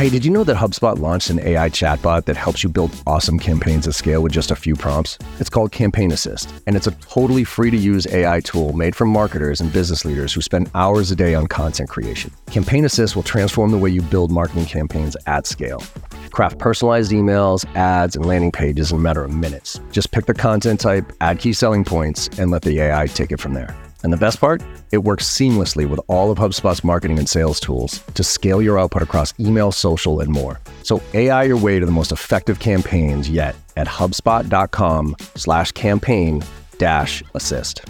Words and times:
Hey, 0.00 0.08
did 0.08 0.24
you 0.24 0.30
know 0.30 0.44
that 0.44 0.56
HubSpot 0.56 0.98
launched 0.98 1.28
an 1.28 1.40
AI 1.40 1.68
chatbot 1.68 2.24
that 2.24 2.34
helps 2.34 2.62
you 2.62 2.70
build 2.70 2.90
awesome 3.06 3.38
campaigns 3.38 3.86
at 3.86 3.94
scale 3.94 4.22
with 4.22 4.32
just 4.32 4.50
a 4.50 4.56
few 4.56 4.74
prompts? 4.74 5.18
It's 5.38 5.50
called 5.50 5.72
Campaign 5.72 6.10
Assist, 6.10 6.54
and 6.66 6.74
it's 6.74 6.86
a 6.86 6.92
totally 6.92 7.44
free 7.44 7.70
to 7.70 7.76
use 7.76 8.06
AI 8.06 8.40
tool 8.40 8.72
made 8.72 8.96
for 8.96 9.04
marketers 9.04 9.60
and 9.60 9.70
business 9.70 10.06
leaders 10.06 10.32
who 10.32 10.40
spend 10.40 10.70
hours 10.74 11.10
a 11.10 11.16
day 11.16 11.34
on 11.34 11.48
content 11.48 11.90
creation. 11.90 12.32
Campaign 12.46 12.86
Assist 12.86 13.14
will 13.14 13.22
transform 13.22 13.72
the 13.72 13.76
way 13.76 13.90
you 13.90 14.00
build 14.00 14.30
marketing 14.30 14.64
campaigns 14.64 15.18
at 15.26 15.46
scale. 15.46 15.82
Craft 16.30 16.58
personalized 16.58 17.12
emails, 17.12 17.66
ads, 17.76 18.16
and 18.16 18.24
landing 18.24 18.52
pages 18.52 18.92
in 18.92 18.96
a 18.96 19.00
matter 19.02 19.22
of 19.22 19.34
minutes. 19.34 19.80
Just 19.92 20.12
pick 20.12 20.24
the 20.24 20.32
content 20.32 20.80
type, 20.80 21.12
add 21.20 21.40
key 21.40 21.52
selling 21.52 21.84
points, 21.84 22.30
and 22.38 22.50
let 22.50 22.62
the 22.62 22.80
AI 22.80 23.06
take 23.06 23.32
it 23.32 23.38
from 23.38 23.52
there. 23.52 23.76
And 24.02 24.12
the 24.12 24.16
best 24.16 24.40
part? 24.40 24.62
It 24.92 24.98
works 24.98 25.28
seamlessly 25.28 25.88
with 25.88 26.00
all 26.08 26.30
of 26.30 26.38
HubSpot's 26.38 26.82
marketing 26.82 27.18
and 27.18 27.28
sales 27.28 27.60
tools 27.60 28.00
to 28.14 28.24
scale 28.24 28.62
your 28.62 28.78
output 28.78 29.02
across 29.02 29.34
email, 29.38 29.72
social, 29.72 30.20
and 30.20 30.30
more. 30.30 30.60
So 30.82 31.02
AI 31.14 31.44
your 31.44 31.58
way 31.58 31.78
to 31.78 31.86
the 31.86 31.92
most 31.92 32.12
effective 32.12 32.58
campaigns 32.58 33.28
yet 33.28 33.54
at 33.76 33.86
HubSpot.com 33.86 35.16
slash 35.36 35.72
campaign 35.72 36.42
dash 36.78 37.22
assist. 37.34 37.82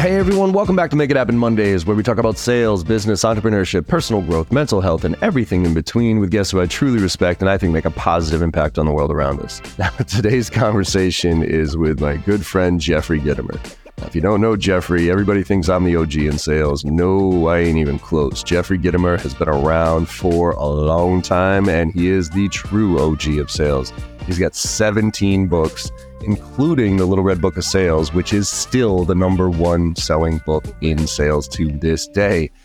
Hey 0.00 0.16
everyone, 0.16 0.54
welcome 0.54 0.76
back 0.76 0.88
to 0.92 0.96
Make 0.96 1.10
It 1.10 1.18
Happen 1.18 1.36
Mondays, 1.36 1.84
where 1.84 1.94
we 1.94 2.02
talk 2.02 2.16
about 2.16 2.38
sales, 2.38 2.82
business, 2.82 3.22
entrepreneurship, 3.22 3.86
personal 3.86 4.22
growth, 4.22 4.50
mental 4.50 4.80
health, 4.80 5.04
and 5.04 5.14
everything 5.20 5.66
in 5.66 5.74
between 5.74 6.20
with 6.20 6.30
guests 6.30 6.52
who 6.52 6.58
I 6.58 6.64
truly 6.64 7.02
respect 7.02 7.42
and 7.42 7.50
I 7.50 7.58
think 7.58 7.74
make 7.74 7.84
a 7.84 7.90
positive 7.90 8.40
impact 8.40 8.78
on 8.78 8.86
the 8.86 8.92
world 8.92 9.10
around 9.10 9.40
us. 9.40 9.60
Now, 9.78 9.90
today's 9.90 10.48
conversation 10.48 11.42
is 11.42 11.76
with 11.76 12.00
my 12.00 12.16
good 12.16 12.46
friend 12.46 12.80
Jeffrey 12.80 13.20
Gitomer. 13.20 13.62
Now, 13.98 14.06
if 14.06 14.14
you 14.14 14.22
don't 14.22 14.40
know 14.40 14.56
Jeffrey, 14.56 15.10
everybody 15.10 15.42
thinks 15.42 15.68
I'm 15.68 15.84
the 15.84 15.96
OG 15.96 16.16
in 16.16 16.38
sales. 16.38 16.82
No, 16.82 17.48
I 17.48 17.58
ain't 17.58 17.76
even 17.76 17.98
close. 17.98 18.42
Jeffrey 18.42 18.78
Gitomer 18.78 19.20
has 19.20 19.34
been 19.34 19.50
around 19.50 20.08
for 20.08 20.52
a 20.52 20.66
long 20.66 21.20
time, 21.20 21.68
and 21.68 21.92
he 21.92 22.08
is 22.08 22.30
the 22.30 22.48
true 22.48 22.98
OG 22.98 23.36
of 23.36 23.50
sales. 23.50 23.92
He's 24.24 24.38
got 24.38 24.54
17 24.54 25.46
books 25.46 25.92
including 26.22 26.96
the 26.96 27.06
Little 27.06 27.24
Red 27.24 27.40
Book 27.40 27.56
of 27.56 27.64
Sales, 27.64 28.12
which 28.12 28.32
is 28.32 28.48
still 28.48 29.04
the 29.04 29.14
number 29.14 29.50
one 29.50 29.96
selling 29.96 30.38
book 30.38 30.64
in 30.80 31.06
sales 31.06 31.48
to 31.48 31.68
this 31.78 32.06
day. 32.08 32.50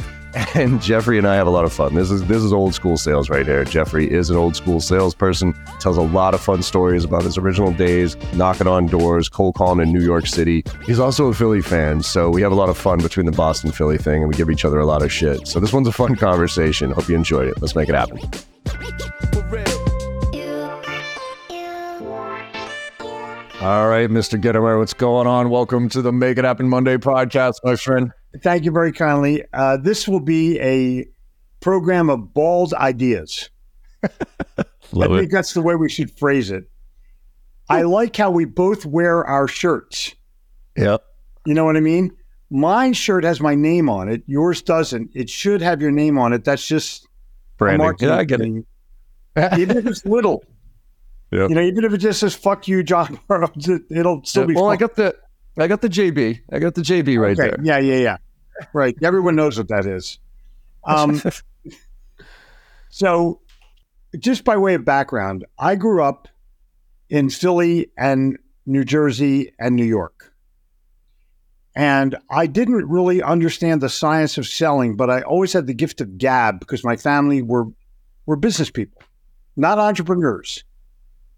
And 0.53 0.81
Jeffrey 0.81 1.17
and 1.17 1.27
I 1.27 1.35
have 1.35 1.47
a 1.47 1.49
lot 1.49 1.63
of 1.63 1.71
fun. 1.71 1.95
This 1.95 2.11
is 2.11 2.25
this 2.25 2.43
is 2.43 2.51
old 2.51 2.73
school 2.73 2.97
sales 2.97 3.29
right 3.29 3.45
here. 3.45 3.63
Jeffrey 3.63 4.11
is 4.11 4.29
an 4.29 4.35
old 4.35 4.55
school 4.55 4.81
salesperson. 4.81 5.53
Tells 5.79 5.95
a 5.95 6.01
lot 6.01 6.33
of 6.33 6.41
fun 6.41 6.61
stories 6.61 7.05
about 7.05 7.23
his 7.23 7.37
original 7.37 7.71
days, 7.71 8.17
knocking 8.33 8.67
on 8.67 8.87
doors, 8.87 9.29
cold 9.29 9.55
calling 9.55 9.79
in 9.79 9.93
New 9.93 10.03
York 10.03 10.27
City. 10.27 10.63
He's 10.85 10.99
also 10.99 11.27
a 11.27 11.33
Philly 11.33 11.61
fan, 11.61 12.03
so 12.03 12.29
we 12.29 12.41
have 12.41 12.51
a 12.51 12.55
lot 12.55 12.67
of 12.67 12.77
fun 12.77 12.99
between 12.99 13.25
the 13.25 13.31
Boston 13.31 13.71
Philly 13.71 13.97
thing, 13.97 14.23
and 14.23 14.27
we 14.29 14.35
give 14.35 14.49
each 14.49 14.65
other 14.65 14.79
a 14.79 14.85
lot 14.85 15.01
of 15.01 15.11
shit. 15.11 15.47
So 15.47 15.61
this 15.61 15.71
one's 15.71 15.87
a 15.87 15.93
fun 15.93 16.17
conversation. 16.17 16.91
Hope 16.91 17.07
you 17.07 17.15
enjoyed 17.15 17.47
it. 17.47 17.61
Let's 17.61 17.75
make 17.75 17.87
it 17.87 17.95
happen. 17.95 18.19
All 23.61 23.87
right, 23.87 24.09
Mr. 24.09 24.39
Gitomer, 24.39 24.77
what's 24.77 24.93
going 24.93 25.27
on? 25.27 25.49
Welcome 25.49 25.87
to 25.89 26.01
the 26.01 26.11
Make 26.11 26.37
It 26.37 26.43
Happen 26.43 26.67
Monday 26.67 26.97
podcast, 26.97 27.53
my 27.63 27.75
friend. 27.75 28.11
Thank 28.43 28.65
you 28.65 28.71
very 28.71 28.91
kindly. 28.91 29.43
Uh, 29.53 29.77
this 29.77 30.07
will 30.07 30.19
be 30.19 30.59
a 30.59 31.07
program 31.61 32.09
of 32.09 32.33
bald 32.33 32.73
ideas. 32.73 33.49
I 34.03 34.07
it. 34.93 35.19
think 35.19 35.31
that's 35.31 35.53
the 35.53 35.61
way 35.61 35.75
we 35.75 35.89
should 35.89 36.11
phrase 36.11 36.51
it. 36.51 36.69
I 37.69 37.83
like 37.83 38.15
how 38.15 38.29
we 38.29 38.45
both 38.45 38.85
wear 38.85 39.25
our 39.25 39.47
shirts. 39.47 40.13
Yep. 40.75 41.03
You 41.45 41.53
know 41.53 41.65
what 41.65 41.77
I 41.77 41.81
mean? 41.81 42.11
My 42.51 42.91
shirt 42.91 43.23
has 43.23 43.39
my 43.41 43.55
name 43.55 43.89
on 43.89 44.09
it. 44.09 44.21
Yours 44.27 44.61
doesn't. 44.61 45.11
It 45.15 45.29
should 45.29 45.61
have 45.61 45.81
your 45.81 45.91
name 45.91 46.19
on 46.19 46.33
it. 46.33 46.43
That's 46.43 46.67
just 46.67 47.07
Branding. 47.57 47.93
Yeah, 47.99 48.17
I 48.17 48.25
get 48.25 48.41
it. 48.41 48.65
even 49.57 49.77
if 49.77 49.87
it's 49.87 50.05
little. 50.05 50.43
Yep. 51.31 51.49
You 51.49 51.55
know, 51.55 51.61
even 51.61 51.83
if 51.83 51.93
it 51.93 51.97
just 51.97 52.19
says 52.19 52.33
"fuck 52.35 52.67
you, 52.67 52.83
John," 52.83 53.19
Barrows, 53.27 53.67
it- 53.67 53.83
it'll 53.89 54.23
still 54.23 54.43
Yeah, 54.43 54.47
be. 54.47 54.53
well, 54.55 54.69
I 54.69 54.75
got 54.77 54.95
the 54.95 55.15
I 55.57 55.67
got 55.67 55.81
the 55.81 55.89
JB. 55.89 56.39
I 56.51 56.59
got 56.59 56.75
the 56.75 56.81
JB 56.81 57.17
right 57.19 57.37
Okay, 57.39 57.49
there. 57.49 57.57
Yeah, 57.63 57.79
yeah, 57.79 57.97
yeah. 58.01 58.17
Right. 58.73 58.95
Everyone 59.03 59.35
knows 59.35 59.57
what 59.57 59.67
that 59.69 59.85
is. 59.85 60.19
Um, 60.85 61.21
so, 62.89 63.41
just 64.19 64.43
by 64.43 64.57
way 64.57 64.75
of 64.75 64.85
background, 64.85 65.45
I 65.59 65.75
grew 65.75 66.03
up 66.03 66.27
in 67.09 67.29
Philly 67.29 67.91
and 67.97 68.37
New 68.65 68.83
Jersey 68.85 69.53
and 69.59 69.75
New 69.75 69.85
York. 69.85 70.33
And 71.75 72.15
I 72.29 72.47
didn't 72.47 72.87
really 72.89 73.21
understand 73.21 73.81
the 73.81 73.89
science 73.89 74.37
of 74.37 74.47
selling, 74.47 74.95
but 74.95 75.09
I 75.09 75.21
always 75.21 75.51
had 75.51 75.67
the 75.67 75.73
gift 75.73 75.99
of 75.99 76.17
gab 76.17 76.59
because 76.59 76.83
my 76.83 76.95
family 76.95 77.41
were 77.41 77.65
were 78.25 78.37
business 78.37 78.69
people, 78.71 79.01
not 79.57 79.77
entrepreneurs. 79.77 80.63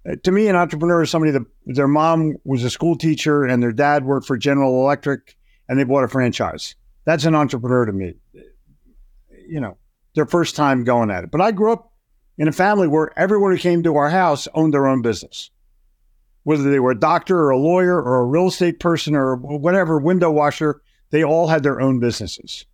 Uh, 0.07 0.15
to 0.23 0.31
me, 0.31 0.47
an 0.47 0.55
entrepreneur 0.55 1.03
is 1.03 1.09
somebody 1.09 1.31
that 1.31 1.45
their 1.65 1.87
mom 1.87 2.35
was 2.43 2.63
a 2.63 2.69
school 2.69 2.97
teacher 2.97 3.43
and 3.43 3.61
their 3.61 3.71
dad 3.71 4.05
worked 4.05 4.27
for 4.27 4.37
General 4.37 4.81
Electric 4.81 5.35
and 5.67 5.77
they 5.77 5.83
bought 5.83 6.03
a 6.03 6.07
franchise. 6.07 6.75
That's 7.05 7.25
an 7.25 7.35
entrepreneur 7.35 7.85
to 7.85 7.91
me. 7.91 8.15
You 9.47 9.61
know, 9.61 9.77
their 10.15 10.25
first 10.25 10.55
time 10.55 10.83
going 10.83 11.09
at 11.09 11.23
it. 11.23 11.31
But 11.31 11.41
I 11.41 11.51
grew 11.51 11.71
up 11.71 11.91
in 12.37 12.47
a 12.47 12.53
family 12.53 12.87
where 12.87 13.17
everyone 13.17 13.51
who 13.51 13.57
came 13.57 13.83
to 13.83 13.95
our 13.95 14.09
house 14.09 14.47
owned 14.53 14.73
their 14.73 14.87
own 14.87 15.01
business. 15.01 15.49
Whether 16.43 16.69
they 16.69 16.79
were 16.79 16.91
a 16.91 16.99
doctor 16.99 17.37
or 17.39 17.49
a 17.49 17.57
lawyer 17.57 18.01
or 18.01 18.19
a 18.19 18.25
real 18.25 18.47
estate 18.47 18.79
person 18.79 19.15
or 19.15 19.35
whatever, 19.35 19.99
window 19.99 20.31
washer, 20.31 20.81
they 21.09 21.23
all 21.23 21.47
had 21.47 21.63
their 21.63 21.81
own 21.81 21.99
businesses. 21.99 22.65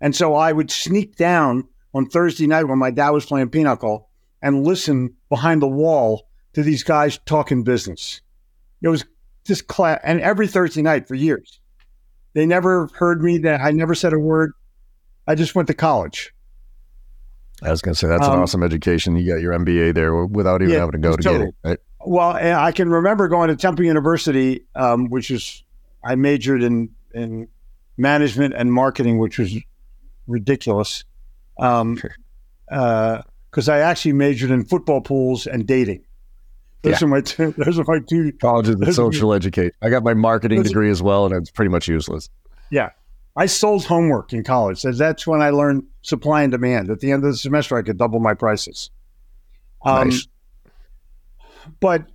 And 0.00 0.14
so 0.14 0.34
I 0.34 0.52
would 0.52 0.70
sneak 0.70 1.16
down 1.16 1.66
on 1.94 2.06
Thursday 2.06 2.46
night 2.46 2.64
when 2.64 2.78
my 2.78 2.90
dad 2.90 3.10
was 3.10 3.26
playing 3.26 3.50
pinochle 3.50 4.08
and 4.42 4.64
listen 4.64 5.14
behind 5.28 5.62
the 5.62 5.68
wall 5.68 6.28
to 6.56 6.62
these 6.62 6.82
guys 6.82 7.18
talking 7.26 7.62
business. 7.62 8.22
It 8.80 8.88
was 8.88 9.04
just 9.44 9.66
class, 9.66 10.00
and 10.02 10.22
every 10.22 10.48
Thursday 10.48 10.80
night 10.80 11.06
for 11.06 11.14
years. 11.14 11.60
They 12.32 12.46
never 12.46 12.88
heard 12.94 13.22
me. 13.22 13.36
That 13.38 13.60
I 13.60 13.72
never 13.72 13.94
said 13.94 14.14
a 14.14 14.18
word. 14.18 14.52
I 15.26 15.34
just 15.34 15.54
went 15.54 15.68
to 15.68 15.74
college. 15.74 16.32
I 17.62 17.70
was 17.70 17.82
gonna 17.82 17.94
say 17.94 18.08
that's 18.08 18.26
an 18.26 18.32
Um, 18.32 18.40
awesome 18.40 18.62
education. 18.62 19.16
You 19.16 19.34
got 19.34 19.42
your 19.42 19.52
MBA 19.52 19.94
there 19.94 20.24
without 20.24 20.62
even 20.62 20.72
Yeah, 20.72 20.80
having 20.80 20.92
to 20.92 20.98
go 20.98 21.14
to 21.14 21.22
get 21.22 21.40
it. 21.42 21.54
Right? 21.62 21.78
Well, 22.06 22.30
I 22.30 22.72
can 22.72 22.88
remember 22.88 23.28
going 23.28 23.48
to 23.48 23.56
Temple 23.56 23.84
University, 23.84 24.64
um, 24.74 25.10
which 25.10 25.30
is 25.30 25.62
I 26.02 26.14
majored 26.14 26.62
in 26.62 26.88
in 27.14 27.48
management 27.98 28.54
and 28.56 28.72
marketing, 28.72 29.18
which 29.18 29.38
was 29.38 29.54
ridiculous, 30.26 31.04
because 31.58 32.08
I 33.68 33.80
actually 33.80 34.14
majored 34.14 34.50
in 34.50 34.64
football 34.64 35.02
pools 35.02 35.46
and 35.46 35.66
dating. 35.66 36.02
Those 36.90 37.02
are 37.02 37.06
my 37.08 37.20
two. 37.20 37.52
Those 37.58 37.78
are 37.78 37.84
my 37.86 37.98
two. 38.08 38.32
College 38.40 38.68
is 38.68 38.74
a 38.74 38.78
Those- 38.78 38.96
social 38.96 39.32
education. 39.32 39.72
I 39.82 39.90
got 39.90 40.02
my 40.04 40.14
marketing 40.14 40.62
degree 40.62 40.90
as 40.90 41.02
well, 41.02 41.26
and 41.26 41.34
it's 41.34 41.50
pretty 41.50 41.68
much 41.70 41.88
useless. 41.88 42.28
Yeah, 42.70 42.90
I 43.36 43.46
sold 43.46 43.84
homework 43.84 44.32
in 44.32 44.42
college. 44.44 44.78
So 44.80 44.92
that's 44.92 45.26
when 45.26 45.42
I 45.42 45.50
learned 45.50 45.84
supply 46.02 46.42
and 46.42 46.50
demand. 46.52 46.90
At 46.90 47.00
the 47.00 47.12
end 47.12 47.24
of 47.24 47.30
the 47.32 47.36
semester, 47.36 47.76
I 47.76 47.82
could 47.82 47.98
double 47.98 48.20
my 48.20 48.34
prices. 48.34 48.90
Um, 49.84 50.08
Nice. 50.08 50.26
but 51.80 52.06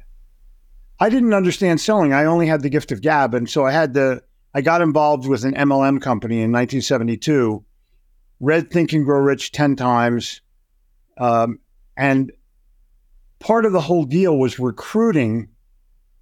I 0.99 1.09
didn't 1.09 1.33
understand 1.33 1.79
selling. 1.81 2.13
I 2.13 2.25
only 2.25 2.47
had 2.47 2.61
the 2.61 2.69
gift 2.69 2.91
of 2.91 3.01
gab, 3.01 3.33
and 3.33 3.49
so 3.49 3.65
I 3.65 3.71
had 3.71 3.93
to. 3.95 4.21
I 4.53 4.61
got 4.61 4.81
involved 4.81 5.25
with 5.27 5.45
an 5.45 5.53
MLM 5.53 6.01
company 6.01 6.35
in 6.41 6.51
1972. 6.51 7.63
Read 8.41 8.69
Think 8.71 8.91
and 8.93 9.05
Grow 9.05 9.19
Rich 9.19 9.51
ten 9.53 9.75
times, 9.75 10.41
um, 11.17 11.59
and 11.95 12.31
part 13.41 13.65
of 13.65 13.73
the 13.73 13.81
whole 13.81 14.05
deal 14.05 14.37
was 14.37 14.57
recruiting 14.59 15.49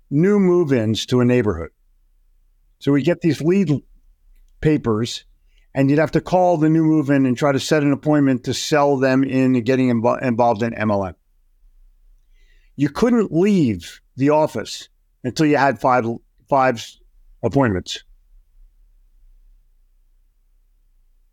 new 0.10 0.40
move-ins 0.40 1.06
to 1.08 1.20
a 1.22 1.26
neighborhood. 1.26 1.70
So 2.80 2.92
we 2.92 3.04
get 3.04 3.22
these 3.22 3.42
lead 3.42 3.84
papers, 4.62 5.26
and 5.76 5.90
you'd 5.90 6.00
have 6.00 6.12
to 6.12 6.22
call 6.22 6.58
the 6.58 6.70
new 6.70 6.84
move-in 6.84 7.28
and 7.28 7.38
try 7.38 7.52
to 7.52 7.60
set 7.60 7.84
an 7.84 7.92
appointment 7.92 8.46
to 8.46 8.54
sell 8.54 8.98
them 8.98 9.24
in 9.24 9.62
getting 9.64 9.90
invo- 9.90 10.22
involved 10.24 10.64
in 10.64 10.74
MLM 10.74 11.14
you 12.80 12.88
couldn't 12.88 13.30
leave 13.30 14.00
the 14.16 14.30
office 14.30 14.88
until 15.26 15.46
you 15.46 15.58
had 15.58 15.82
five 15.82 16.06
five 16.48 16.82
appointments. 17.44 18.06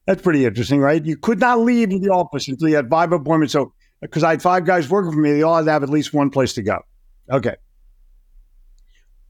That's 0.08 0.20
pretty 0.20 0.44
interesting, 0.44 0.81
right? 0.81 1.05
You 1.05 1.16
could 1.16 1.38
not 1.38 1.61
leave 1.61 1.90
the 1.90 2.08
office 2.08 2.49
until 2.49 2.69
you 2.69 2.75
had 2.75 2.90
five 2.90 3.12
appointments. 3.12 3.52
So, 3.52 3.72
because 4.06 4.23
I 4.23 4.31
had 4.31 4.43
five 4.43 4.64
guys 4.64 4.88
working 4.88 5.12
for 5.12 5.19
me, 5.19 5.32
they 5.32 5.43
all 5.43 5.56
had 5.56 5.64
to 5.67 5.70
have 5.73 5.82
at 5.82 5.91
least 5.91 6.12
one 6.14 6.31
place 6.31 6.55
to 6.55 6.62
go. 6.62 6.82
Okay. 7.31 7.56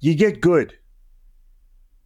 You 0.01 0.15
get 0.15 0.41
good. 0.41 0.75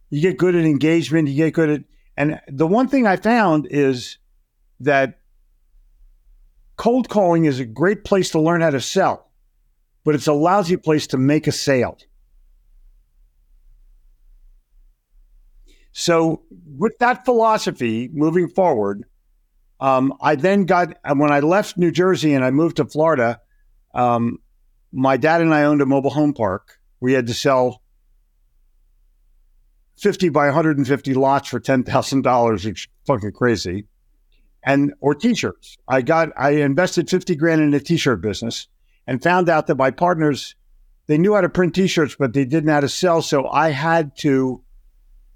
You 0.09 0.21
get 0.21 0.37
good 0.37 0.55
at 0.55 0.65
engagement. 0.65 1.27
You 1.27 1.35
get 1.35 1.53
good 1.53 1.69
at, 1.69 1.83
and 2.17 2.41
the 2.47 2.67
one 2.67 2.87
thing 2.87 3.07
I 3.07 3.15
found 3.15 3.67
is 3.69 4.17
that 4.79 5.19
cold 6.77 7.09
calling 7.09 7.45
is 7.45 7.59
a 7.59 7.65
great 7.65 8.03
place 8.03 8.31
to 8.31 8.41
learn 8.41 8.61
how 8.61 8.71
to 8.71 8.81
sell 8.81 9.31
but 10.03 10.15
it's 10.15 10.27
a 10.27 10.33
lousy 10.33 10.77
place 10.77 11.07
to 11.07 11.17
make 11.17 11.47
a 11.47 11.51
sale. 11.51 11.97
So, 15.93 16.43
with 16.77 16.97
that 16.99 17.25
philosophy 17.25 18.09
moving 18.13 18.47
forward, 18.47 19.03
um, 19.81 20.13
I 20.21 20.35
then 20.35 20.65
got, 20.65 20.95
when 21.15 21.31
I 21.31 21.39
left 21.39 21.75
New 21.75 21.91
Jersey 21.91 22.35
and 22.35 22.45
I 22.45 22.51
moved 22.51 22.77
to 22.77 22.85
Florida, 22.85 23.41
um, 23.95 24.37
my 24.91 25.17
dad 25.17 25.41
and 25.41 25.53
I 25.53 25.63
owned 25.63 25.81
a 25.81 25.87
mobile 25.87 26.11
home 26.11 26.33
park. 26.33 26.77
We 26.99 27.13
had 27.13 27.25
to 27.27 27.33
sell 27.33 27.81
50 29.97 30.29
by 30.29 30.45
150 30.45 31.13
lots 31.15 31.49
for 31.49 31.59
$10,000, 31.59 32.51
which 32.53 32.65
is 32.65 32.87
fucking 33.07 33.31
crazy. 33.31 33.87
And, 34.63 34.93
or 35.01 35.15
t 35.15 35.33
shirts. 35.33 35.77
I 35.87 36.03
got, 36.03 36.29
I 36.37 36.51
invested 36.51 37.09
50 37.09 37.35
grand 37.35 37.61
in 37.61 37.73
a 37.73 37.79
t 37.79 37.97
shirt 37.97 38.21
business 38.21 38.67
and 39.07 39.23
found 39.23 39.49
out 39.49 39.65
that 39.65 39.77
my 39.77 39.89
partners, 39.89 40.55
they 41.07 41.17
knew 41.17 41.33
how 41.33 41.41
to 41.41 41.49
print 41.49 41.73
t 41.73 41.87
shirts, 41.87 42.15
but 42.19 42.33
they 42.33 42.45
didn't 42.45 42.65
know 42.65 42.73
how 42.73 42.79
to 42.81 42.89
sell. 42.89 43.23
So 43.23 43.47
I 43.47 43.71
had 43.71 44.15
to 44.17 44.63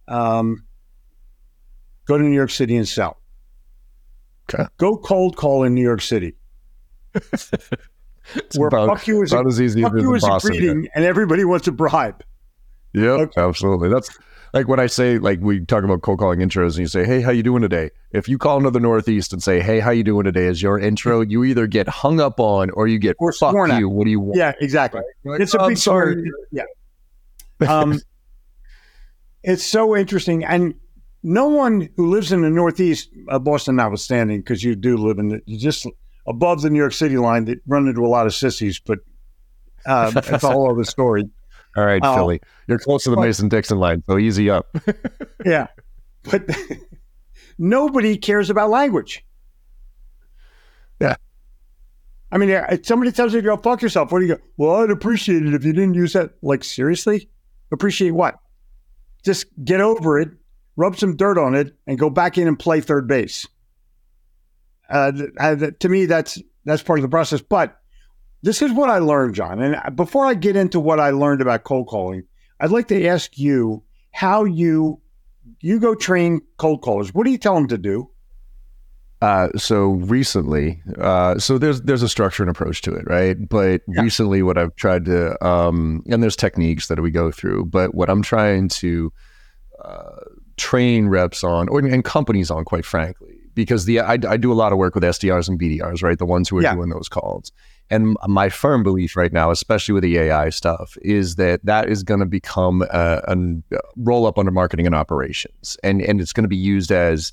um, 0.07 0.63
go 2.05 2.19
to 2.19 2.23
New 2.23 2.35
York 2.35 2.51
City 2.51 2.75
and 2.75 2.87
sell. 2.87 3.17
Okay. 4.53 4.65
Go 4.77 4.97
cold 4.97 5.35
call 5.37 5.63
in 5.63 5.73
New 5.73 5.81
York 5.81 6.01
City. 6.01 6.35
where 8.55 8.67
about, 8.67 8.87
fuck 8.89 9.07
you 9.07 9.21
is, 9.23 9.31
about 9.31 9.47
as 9.47 9.61
easy 9.61 9.81
fuck 9.81 9.93
as 9.95 10.01
you 10.01 10.13
is 10.15 10.23
a 10.23 10.37
greeting 10.41 10.87
and 10.95 11.05
everybody 11.05 11.45
wants 11.45 11.67
a 11.67 11.71
bribe. 11.71 12.23
Yeah, 12.93 13.09
Okay. 13.11 13.41
absolutely. 13.41 13.89
That's 13.89 14.09
like 14.53 14.67
when 14.67 14.79
I 14.79 14.87
say 14.87 15.17
like 15.17 15.39
we 15.41 15.65
talk 15.65 15.83
about 15.83 16.01
cold 16.01 16.19
calling 16.19 16.39
intros 16.39 16.69
and 16.71 16.77
you 16.79 16.87
say, 16.87 17.03
"Hey, 17.05 17.21
how 17.21 17.31
you 17.31 17.43
doing 17.43 17.61
today?" 17.61 17.89
If 18.11 18.29
you 18.29 18.37
call 18.37 18.57
into 18.57 18.71
the 18.71 18.79
Northeast 18.79 19.33
and 19.33 19.43
say, 19.43 19.59
"Hey, 19.59 19.79
how 19.81 19.91
you 19.91 20.03
doing 20.03 20.23
today?" 20.23 20.47
as 20.47 20.61
your 20.61 20.79
intro, 20.79 21.19
you 21.27 21.43
either 21.43 21.67
get 21.67 21.87
hung 21.89 22.19
up 22.21 22.39
on 22.39 22.69
or 22.69 22.87
you 22.87 22.97
get 22.97 23.15
Or 23.19 23.33
fuck 23.33 23.51
sworn 23.51 23.71
at. 23.71 23.79
you. 23.79 23.89
What 23.89 24.05
do 24.05 24.11
you 24.11 24.19
want? 24.21 24.37
Yeah, 24.37 24.53
exactly. 24.61 25.01
Like, 25.25 25.41
It's 25.41 25.53
a 25.53 25.59
"Oh, 25.59 25.63
I'm 25.65 25.69
big 25.71 25.77
sorry. 25.77 26.13
story. 26.13 26.31
Yeah. 26.51 26.63
Um, 27.67 27.99
it's 29.43 29.63
so 29.63 29.95
interesting. 29.95 30.45
And 30.45 30.75
no 31.25 31.47
one 31.47 31.89
who 31.97 32.11
lives 32.11 32.31
in 32.31 32.41
the 32.41 32.51
Northeast, 32.51 33.09
uh, 33.29 33.39
Boston 33.39 33.77
notwithstanding, 33.77 34.41
because 34.41 34.63
you 34.63 34.75
do 34.75 34.95
live 34.95 35.17
in 35.17 35.29
the, 35.29 35.41
just 35.57 35.87
above 36.27 36.61
the 36.61 36.69
New 36.69 36.77
York 36.77 36.93
City 36.93 37.17
line, 37.17 37.45
that 37.45 37.59
run 37.65 37.87
into 37.87 38.05
a 38.05 38.07
lot 38.07 38.27
of 38.27 38.33
sissies, 38.35 38.79
but 38.79 38.99
uh, 39.87 40.11
it's 40.15 40.43
a 40.43 40.49
whole 40.49 40.69
other 40.71 40.83
story. 40.83 41.23
All 41.77 41.83
right, 41.83 41.99
Oh. 42.03 42.15
Philly, 42.15 42.41
you're 42.67 42.77
close 42.77 43.03
to 43.05 43.09
the 43.09 43.17
Mason 43.17 43.49
Dixon 43.49 43.79
line, 43.79 44.03
so 44.07 44.17
easy 44.17 44.49
up. 44.49 44.67
Yeah. 45.45 45.67
But 46.23 46.49
nobody 47.59 48.17
cares 48.17 48.49
about 48.49 48.69
language. 48.71 49.23
Yeah. 50.99 51.15
I 52.31 52.37
mean, 52.39 52.83
somebody 52.83 53.11
tells 53.11 53.33
you 53.33 53.41
to 53.41 53.45
go 53.45 53.57
fuck 53.57 53.81
yourself, 53.83 54.11
what 54.11 54.19
do 54.19 54.25
you 54.25 54.35
go? 54.35 54.41
Well, 54.57 54.77
I'd 54.83 54.89
appreciate 54.89 55.45
it 55.45 55.53
if 55.53 55.63
you 55.63 55.71
didn't 55.73 55.93
use 55.93 56.13
that. 56.13 56.31
Like, 56.41 56.63
seriously? 56.63 57.29
Appreciate 57.71 58.11
what? 58.11 58.39
Just 59.23 59.45
get 59.63 59.81
over 59.81 60.19
it, 60.19 60.29
rub 60.75 60.97
some 60.97 61.15
dirt 61.15 61.37
on 61.37 61.55
it, 61.55 61.73
and 61.87 61.97
go 61.99 62.09
back 62.09 62.37
in 62.37 62.47
and 62.47 62.57
play 62.59 62.81
third 62.81 63.07
base. 63.07 63.47
Uh, 64.89 65.11
uh, 65.39 65.55
to 65.79 65.89
me, 65.89 66.05
that's 66.05 66.41
that's 66.65 66.83
part 66.83 66.99
of 66.99 67.03
the 67.03 67.09
process. 67.09 67.41
But 67.41 67.79
this 68.43 68.61
is 68.61 68.71
what 68.71 68.89
I 68.89 68.99
learned, 68.99 69.35
John. 69.35 69.61
And 69.61 69.95
before 69.95 70.25
I 70.25 70.33
get 70.35 70.55
into 70.55 70.79
what 70.79 70.99
I 70.99 71.09
learned 71.09 71.41
about 71.41 71.63
cold 71.63 71.87
calling, 71.87 72.23
I'd 72.59 72.71
like 72.71 72.87
to 72.89 73.05
ask 73.07 73.37
you 73.37 73.83
how 74.11 74.43
you 74.43 75.01
you 75.61 75.79
go 75.79 75.95
train 75.95 76.41
cold 76.57 76.81
callers. 76.81 77.13
What 77.13 77.25
do 77.25 77.31
you 77.31 77.37
tell 77.37 77.55
them 77.55 77.67
to 77.69 77.77
do? 77.77 78.09
Uh, 79.21 79.47
so 79.55 79.91
recently, 79.93 80.83
uh, 80.99 81.39
so 81.39 81.57
there's 81.57 81.81
there's 81.81 82.03
a 82.03 82.09
structure 82.09 82.43
and 82.43 82.49
approach 82.49 82.81
to 82.83 82.93
it, 82.93 83.05
right? 83.07 83.37
But 83.49 83.81
Yeah. 83.87 84.01
recently, 84.01 84.43
what 84.43 84.57
I've 84.57 84.75
tried 84.75 85.05
to, 85.05 85.43
um, 85.43 86.03
and 86.07 86.21
there's 86.21 86.35
techniques 86.35 86.87
that 86.87 86.99
we 86.99 87.09
go 87.11 87.31
through, 87.31 87.65
but 87.65 87.95
what 87.95 88.09
I'm 88.09 88.21
trying 88.21 88.67
to 88.69 89.11
uh, 89.83 90.17
train 90.57 91.07
reps 91.07 91.43
on, 91.43 91.67
or 91.69 91.79
and 91.79 92.03
companies 92.03 92.49
on, 92.51 92.65
quite 92.65 92.85
frankly, 92.85 93.35
because 93.53 93.85
the 93.85 93.99
I, 93.99 94.13
I 94.27 94.37
do 94.37 94.51
a 94.51 94.55
lot 94.55 94.71
of 94.71 94.77
work 94.77 94.95
with 94.95 95.03
SDRs 95.03 95.47
and 95.49 95.59
BDRs, 95.59 96.01
right? 96.03 96.17
The 96.17 96.25
ones 96.25 96.49
who 96.49 96.57
are 96.57 96.61
Yeah. 96.63 96.75
doing 96.75 96.89
those 96.89 97.09
calls. 97.09 97.51
And 97.91 98.17
my 98.27 98.49
firm 98.49 98.81
belief 98.81 99.15
right 99.15 99.31
now, 99.31 99.51
especially 99.51 99.93
with 99.93 100.01
the 100.03 100.17
AI 100.17 100.49
stuff, 100.49 100.97
is 101.03 101.35
that 101.35 101.63
that 101.65 101.87
is 101.87 102.01
going 102.01 102.19
to 102.19 102.25
become 102.25 102.81
a, 102.91 103.21
a 103.27 103.35
roll 103.95 104.25
up 104.25 104.39
under 104.39 104.49
marketing 104.51 104.87
and 104.87 104.95
operations, 104.95 105.77
and 105.83 106.01
and 106.01 106.19
it's 106.19 106.33
going 106.33 106.45
to 106.45 106.49
be 106.49 106.55
used 106.57 106.91
as 106.91 107.31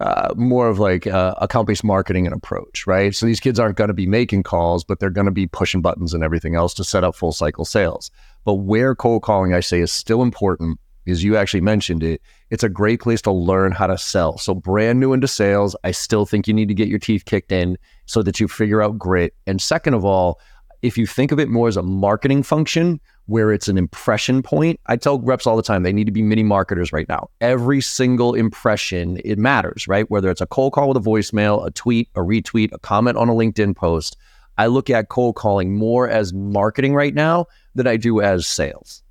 uh, 0.00 0.34
more 0.36 0.68
of 0.68 0.80
like 0.80 1.06
uh, 1.06 1.34
a 1.38 1.46
company's 1.46 1.84
marketing 1.84 2.26
and 2.26 2.34
approach, 2.34 2.84
right? 2.88 3.14
So 3.14 3.24
these 3.26 3.38
kids 3.38 3.60
aren't 3.60 3.76
going 3.76 3.86
to 3.88 3.94
be 3.94 4.08
making 4.08 4.42
calls, 4.42 4.82
but 4.82 4.98
they're 4.98 5.08
going 5.10 5.26
to 5.26 5.30
be 5.30 5.46
pushing 5.46 5.80
buttons 5.80 6.12
and 6.12 6.24
everything 6.24 6.56
else 6.56 6.74
to 6.74 6.84
set 6.84 7.04
up 7.04 7.14
full 7.14 7.30
cycle 7.30 7.64
sales. 7.64 8.10
But 8.44 8.54
where 8.54 8.96
cold 8.96 9.22
calling, 9.22 9.54
I 9.54 9.60
say, 9.60 9.80
is 9.80 9.92
still 9.92 10.20
important, 10.22 10.80
is 11.06 11.24
you 11.24 11.36
actually 11.36 11.60
mentioned 11.60 12.02
it. 12.02 12.20
It's 12.50 12.64
a 12.64 12.68
great 12.68 13.00
place 13.00 13.22
to 13.22 13.32
learn 13.32 13.72
how 13.72 13.86
to 13.86 13.98
sell. 13.98 14.38
So 14.38 14.54
brand 14.54 15.00
new 15.00 15.12
into 15.12 15.28
sales, 15.28 15.76
I 15.84 15.90
still 15.90 16.26
think 16.26 16.46
you 16.46 16.54
need 16.54 16.68
to 16.68 16.74
get 16.74 16.88
your 16.88 16.98
teeth 16.98 17.24
kicked 17.24 17.52
in 17.52 17.78
so 18.06 18.22
that 18.22 18.40
you 18.40 18.48
figure 18.48 18.82
out 18.82 18.98
grit. 18.98 19.34
And 19.46 19.60
second 19.60 19.94
of 19.94 20.04
all, 20.04 20.40
if 20.82 20.98
you 20.98 21.06
think 21.06 21.32
of 21.32 21.40
it 21.40 21.48
more 21.48 21.68
as 21.68 21.78
a 21.78 21.82
marketing 21.82 22.42
function 22.42 23.00
where 23.26 23.52
it's 23.52 23.68
an 23.68 23.78
impression 23.78 24.42
point, 24.42 24.78
I 24.86 24.96
tell 24.96 25.18
reps 25.18 25.46
all 25.46 25.56
the 25.56 25.62
time 25.62 25.82
they 25.82 25.94
need 25.94 26.04
to 26.04 26.12
be 26.12 26.22
mini 26.22 26.42
marketers 26.42 26.92
right 26.92 27.08
now. 27.08 27.30
Every 27.40 27.80
single 27.80 28.34
impression, 28.34 29.18
it 29.24 29.38
matters, 29.38 29.88
right? 29.88 30.10
Whether 30.10 30.30
it's 30.30 30.42
a 30.42 30.46
cold 30.46 30.74
call 30.74 30.88
with 30.88 30.98
a 30.98 31.00
voicemail, 31.00 31.66
a 31.66 31.70
tweet, 31.70 32.10
a 32.16 32.20
retweet, 32.20 32.70
a 32.72 32.78
comment 32.78 33.16
on 33.16 33.30
a 33.30 33.32
LinkedIn 33.32 33.74
post. 33.74 34.18
I 34.58 34.66
look 34.66 34.90
at 34.90 35.08
cold 35.08 35.36
calling 35.36 35.74
more 35.74 36.08
as 36.08 36.34
marketing 36.34 36.94
right 36.94 37.14
now 37.14 37.46
than 37.74 37.86
I 37.86 37.96
do 37.96 38.20
as 38.20 38.46
sales. 38.46 39.03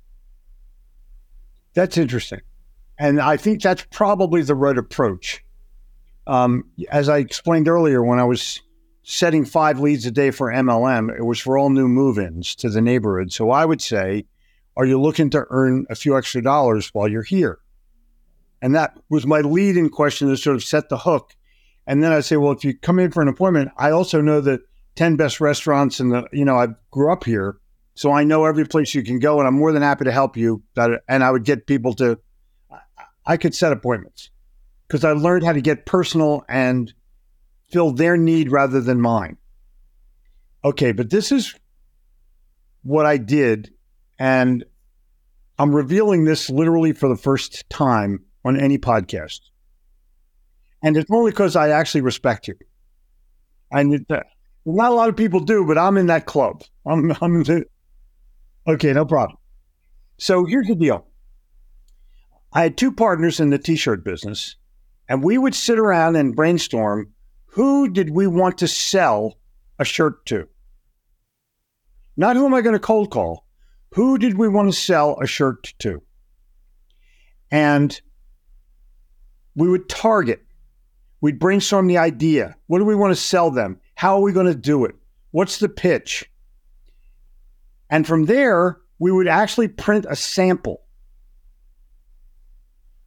That's 1.74 1.98
interesting. 1.98 2.40
And 2.98 3.20
I 3.20 3.36
think 3.36 3.62
that's 3.62 3.86
probably 3.90 4.42
the 4.42 4.54
right 4.54 4.78
approach. 4.78 5.44
Um, 6.26 6.70
as 6.90 7.08
I 7.08 7.18
explained 7.18 7.68
earlier, 7.68 8.02
when 8.02 8.18
I 8.18 8.24
was 8.24 8.62
setting 9.02 9.44
five 9.44 9.80
leads 9.80 10.06
a 10.06 10.10
day 10.10 10.30
for 10.30 10.50
MLM, 10.50 11.14
it 11.16 11.24
was 11.24 11.40
for 11.40 11.58
all 11.58 11.70
new 11.70 11.88
move 11.88 12.18
ins 12.18 12.54
to 12.56 12.70
the 12.70 12.80
neighborhood. 12.80 13.32
So 13.32 13.50
I 13.50 13.64
would 13.64 13.82
say, 13.82 14.24
are 14.76 14.86
you 14.86 15.00
looking 15.00 15.30
to 15.30 15.44
earn 15.50 15.86
a 15.90 15.94
few 15.94 16.16
extra 16.16 16.42
dollars 16.42 16.88
while 16.94 17.08
you're 17.08 17.22
here? 17.22 17.58
And 18.62 18.74
that 18.74 18.96
was 19.10 19.26
my 19.26 19.40
lead 19.40 19.76
in 19.76 19.90
question 19.90 20.28
to 20.28 20.36
sort 20.36 20.56
of 20.56 20.64
set 20.64 20.88
the 20.88 20.98
hook. 20.98 21.34
And 21.86 22.02
then 22.02 22.12
I 22.12 22.20
say, 22.20 22.36
well, 22.36 22.52
if 22.52 22.64
you 22.64 22.76
come 22.78 22.98
in 22.98 23.10
for 23.10 23.20
an 23.20 23.28
appointment, 23.28 23.70
I 23.76 23.90
also 23.90 24.22
know 24.22 24.40
the 24.40 24.60
10 24.94 25.16
best 25.16 25.40
restaurants 25.40 26.00
in 26.00 26.08
the, 26.08 26.26
you 26.32 26.44
know, 26.44 26.56
I 26.56 26.68
grew 26.90 27.12
up 27.12 27.24
here. 27.24 27.58
So 27.94 28.12
I 28.12 28.24
know 28.24 28.44
every 28.44 28.66
place 28.66 28.94
you 28.94 29.02
can 29.02 29.18
go, 29.18 29.38
and 29.38 29.46
I'm 29.46 29.54
more 29.54 29.72
than 29.72 29.82
happy 29.82 30.04
to 30.04 30.12
help 30.12 30.36
you. 30.36 30.62
And 31.08 31.22
I 31.22 31.30
would 31.30 31.44
get 31.44 31.66
people 31.66 31.94
to, 31.94 32.18
I- 33.26 33.36
could 33.36 33.54
set 33.54 33.72
appointments 33.72 34.30
because 34.86 35.04
I 35.04 35.12
learned 35.12 35.44
how 35.44 35.52
to 35.52 35.60
get 35.60 35.86
personal 35.86 36.44
and 36.48 36.92
fill 37.70 37.92
their 37.92 38.16
need 38.16 38.50
rather 38.50 38.80
than 38.80 39.00
mine. 39.00 39.36
Okay, 40.64 40.92
but 40.92 41.10
this 41.10 41.30
is 41.30 41.54
what 42.82 43.06
I 43.06 43.16
did, 43.16 43.72
and 44.18 44.64
I'm 45.58 45.74
revealing 45.74 46.24
this 46.24 46.50
literally 46.50 46.92
for 46.92 47.08
the 47.08 47.16
first 47.16 47.68
time 47.70 48.24
on 48.44 48.58
any 48.58 48.78
podcast, 48.78 49.40
and 50.82 50.96
it's 50.96 51.10
only 51.10 51.30
because 51.30 51.54
I 51.54 51.68
actually 51.70 52.00
respect 52.00 52.48
you. 52.48 52.56
And 53.70 54.04
uh, 54.10 54.20
not 54.64 54.92
a 54.92 54.94
lot 54.94 55.08
of 55.08 55.16
people 55.16 55.40
do, 55.40 55.64
but 55.66 55.78
I'm 55.78 55.96
in 55.96 56.06
that 56.06 56.26
club. 56.26 56.62
I'm, 56.86 57.14
I'm 57.20 57.44
okay, 58.66 58.92
no 58.92 59.04
problem. 59.04 59.38
So 60.18 60.44
here's 60.44 60.68
the 60.68 60.74
deal. 60.74 61.06
I 62.52 62.62
had 62.62 62.76
two 62.76 62.92
partners 62.92 63.40
in 63.40 63.50
the 63.50 63.58
t-shirt 63.58 64.04
business, 64.04 64.56
and 65.08 65.22
we 65.22 65.38
would 65.38 65.54
sit 65.54 65.78
around 65.78 66.16
and 66.16 66.36
brainstorm 66.36 67.14
who 67.54 67.88
did 67.88 68.10
we 68.10 68.26
want 68.26 68.58
to 68.58 68.68
sell 68.68 69.38
a 69.78 69.84
shirt 69.84 70.26
to? 70.26 70.48
Not 72.16 72.34
who 72.34 72.46
am 72.46 72.54
I 72.54 72.62
going 72.62 72.74
to 72.74 72.80
cold 72.80 73.12
call? 73.12 73.46
Who 73.92 74.18
did 74.18 74.36
we 74.36 74.48
want 74.48 74.72
to 74.72 74.76
sell 74.76 75.16
a 75.20 75.26
shirt 75.28 75.72
to? 75.78 76.02
And 77.52 78.00
we 79.54 79.68
would 79.68 79.88
target. 79.88 80.44
We'd 81.20 81.38
brainstorm 81.38 81.86
the 81.86 81.98
idea. 81.98 82.56
What 82.66 82.80
do 82.80 82.84
we 82.84 82.96
want 82.96 83.12
to 83.12 83.20
sell 83.20 83.52
them? 83.52 83.80
How 83.94 84.16
are 84.16 84.22
we 84.22 84.32
going 84.32 84.46
to 84.46 84.54
do 84.56 84.84
it? 84.84 84.96
What's 85.30 85.58
the 85.58 85.68
pitch? 85.68 86.28
And 87.90 88.06
from 88.06 88.24
there, 88.24 88.80
we 88.98 89.12
would 89.12 89.28
actually 89.28 89.68
print 89.68 90.06
a 90.08 90.16
sample 90.16 90.82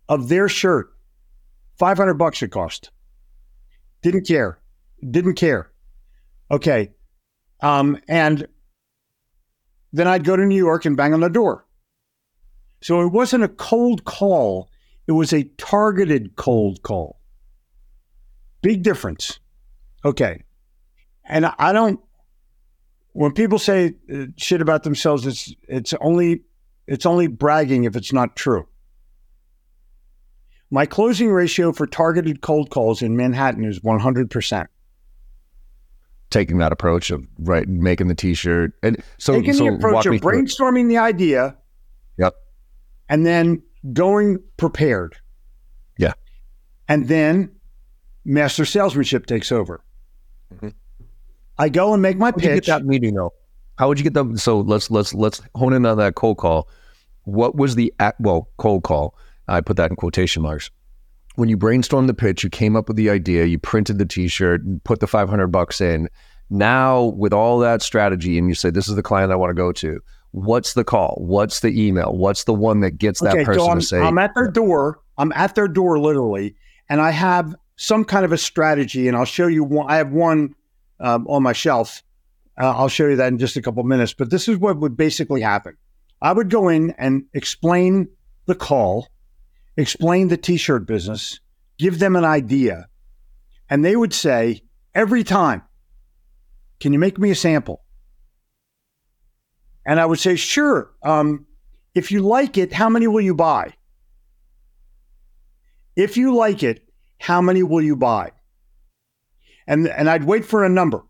of 0.07 0.29
their 0.29 0.47
shirt. 0.47 0.93
500 1.79 2.15
bucks 2.15 2.41
it 2.41 2.49
cost. 2.49 2.91
Didn't 4.01 4.27
care. 4.27 4.59
Didn't 5.09 5.35
care. 5.35 5.71
Okay. 6.49 6.91
Um, 7.61 7.99
and 8.07 8.47
then 9.93 10.07
I'd 10.07 10.23
go 10.23 10.35
to 10.35 10.45
New 10.45 10.57
York 10.57 10.85
and 10.85 10.97
bang 10.97 11.13
on 11.13 11.19
the 11.19 11.29
door. 11.29 11.65
So 12.81 13.01
it 13.01 13.11
wasn't 13.11 13.43
a 13.43 13.49
cold 13.49 14.05
call, 14.05 14.69
it 15.07 15.13
was 15.13 15.33
a 15.33 15.43
targeted 15.57 16.35
cold 16.35 16.83
call. 16.83 17.19
Big 18.61 18.83
difference. 18.83 19.39
Okay. 20.05 20.43
And 21.25 21.45
I 21.45 21.73
don't, 21.73 21.99
when 23.17 23.31
people 23.31 23.57
say 23.57 23.95
uh, 24.13 24.25
shit 24.37 24.61
about 24.61 24.83
themselves, 24.83 25.25
it's, 25.25 25.51
it's 25.67 25.91
only, 26.01 26.43
it's 26.85 27.03
only 27.03 27.25
bragging 27.25 27.85
if 27.85 27.95
it's 27.95 28.13
not 28.13 28.35
true. 28.35 28.67
My 30.69 30.85
closing 30.85 31.31
ratio 31.31 31.71
for 31.71 31.87
targeted 31.87 32.41
cold 32.41 32.69
calls 32.69 33.01
in 33.01 33.17
Manhattan 33.17 33.65
is 33.65 33.79
100%. 33.79 34.67
Taking 36.29 36.59
that 36.59 36.71
approach 36.71 37.09
of 37.09 37.27
right, 37.39 37.67
making 37.67 38.07
the 38.07 38.13
T-shirt, 38.13 38.73
and 38.83 39.01
so 39.17 39.33
taking 39.33 39.53
so 39.53 39.63
the 39.63 39.75
approach 39.75 40.05
of 40.05 40.11
me 40.11 40.19
through 40.19 40.37
it. 40.37 40.45
brainstorming 40.45 40.87
the 40.87 40.97
idea. 40.99 41.57
Yep. 42.17 42.35
And 43.09 43.25
then 43.25 43.63
going 43.93 44.37
prepared. 44.57 45.15
Yeah. 45.97 46.13
And 46.87 47.07
then 47.07 47.49
master 48.25 48.65
salesmanship 48.65 49.25
takes 49.25 49.51
over. 49.51 49.83
Mhm. 50.53 50.73
I 51.59 51.69
go 51.69 51.93
and 51.93 52.01
make 52.01 52.17
my 52.17 52.27
How 52.27 52.37
you 52.37 52.41
get 52.41 52.53
pitch. 52.55 52.65
that 52.67 52.85
meeting 52.85 53.15
though? 53.15 53.33
How 53.77 53.87
would 53.87 53.99
you 53.99 54.03
get 54.03 54.13
them? 54.13 54.37
So 54.37 54.61
let's 54.61 54.89
let's 54.89 55.13
let's 55.13 55.41
hone 55.55 55.73
in 55.73 55.85
on 55.85 55.97
that 55.97 56.15
cold 56.15 56.37
call. 56.37 56.67
What 57.23 57.55
was 57.55 57.75
the 57.75 57.93
well 58.19 58.49
cold 58.57 58.83
call? 58.83 59.15
I 59.47 59.61
put 59.61 59.77
that 59.77 59.91
in 59.91 59.95
quotation 59.95 60.41
marks. 60.41 60.71
When 61.35 61.49
you 61.49 61.57
brainstormed 61.57 62.07
the 62.07 62.13
pitch, 62.13 62.43
you 62.43 62.49
came 62.49 62.75
up 62.75 62.87
with 62.87 62.97
the 62.97 63.09
idea, 63.09 63.45
you 63.45 63.59
printed 63.59 63.99
the 63.99 64.05
T-shirt, 64.05 64.63
and 64.63 64.83
put 64.83 64.99
the 64.99 65.07
five 65.07 65.29
hundred 65.29 65.47
bucks 65.47 65.79
in. 65.81 66.09
Now, 66.49 67.03
with 67.03 67.33
all 67.33 67.59
that 67.59 67.81
strategy, 67.81 68.37
and 68.37 68.47
you 68.47 68.55
say 68.55 68.69
this 68.69 68.87
is 68.87 68.95
the 68.95 69.03
client 69.03 69.31
I 69.31 69.35
want 69.35 69.51
to 69.51 69.53
go 69.53 69.71
to. 69.73 69.99
What's 70.31 70.73
the 70.73 70.83
call? 70.83 71.15
What's 71.19 71.59
the 71.59 71.69
email? 71.69 72.15
What's 72.15 72.45
the 72.45 72.53
one 72.53 72.79
that 72.81 72.97
gets 72.97 73.19
that 73.21 73.45
person 73.45 73.59
so 73.59 73.69
I'm, 73.69 73.79
to 73.79 73.85
say? 73.85 73.99
I'm 73.99 74.17
at 74.17 74.33
their 74.33 74.49
door. 74.49 74.99
I'm 75.17 75.31
at 75.33 75.55
their 75.55 75.67
door 75.67 75.99
literally, 75.99 76.55
and 76.89 77.01
I 77.01 77.11
have 77.11 77.55
some 77.75 78.03
kind 78.03 78.25
of 78.25 78.31
a 78.31 78.37
strategy, 78.37 79.07
and 79.07 79.15
I'll 79.15 79.25
show 79.25 79.47
you 79.47 79.63
one. 79.63 79.89
I 79.89 79.97
have 79.97 80.11
one 80.11 80.55
um, 80.99 81.27
on 81.27 81.43
my 81.43 81.53
shelf. 81.53 82.03
Uh, 82.59 82.71
I'll 82.75 82.89
show 82.89 83.07
you 83.07 83.15
that 83.17 83.27
in 83.27 83.37
just 83.37 83.57
a 83.57 83.61
couple 83.61 83.83
minutes. 83.83 84.13
But 84.13 84.29
this 84.29 84.47
is 84.47 84.57
what 84.57 84.77
would 84.77 84.97
basically 84.97 85.41
happen. 85.41 85.77
I 86.21 86.33
would 86.33 86.49
go 86.49 86.69
in 86.69 86.91
and 86.97 87.25
explain 87.33 88.07
the 88.45 88.55
call, 88.55 89.07
explain 89.75 90.29
the 90.29 90.37
T-shirt 90.37 90.87
business, 90.87 91.39
give 91.77 91.99
them 91.99 92.15
an 92.15 92.25
idea, 92.25 92.87
and 93.69 93.85
they 93.85 93.95
would 93.95 94.13
say 94.13 94.63
every 94.95 95.23
time, 95.23 95.61
"Can 96.79 96.93
you 96.93 96.99
make 96.99 97.19
me 97.19 97.29
a 97.29 97.35
sample?" 97.35 97.83
And 99.85 99.99
I 99.99 100.05
would 100.05 100.19
say, 100.19 100.35
"Sure." 100.35 100.91
Um, 101.03 101.45
if 101.93 102.11
you 102.11 102.21
like 102.21 102.57
it, 102.57 102.73
how 102.73 102.89
many 102.89 103.07
will 103.07 103.21
you 103.21 103.35
buy? 103.35 103.73
If 105.95 106.17
you 106.17 106.35
like 106.35 106.63
it, 106.63 106.87
how 107.19 107.41
many 107.41 107.63
will 107.63 107.81
you 107.81 107.95
buy? 107.95 108.31
And 109.67 109.87
and 109.87 110.09
I'd 110.09 110.23
wait 110.23 110.45
for 110.45 110.63
a 110.63 110.69
number. 110.69 111.03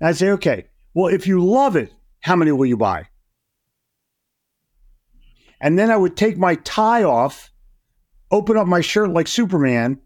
And 0.00 0.08
I'd 0.08 0.16
say, 0.16 0.30
okay, 0.30 0.66
well, 0.94 1.12
if 1.12 1.26
you 1.26 1.44
love 1.44 1.76
it, 1.76 1.92
how 2.20 2.36
many 2.36 2.52
will 2.52 2.66
you 2.66 2.76
buy? 2.76 3.08
And 5.60 5.78
then 5.78 5.90
I 5.90 5.96
would 5.96 6.16
take 6.16 6.36
my 6.36 6.56
tie 6.56 7.02
off, 7.02 7.50
open 8.30 8.56
up 8.56 8.66
my 8.66 8.82
shirt 8.82 9.10
like 9.10 9.26
Superman, 9.26 10.00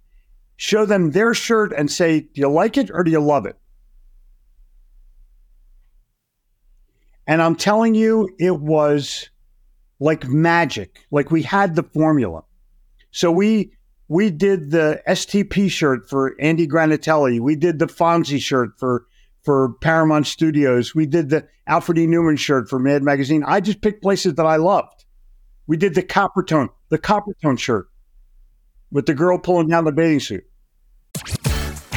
show 0.56 0.86
them 0.86 1.10
their 1.10 1.34
shirt 1.34 1.72
and 1.76 1.90
say, 1.90 2.20
do 2.20 2.40
you 2.40 2.48
like 2.48 2.76
it 2.76 2.90
or 2.92 3.02
do 3.02 3.10
you 3.10 3.20
love 3.20 3.46
it? 3.46 3.56
And 7.26 7.40
I'm 7.40 7.56
telling 7.56 7.94
you, 7.94 8.28
it 8.38 8.60
was 8.60 9.30
like 10.00 10.26
magic. 10.28 11.06
Like 11.10 11.30
we 11.30 11.42
had 11.42 11.76
the 11.76 11.82
formula. 11.82 12.44
So 13.10 13.30
we 13.30 13.72
we 14.10 14.28
did 14.28 14.72
the 14.72 15.00
STP 15.06 15.70
shirt 15.70 16.10
for 16.10 16.34
Andy 16.40 16.66
Granatelli. 16.66 17.38
We 17.38 17.54
did 17.54 17.78
the 17.78 17.86
Fonzie 17.86 18.40
shirt 18.40 18.72
for 18.76 19.06
for 19.44 19.74
Paramount 19.74 20.26
Studios. 20.26 20.96
We 20.96 21.06
did 21.06 21.30
the 21.30 21.46
Alfred 21.68 21.96
E. 21.96 22.08
Neuman 22.08 22.36
shirt 22.36 22.68
for 22.68 22.80
Mad 22.80 23.04
Magazine. 23.04 23.44
I 23.46 23.60
just 23.60 23.80
picked 23.80 24.02
places 24.02 24.34
that 24.34 24.44
I 24.44 24.56
loved. 24.56 25.04
We 25.68 25.76
did 25.76 25.94
the 25.94 26.02
Coppertone, 26.02 26.70
the 26.88 26.98
Coppertone 26.98 27.56
shirt 27.56 27.88
with 28.90 29.06
the 29.06 29.14
girl 29.14 29.38
pulling 29.38 29.68
down 29.68 29.84
the 29.84 29.92
bathing 29.92 30.18
suit. 30.18 30.44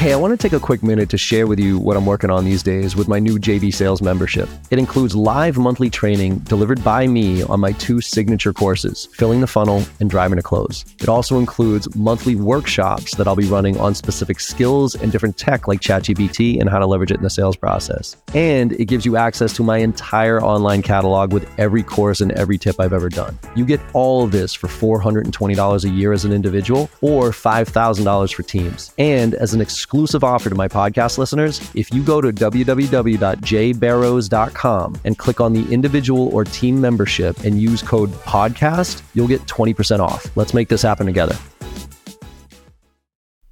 Hey, 0.03 0.11
I 0.11 0.17
want 0.17 0.37
to 0.37 0.37
take 0.37 0.51
a 0.51 0.59
quick 0.59 0.83
minute 0.83 1.09
to 1.11 1.17
share 1.17 1.47
with 1.47 1.61
you 1.61 1.79
what 1.79 1.95
I'm 1.95 2.05
working 2.05 2.29
on 2.29 2.43
these 2.43 2.61
days 2.61 2.93
with 2.93 3.07
my 3.07 3.19
new 3.19 3.39
JB 3.39 3.73
Sales 3.73 4.01
membership. 4.01 4.49
It 4.69 4.77
includes 4.77 5.15
live 5.15 5.57
monthly 5.57 5.89
training 5.89 6.39
delivered 6.39 6.83
by 6.83 7.07
me 7.07 7.41
on 7.43 7.61
my 7.61 7.71
two 7.71 8.01
signature 8.01 8.51
courses, 8.51 9.07
Filling 9.13 9.39
the 9.39 9.47
Funnel 9.47 9.81
and 10.01 10.09
Driving 10.09 10.35
to 10.35 10.41
Close. 10.43 10.83
It 10.99 11.07
also 11.07 11.39
includes 11.39 11.95
monthly 11.95 12.35
workshops 12.35 13.15
that 13.15 13.29
I'll 13.29 13.37
be 13.37 13.45
running 13.45 13.79
on 13.79 13.95
specific 13.95 14.41
skills 14.41 14.93
and 14.93 15.09
different 15.09 15.37
tech 15.37 15.69
like 15.69 15.79
ChatGPT 15.79 16.59
and 16.59 16.69
how 16.69 16.79
to 16.79 16.85
leverage 16.85 17.11
it 17.11 17.19
in 17.19 17.23
the 17.23 17.29
sales 17.29 17.55
process. 17.55 18.17
And 18.33 18.73
it 18.73 18.89
gives 18.89 19.05
you 19.05 19.15
access 19.15 19.53
to 19.53 19.63
my 19.63 19.77
entire 19.77 20.43
online 20.43 20.81
catalog 20.81 21.31
with 21.31 21.49
every 21.57 21.81
course 21.81 22.19
and 22.19 22.33
every 22.33 22.57
tip 22.57 22.77
I've 22.77 22.91
ever 22.91 23.07
done. 23.07 23.39
You 23.55 23.63
get 23.65 23.79
all 23.93 24.25
of 24.25 24.33
this 24.33 24.53
for 24.53 24.67
$420 24.67 25.85
a 25.85 25.89
year 25.89 26.11
as 26.11 26.25
an 26.25 26.33
individual 26.33 26.89
or 26.99 27.29
$5,000 27.29 28.33
for 28.33 28.43
teams. 28.43 28.93
And 28.97 29.33
as 29.35 29.53
an 29.53 29.61
exclusive 29.61 29.92
offer 30.23 30.49
to 30.49 30.55
my 30.55 30.67
podcast 30.67 31.17
listeners, 31.17 31.61
if 31.75 31.93
you 31.93 32.03
go 32.03 32.21
to 32.21 32.31
www.jbarrows.com 32.31 35.01
and 35.03 35.17
click 35.17 35.41
on 35.41 35.53
the 35.53 35.71
individual 35.71 36.33
or 36.33 36.43
team 36.43 36.81
membership 36.81 37.43
and 37.43 37.61
use 37.61 37.81
code 37.81 38.11
podcast, 38.11 39.01
you'll 39.13 39.27
get 39.27 39.41
20% 39.41 39.99
off. 39.99 40.35
Let's 40.35 40.53
make 40.53 40.69
this 40.69 40.81
happen 40.81 41.05
together. 41.05 41.37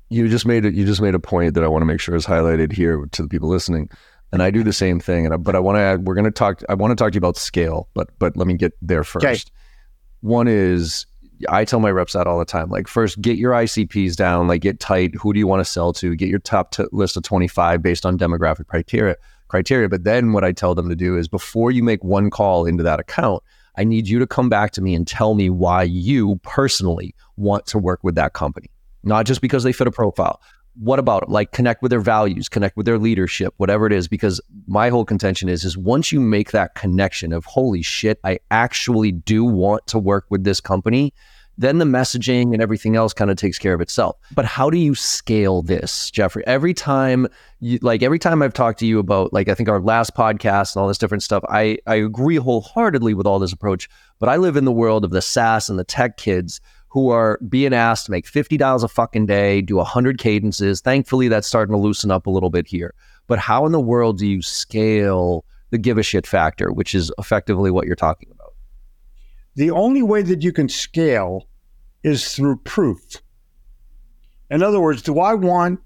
You 0.10 0.28
just 0.28 0.46
made 0.46 0.66
it. 0.66 0.74
You 0.74 0.86
just 0.86 1.02
made 1.02 1.16
a 1.16 1.20
point 1.20 1.54
that 1.54 1.64
I 1.64 1.68
want 1.68 1.84
to 1.84 1.86
make 1.86 2.02
sure 2.02 2.16
is 2.16 2.26
highlighted 2.26 2.74
here 2.74 3.08
to 3.14 3.22
the 3.22 3.30
people 3.30 3.48
listening, 3.48 3.90
and 4.34 4.44
I 4.44 4.52
do 4.52 4.62
the 4.62 4.74
same 4.74 5.00
thing. 5.00 5.26
And 5.26 5.34
I, 5.34 5.38
but 5.38 5.56
I 5.56 5.60
want 5.60 5.78
to 5.78 5.80
add. 5.80 6.06
We're 6.06 6.16
going 6.16 6.26
to 6.26 6.32
talk. 6.32 6.62
I 6.68 6.74
want 6.74 6.92
to 6.92 7.02
talk 7.02 7.14
to 7.14 7.16
you 7.16 7.20
about 7.20 7.38
scale, 7.38 7.88
but 7.94 8.10
but 8.20 8.36
let 8.36 8.46
me 8.46 8.56
get 8.56 8.74
there 8.82 9.06
first. 9.06 9.26
Okay. 9.26 9.40
One 10.20 10.50
is 10.50 11.06
I 11.50 11.66
tell 11.66 11.80
my 11.80 11.92
reps 11.92 12.14
that 12.14 12.28
all 12.28 12.40
the 12.40 12.46
time. 12.46 12.70
Like, 12.70 12.88
first, 12.88 13.22
get 13.22 13.38
your 13.38 13.54
ICPs 13.54 14.16
down, 14.16 14.48
like, 14.48 14.62
get 14.62 14.80
tight. 14.80 15.16
Who 15.16 15.34
do 15.34 15.40
you 15.40 15.48
want 15.48 15.62
to 15.62 15.72
sell 15.72 15.94
to? 15.94 16.16
Get 16.16 16.30
your 16.30 16.40
top 16.40 16.72
t- 16.72 16.86
list 16.92 17.18
of 17.18 17.24
25 17.24 17.82
based 17.82 18.06
on 18.06 18.18
demographic 18.18 18.68
criteria. 18.68 19.16
Criteria. 19.48 19.90
But 19.90 20.04
then 20.04 20.32
what 20.32 20.44
I 20.44 20.52
tell 20.52 20.76
them 20.76 20.90
to 20.90 20.96
do 20.96 21.18
is 21.18 21.28
before 21.28 21.72
you 21.72 21.84
make 21.84 22.04
one 22.04 22.30
call 22.30 22.66
into 22.66 22.84
that 22.84 23.00
account, 23.00 23.44
I 23.78 23.84
need 23.84 24.08
you 24.08 24.20
to 24.20 24.28
come 24.28 24.50
back 24.50 24.72
to 24.72 24.82
me 24.82 24.96
and 24.96 25.08
tell 25.08 25.34
me 25.34 25.50
why 25.50 25.84
you 25.84 26.40
personally 26.44 27.16
want 27.38 27.66
to 27.68 27.78
work 27.78 28.04
with 28.04 28.16
that 28.16 28.34
company, 28.34 28.70
not 29.04 29.26
just 29.26 29.42
because 29.42 29.64
they 29.64 29.72
fit 29.72 29.88
a 29.88 29.92
profile. 29.92 30.42
What 30.76 31.00
about? 31.00 31.30
Like 31.30 31.52
connect 31.52 31.82
with 31.82 31.90
their 31.90 32.00
values, 32.00 32.48
connect 32.50 32.78
with 32.78 32.86
their 32.86 32.98
leadership, 32.98 33.54
whatever 33.58 33.86
it 33.86 33.94
is. 33.94 34.08
Because 34.08 34.42
my 34.68 34.90
whole 34.90 35.06
contention 35.06 35.50
is, 35.50 35.64
is 35.66 35.78
once 35.78 36.12
you 36.12 36.20
make 36.20 36.52
that 36.52 36.76
connection 36.76 37.34
of 37.34 37.46
holy 37.46 37.82
shit, 37.82 38.20
I 38.24 38.40
actually 38.50 39.12
do 39.12 39.44
want 39.44 39.86
to 39.88 40.00
work 40.00 40.26
with 40.30 40.44
this 40.44 40.62
company, 40.62 41.14
then 41.58 41.78
the 41.78 41.86
messaging 41.86 42.54
and 42.54 42.62
everything 42.62 42.96
else 42.96 43.14
kind 43.14 43.30
of 43.30 43.38
takes 43.38 43.60
care 43.60 43.74
of 43.74 43.82
itself. 43.82 44.18
But 44.34 44.46
how 44.46 44.70
do 44.70 44.78
you 44.78 44.96
scale 44.96 45.62
this, 45.62 46.10
Jeffrey? 46.10 46.44
Every 46.48 46.74
time 46.74 47.28
you 47.60 47.78
like 47.82 48.02
every 48.02 48.20
time 48.20 48.42
I've 48.42 48.54
talked 48.54 48.80
to 48.80 48.88
you 48.88 49.00
about 49.00 49.34
like 49.34 49.50
I 49.50 49.54
think 49.54 49.70
our 49.70 49.80
last 49.80 50.16
podcast 50.16 50.76
and 50.76 50.82
all 50.82 50.88
this 50.88 50.98
different 50.98 51.24
stuff, 51.24 51.44
I 51.50 51.78
I 51.86 51.96
agree 51.96 52.38
wholeheartedly 52.38 53.14
with 53.14 53.28
all 53.28 53.40
this 53.40 53.54
approach, 53.54 53.90
but 54.20 54.30
I 54.30 54.38
live 54.38 54.56
in 54.56 54.66
the 54.66 54.72
world 54.72 55.04
of 55.04 55.12
the 55.12 55.22
SaaS 55.22 55.70
and 55.70 55.78
the 55.78 55.84
tech 55.84 56.18
kids 56.18 56.62
who 56.92 57.10
are 57.10 57.40
being 57.48 57.74
asked 57.74 58.06
to 58.06 58.12
make 58.12 58.26
$50 58.26 58.84
a 58.84 58.88
fucking 58.88 59.26
day, 59.26 59.62
do 59.62 59.78
100 59.78 60.18
cadences. 60.18 60.82
Thankfully 60.82 61.30
that's 61.30 61.48
starting 61.48 61.74
to 61.74 61.80
loosen 61.80 62.12
up 62.12 62.28
a 62.28 62.30
little 62.30 62.50
bit 62.50 62.68
here. 62.68 62.94
But 63.28 63.40
how 63.40 63.66
in 63.66 63.72
the 63.72 63.80
world 63.80 64.18
do 64.18 64.28
you 64.28 64.42
scale 64.42 65.46
the 65.70 65.78
give 65.78 65.98
a 65.98 66.04
shit 66.04 66.28
factor, 66.28 66.72
which 66.74 66.94
is 66.94 67.10
effectively 67.18 67.72
what 67.72 67.88
you're 67.88 67.96
talking 67.96 68.30
about? 68.32 68.54
The 69.56 69.72
only 69.72 70.02
way 70.04 70.22
that 70.22 70.42
you 70.44 70.52
can 70.52 70.68
scale 70.68 71.48
is 72.04 72.34
through 72.36 72.58
proof. 72.58 73.02
In 74.50 74.62
other 74.62 74.82
words, 74.82 75.02
do 75.02 75.20
I 75.20 75.34
want 75.34 75.80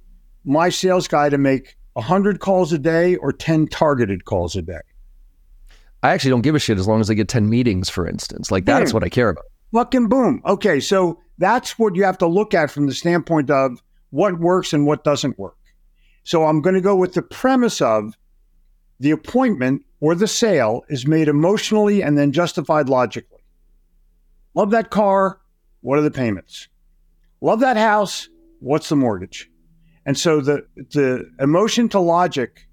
my 0.43 0.69
sales 0.69 1.07
guy 1.07 1.29
to 1.29 1.37
make 1.37 1.77
100 1.93 2.39
calls 2.39 2.73
a 2.73 2.79
day 2.79 3.15
or 3.17 3.31
10 3.31 3.67
targeted 3.67 4.25
calls 4.25 4.55
a 4.55 4.63
day? 4.63 4.81
I 6.01 6.09
actually 6.13 6.31
don't 6.31 6.41
give 6.41 6.55
a 6.55 6.59
shit 6.59 6.79
as 6.79 6.87
long 6.87 6.99
as 6.99 7.07
they 7.09 7.15
get 7.15 7.27
10 7.27 7.47
meetings, 7.47 7.89
for 7.89 8.07
instance. 8.07 8.49
Like 8.49 8.65
that's 8.65 8.89
Hmm. 8.89 8.95
what 8.95 9.03
I 9.03 9.09
care 9.09 9.29
about. 9.29 9.45
Fucking 9.75 10.07
boom. 10.07 10.41
Okay, 10.45 10.79
so 10.79 11.19
that's 11.37 11.77
what 11.77 11.95
you 11.95 12.05
have 12.05 12.17
to 12.19 12.27
look 12.27 12.53
at 12.53 12.71
from 12.71 12.87
the 12.87 12.93
standpoint 12.93 13.51
of 13.51 13.83
what 14.09 14.39
works 14.39 14.71
and 14.71 14.87
what 14.87 15.03
doesn't 15.03 15.37
work. 15.37 15.57
So 16.23 16.45
I'm 16.45 16.61
going 16.61 16.75
to 16.75 16.81
go 16.81 16.95
with 16.95 17.13
the 17.13 17.21
premise 17.21 17.81
of 17.81 18.17
the 19.01 19.11
appointment 19.11 19.81
or 19.99 20.15
the 20.15 20.29
sale 20.29 20.83
is 20.87 21.05
made 21.05 21.27
emotionally 21.27 22.01
and 22.01 22.17
then 22.17 22.31
justified 22.31 22.87
logically. 22.87 23.41
Love 24.53 24.71
that 24.71 24.91
car. 24.91 25.41
What 25.81 25.99
are 25.99 26.03
the 26.03 26.09
payments? 26.09 26.69
Love 27.41 27.59
that 27.59 27.75
house. 27.75 28.29
What's 28.61 28.87
the 28.87 28.95
mortgage? 28.95 29.51
And 30.05 30.17
so 30.17 30.39
the 30.39 30.65
the 30.75 31.29
emotion 31.41 31.89
to 31.89 31.99
logic 31.99 32.65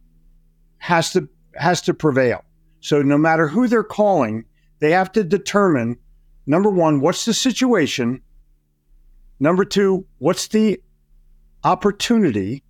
has 0.78 1.10
to 1.14 1.28
has 1.56 1.82
to 1.82 1.94
prevail. 1.94 2.44
So 2.78 3.02
no 3.02 3.18
matter 3.18 3.48
who 3.48 3.66
they're 3.66 3.82
calling, 3.82 4.44
they 4.78 4.92
have 4.92 5.10
to 5.12 5.24
determine 5.24 5.96
number 6.46 6.70
one, 6.70 7.00
what's 7.00 7.24
the 7.24 7.34
situation? 7.34 8.22
Number 9.40 9.64
two, 9.64 10.06
what's 10.18 10.48
the 10.48 10.80
opportunity? 11.64 12.62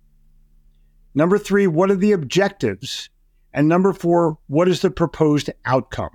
Number 1.15 1.37
three, 1.37 1.67
what 1.67 1.91
are 1.91 1.95
the 1.95 2.11
objectives? 2.11 3.09
And 3.53 3.67
number 3.67 3.93
four, 3.93 4.39
what 4.47 4.67
is 4.67 4.81
the 4.81 4.89
proposed 4.89 5.51
outcome? 5.65 6.09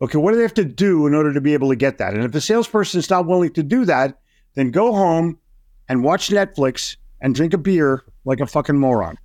Okay, 0.00 0.18
what 0.18 0.32
do 0.32 0.36
they 0.36 0.42
have 0.42 0.54
to 0.54 0.64
do 0.64 1.06
in 1.06 1.14
order 1.14 1.32
to 1.32 1.40
be 1.40 1.52
able 1.52 1.68
to 1.68 1.76
get 1.76 1.98
that? 1.98 2.14
And 2.14 2.24
if 2.24 2.32
the 2.32 2.40
salesperson 2.40 2.98
is 2.98 3.10
not 3.10 3.26
willing 3.26 3.52
to 3.52 3.62
do 3.62 3.84
that, 3.84 4.18
then 4.54 4.70
go 4.70 4.92
home 4.92 5.38
and 5.88 6.02
watch 6.02 6.28
Netflix 6.28 6.96
and 7.20 7.34
drink 7.34 7.52
a 7.52 7.58
beer 7.58 8.02
like 8.24 8.40
a 8.40 8.46
fucking 8.46 8.78
moron. 8.78 9.16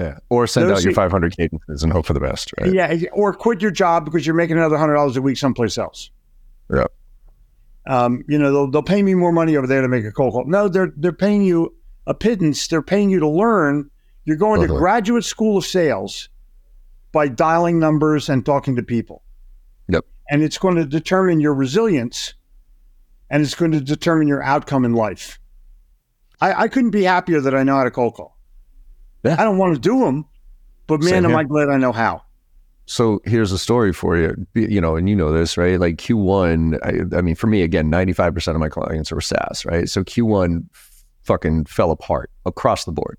Yeah. 0.00 0.18
Or 0.30 0.46
send 0.46 0.70
Those 0.70 0.78
out 0.78 0.84
your 0.84 0.94
500 0.94 1.36
cadences 1.36 1.82
and 1.82 1.92
hope 1.92 2.06
for 2.06 2.14
the 2.14 2.20
best, 2.20 2.52
right? 2.58 2.72
Yeah. 2.72 3.08
Or 3.12 3.34
quit 3.34 3.60
your 3.60 3.70
job 3.70 4.06
because 4.06 4.26
you're 4.26 4.34
making 4.34 4.56
another 4.56 4.76
$100 4.76 5.14
a 5.14 5.20
week 5.20 5.36
someplace 5.36 5.76
else. 5.76 6.10
Yeah. 6.72 6.86
Um, 7.86 8.24
you 8.26 8.38
know, 8.38 8.50
they'll, 8.50 8.70
they'll 8.70 8.82
pay 8.82 9.02
me 9.02 9.14
more 9.14 9.30
money 9.30 9.56
over 9.56 9.66
there 9.66 9.82
to 9.82 9.88
make 9.88 10.06
a 10.06 10.12
cold 10.12 10.32
call. 10.32 10.46
No, 10.46 10.68
they're, 10.68 10.92
they're 10.96 11.12
paying 11.12 11.42
you 11.42 11.74
a 12.06 12.14
pittance. 12.14 12.66
They're 12.66 12.80
paying 12.80 13.10
you 13.10 13.20
to 13.20 13.28
learn. 13.28 13.90
You're 14.24 14.36
going 14.36 14.62
uh-huh. 14.62 14.72
to 14.72 14.78
graduate 14.78 15.24
school 15.24 15.58
of 15.58 15.66
sales 15.66 16.30
by 17.12 17.28
dialing 17.28 17.78
numbers 17.78 18.30
and 18.30 18.46
talking 18.46 18.76
to 18.76 18.82
people. 18.82 19.22
Yep. 19.88 20.06
And 20.30 20.42
it's 20.42 20.56
going 20.56 20.76
to 20.76 20.86
determine 20.86 21.40
your 21.40 21.52
resilience 21.52 22.32
and 23.28 23.42
it's 23.42 23.54
going 23.54 23.72
to 23.72 23.80
determine 23.82 24.28
your 24.28 24.42
outcome 24.42 24.86
in 24.86 24.94
life. 24.94 25.38
I, 26.40 26.64
I 26.64 26.68
couldn't 26.68 26.90
be 26.90 27.02
happier 27.02 27.40
that 27.42 27.54
I 27.54 27.64
know 27.64 27.76
how 27.76 27.84
to 27.84 27.90
cold 27.90 28.14
call. 28.14 28.38
Yeah. 29.22 29.36
I 29.38 29.44
don't 29.44 29.58
want 29.58 29.74
to 29.74 29.80
do 29.80 30.00
them, 30.00 30.24
but 30.86 31.00
man, 31.02 31.24
am 31.24 31.36
I 31.36 31.44
glad 31.44 31.68
I 31.68 31.76
know 31.76 31.92
how. 31.92 32.22
So 32.86 33.20
here's 33.24 33.52
a 33.52 33.58
story 33.58 33.92
for 33.92 34.16
you, 34.16 34.46
you 34.54 34.80
know, 34.80 34.96
and 34.96 35.08
you 35.08 35.14
know 35.14 35.30
this, 35.30 35.56
right? 35.56 35.78
Like 35.78 35.96
Q1, 35.96 36.78
I, 36.82 37.16
I 37.16 37.20
mean, 37.20 37.36
for 37.36 37.46
me, 37.46 37.62
again, 37.62 37.88
95% 37.90 38.48
of 38.48 38.56
my 38.56 38.68
clients 38.68 39.12
are 39.12 39.20
SaaS, 39.20 39.64
right? 39.64 39.88
So 39.88 40.02
Q1 40.02 40.64
fucking 41.22 41.66
fell 41.66 41.92
apart 41.92 42.30
across 42.46 42.84
the 42.84 42.92
board. 42.92 43.16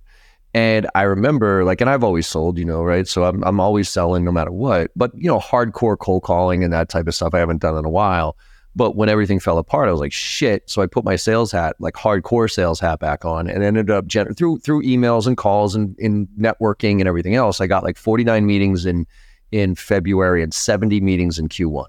And 0.53 0.89
I 0.95 1.03
remember, 1.03 1.63
like, 1.63 1.79
and 1.79 1.89
I've 1.89 2.03
always 2.03 2.27
sold, 2.27 2.57
you 2.57 2.65
know, 2.65 2.83
right? 2.83 3.07
So 3.07 3.23
I'm, 3.23 3.41
I'm 3.45 3.61
always 3.61 3.87
selling 3.87 4.25
no 4.25 4.31
matter 4.33 4.51
what. 4.51 4.91
But, 4.97 5.11
you 5.15 5.29
know, 5.29 5.39
hardcore 5.39 5.97
cold 5.97 6.23
calling 6.23 6.65
and 6.65 6.73
that 6.73 6.89
type 6.89 7.07
of 7.07 7.15
stuff, 7.15 7.33
I 7.33 7.39
haven't 7.39 7.61
done 7.61 7.77
in 7.77 7.85
a 7.85 7.89
while. 7.89 8.35
But 8.75 8.95
when 8.95 9.09
everything 9.09 9.39
fell 9.39 9.57
apart, 9.57 9.89
I 9.89 9.91
was 9.91 9.99
like, 9.99 10.13
shit. 10.13 10.69
So 10.69 10.81
I 10.81 10.87
put 10.87 11.03
my 11.03 11.17
sales 11.17 11.51
hat, 11.51 11.75
like 11.79 11.93
hardcore 11.95 12.49
sales 12.49 12.79
hat 12.79 12.99
back 12.99 13.25
on 13.25 13.49
and 13.49 13.63
ended 13.63 13.91
up 13.91 14.05
gen- 14.07 14.33
through 14.33 14.59
through 14.59 14.83
emails 14.83 15.27
and 15.27 15.35
calls 15.35 15.75
and 15.75 15.95
in 15.99 16.27
networking 16.39 16.99
and 16.99 17.07
everything 17.07 17.35
else. 17.35 17.59
I 17.59 17.67
got 17.67 17.83
like 17.83 17.97
49 17.97 18.45
meetings 18.45 18.85
in 18.85 19.05
in 19.51 19.75
February 19.75 20.41
and 20.41 20.53
70 20.53 21.01
meetings 21.01 21.37
in 21.37 21.49
Q1. 21.49 21.87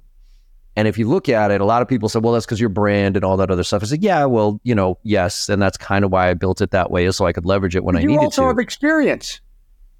And 0.75 0.89
if 0.89 0.97
you 0.99 1.09
look 1.09 1.29
at 1.29 1.51
it, 1.51 1.61
a 1.61 1.65
lot 1.65 1.83
of 1.83 1.89
people 1.89 2.09
say, 2.09 2.19
well, 2.19 2.33
that's 2.33 2.47
because 2.47 2.59
your 2.59 2.71
brand 2.71 3.15
and 3.15 3.25
all 3.25 3.37
that 3.37 3.51
other 3.51 3.63
stuff. 3.63 3.83
I 3.83 3.87
said, 3.87 4.03
yeah, 4.03 4.25
well, 4.25 4.59
you 4.65 4.75
know, 4.75 4.99
yes. 5.03 5.49
And 5.49 5.61
that's 5.61 5.77
kind 5.77 6.05
of 6.05 6.11
why 6.11 6.31
I 6.31 6.35
built 6.35 6.63
it 6.63 6.71
that 6.71 6.91
way, 6.91 7.05
is 7.05 7.17
so 7.17 7.27
I 7.27 7.33
could 7.33 7.45
leverage 7.45 7.77
it 7.77 7.85
when 7.85 7.95
but 7.95 8.01
I 8.01 8.03
needed 8.05 8.15
to. 8.17 8.23
You 8.23 8.25
also 8.25 8.47
have 8.47 8.59
experience 8.59 9.41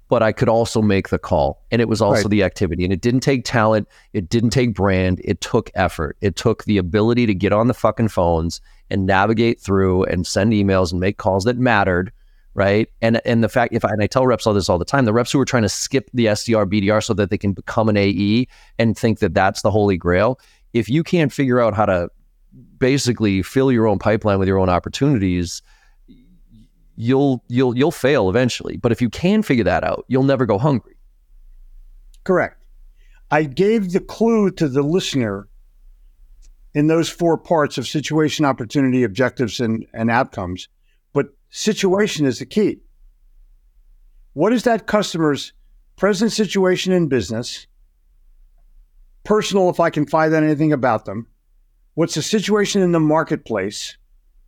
but 0.09 0.21
I 0.21 0.31
could 0.31 0.49
also 0.49 0.81
make 0.81 1.09
the 1.09 1.17
call. 1.17 1.61
And 1.71 1.81
it 1.81 1.87
was 1.87 2.01
also 2.01 2.23
right. 2.23 2.29
the 2.29 2.43
activity. 2.43 2.83
And 2.83 2.93
it 2.93 3.01
didn't 3.01 3.21
take 3.21 3.45
talent. 3.45 3.87
It 4.13 4.29
didn't 4.29 4.51
take 4.51 4.73
brand. 4.73 5.21
It 5.23 5.41
took 5.41 5.71
effort. 5.75 6.17
It 6.21 6.35
took 6.35 6.65
the 6.65 6.77
ability 6.77 7.25
to 7.25 7.33
get 7.33 7.53
on 7.53 7.67
the 7.67 7.73
fucking 7.73 8.09
phones 8.09 8.61
and 8.89 9.05
navigate 9.05 9.59
through 9.59 10.03
and 10.05 10.27
send 10.27 10.53
emails 10.53 10.91
and 10.91 10.99
make 10.99 11.17
calls 11.17 11.45
that 11.45 11.57
mattered. 11.57 12.11
Right. 12.55 12.87
And 13.01 13.19
and 13.25 13.43
the 13.43 13.49
fact 13.49 13.73
if 13.73 13.83
I 13.83 13.89
and 13.89 14.03
I 14.03 14.05
tell 14.05 14.27
reps 14.27 14.45
all 14.45 14.53
this 14.53 14.69
all 14.69 14.77
the 14.77 14.85
time, 14.85 15.05
the 15.05 15.13
reps 15.13 15.31
who 15.31 15.39
are 15.39 15.45
trying 15.45 15.63
to 15.63 15.69
skip 15.69 16.11
the 16.13 16.27
SDR 16.27 16.67
BDR 16.67 17.03
so 17.03 17.15
that 17.15 17.31
they 17.31 17.37
can 17.37 17.53
become 17.53 17.89
an 17.89 17.97
AE 17.97 18.47
and 18.77 18.95
think 18.95 19.19
that 19.19 19.33
that's 19.33 19.63
the 19.63 19.71
holy 19.71 19.97
grail. 19.97 20.39
If 20.73 20.87
you 20.87 21.03
can't 21.03 21.33
figure 21.33 21.59
out 21.59 21.73
how 21.73 21.87
to 21.87 22.09
basically 22.77 23.41
fill 23.41 23.71
your 23.71 23.87
own 23.87 23.97
pipeline 23.97 24.37
with 24.37 24.47
your 24.47 24.59
own 24.59 24.69
opportunities, 24.69 25.63
you'll 26.95 27.43
you'll 27.47 27.75
you'll 27.77 27.91
fail 27.91 28.29
eventually. 28.29 28.77
But 28.77 28.91
if 28.91 29.01
you 29.01 29.09
can 29.09 29.43
figure 29.43 29.63
that 29.63 29.83
out, 29.83 30.05
you'll 30.07 30.23
never 30.23 30.45
go 30.45 30.57
hungry. 30.57 30.95
Correct. 32.23 32.63
I 33.31 33.43
gave 33.43 33.91
the 33.91 33.99
clue 33.99 34.51
to 34.51 34.67
the 34.67 34.83
listener 34.83 35.47
in 36.73 36.87
those 36.87 37.09
four 37.09 37.37
parts 37.37 37.77
of 37.77 37.87
situation, 37.87 38.45
opportunity, 38.45 39.03
objectives, 39.03 39.59
and, 39.59 39.85
and 39.93 40.09
outcomes. 40.09 40.69
But 41.13 41.27
situation 41.49 42.25
is 42.25 42.39
the 42.39 42.45
key. 42.45 42.79
What 44.33 44.53
is 44.53 44.63
that 44.63 44.87
customer's 44.87 45.53
present 45.95 46.31
situation 46.31 46.93
in 46.93 47.07
business? 47.07 47.67
Personal, 49.23 49.69
if 49.69 49.79
I 49.79 49.89
can 49.89 50.07
find 50.07 50.33
out 50.33 50.43
anything 50.43 50.73
about 50.73 51.05
them. 51.05 51.27
What's 51.93 52.15
the 52.15 52.23
situation 52.23 52.81
in 52.81 52.91
the 52.91 52.99
marketplace? 52.99 53.97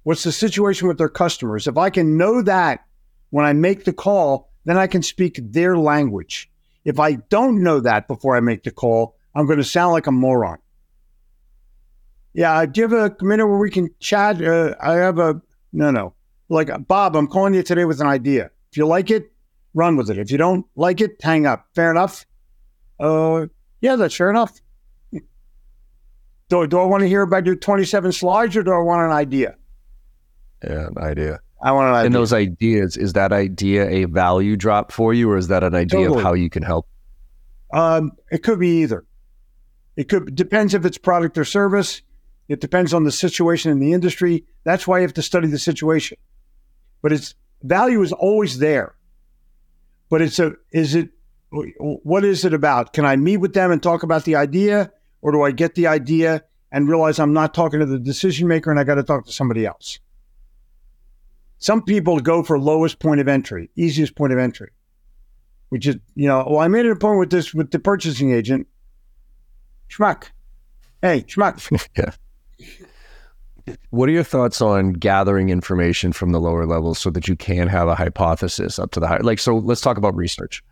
What's 0.05 0.23
the 0.23 0.31
situation 0.31 0.87
with 0.87 0.99
their 0.99 1.09
customers? 1.09 1.65
If 1.65 1.79
I 1.79 1.89
can 1.89 2.15
know 2.15 2.43
that 2.43 2.85
when 3.31 3.43
I 3.43 3.53
make 3.53 3.85
the 3.85 3.91
call, 3.91 4.51
then 4.63 4.77
I 4.77 4.85
can 4.85 5.01
speak 5.01 5.39
their 5.41 5.79
language. 5.79 6.47
If 6.83 6.99
I 6.99 7.13
don't 7.13 7.63
know 7.63 7.79
that 7.79 8.07
before 8.07 8.37
I 8.37 8.39
make 8.39 8.61
the 8.61 8.69
call, 8.69 9.15
I'm 9.33 9.47
going 9.47 9.57
to 9.57 9.63
sound 9.63 9.93
like 9.93 10.05
a 10.05 10.11
moron. 10.11 10.59
Yeah, 12.35 12.67
do 12.67 12.81
you 12.81 12.87
have 12.87 13.19
a 13.19 13.25
minute 13.25 13.47
where 13.47 13.57
we 13.57 13.71
can 13.71 13.89
chat? 13.99 14.39
Uh, 14.39 14.75
I 14.79 14.93
have 14.93 15.17
a 15.17 15.41
no, 15.73 15.89
no. 15.89 16.13
Like 16.49 16.69
Bob, 16.87 17.15
I'm 17.15 17.25
calling 17.25 17.55
you 17.55 17.63
today 17.63 17.85
with 17.85 17.99
an 17.99 18.05
idea. 18.05 18.51
If 18.71 18.77
you 18.77 18.85
like 18.85 19.09
it, 19.09 19.31
run 19.73 19.97
with 19.97 20.11
it. 20.11 20.19
If 20.19 20.29
you 20.29 20.37
don't 20.37 20.67
like 20.75 21.01
it, 21.01 21.19
hang 21.19 21.47
up. 21.47 21.65
Fair 21.73 21.89
enough. 21.89 22.27
Uh, 22.99 23.47
yeah, 23.81 23.95
that's 23.95 24.15
fair 24.15 24.29
enough. 24.29 24.61
Do, 26.49 26.67
do 26.67 26.79
I 26.79 26.85
want 26.85 27.01
to 27.01 27.07
hear 27.07 27.23
about 27.23 27.47
your 27.47 27.55
27 27.55 28.11
slides 28.11 28.55
or 28.55 28.61
do 28.61 28.71
I 28.71 28.77
want 28.77 29.01
an 29.01 29.11
idea? 29.11 29.55
Yeah, 30.63 30.87
an 30.87 30.97
idea. 30.97 31.39
I 31.61 31.71
want 31.71 31.89
an 31.89 31.95
idea. 31.95 32.05
And 32.05 32.15
those 32.15 32.33
ideas, 32.33 32.97
is 32.97 33.13
that 33.13 33.31
idea 33.31 33.89
a 33.89 34.05
value 34.05 34.55
drop 34.55 34.91
for 34.91 35.13
you, 35.13 35.29
or 35.31 35.37
is 35.37 35.47
that 35.47 35.63
an 35.63 35.73
idea 35.75 36.01
totally. 36.01 36.17
of 36.19 36.23
how 36.23 36.33
you 36.33 36.49
can 36.49 36.63
help? 36.63 36.87
Um, 37.73 38.11
it 38.31 38.43
could 38.43 38.59
be 38.59 38.81
either. 38.81 39.05
It 39.95 40.09
could 40.09 40.35
depends 40.35 40.73
if 40.73 40.85
it's 40.85 40.97
product 40.97 41.37
or 41.37 41.45
service. 41.45 42.01
It 42.47 42.61
depends 42.61 42.93
on 42.93 43.03
the 43.03 43.11
situation 43.11 43.71
in 43.71 43.79
the 43.79 43.93
industry. 43.93 44.45
That's 44.63 44.85
why 44.85 44.99
you 44.99 45.03
have 45.03 45.13
to 45.15 45.21
study 45.21 45.47
the 45.47 45.57
situation. 45.57 46.17
But 47.01 47.11
its 47.11 47.33
value 47.63 48.01
is 48.01 48.11
always 48.11 48.59
there. 48.59 48.95
But 50.09 50.21
it's 50.21 50.37
a 50.39 50.53
is 50.71 50.95
it 50.95 51.09
what 51.49 52.23
is 52.23 52.45
it 52.45 52.53
about? 52.53 52.93
Can 52.93 53.05
I 53.05 53.15
meet 53.15 53.37
with 53.37 53.53
them 53.53 53.71
and 53.71 53.81
talk 53.81 54.03
about 54.03 54.25
the 54.25 54.35
idea, 54.35 54.91
or 55.21 55.31
do 55.31 55.41
I 55.41 55.51
get 55.51 55.75
the 55.75 55.87
idea 55.87 56.43
and 56.71 56.87
realize 56.87 57.19
I'm 57.19 57.33
not 57.33 57.53
talking 57.53 57.79
to 57.79 57.85
the 57.85 57.99
decision 57.99 58.47
maker 58.47 58.69
and 58.69 58.79
I 58.79 58.83
got 58.83 58.95
to 58.95 59.03
talk 59.03 59.25
to 59.25 59.31
somebody 59.31 59.65
else? 59.65 59.99
Some 61.65 61.81
people 61.81 62.19
go 62.19 62.43
for 62.43 62.59
lowest 62.59 62.99
point 62.99 63.19
of 63.19 63.27
entry, 63.27 63.71
easiest 63.75 64.15
point 64.15 64.31
of 64.31 64.37
entry, 64.37 64.69
which 65.69 65.87
is, 65.87 65.95
you 66.13 66.27
know, 66.27 66.45
well, 66.47 66.59
I 66.59 66.67
made 66.67 66.85
an 66.85 66.91
appointment 66.91 67.21
with 67.21 67.31
this 67.31 67.55
with 67.55 67.71
the 67.71 67.79
purchasing 67.79 68.31
agent. 68.31 68.67
Schmuck. 69.89 70.25
Hey, 71.01 71.23
schmuck. 71.23 71.87
yeah. 71.97 73.75
What 73.89 74.09
are 74.09 74.11
your 74.11 74.23
thoughts 74.23 74.61
on 74.61 74.93
gathering 74.93 75.49
information 75.49 76.13
from 76.13 76.33
the 76.33 76.39
lower 76.39 76.67
levels 76.67 76.99
so 76.99 77.09
that 77.09 77.27
you 77.27 77.35
can 77.35 77.67
have 77.67 77.87
a 77.87 77.95
hypothesis 77.95 78.77
up 78.77 78.91
to 78.91 78.99
the 78.99 79.07
higher? 79.07 79.23
Like, 79.23 79.39
so 79.39 79.57
let's 79.57 79.81
talk 79.81 79.97
about 79.97 80.15
research, 80.15 80.63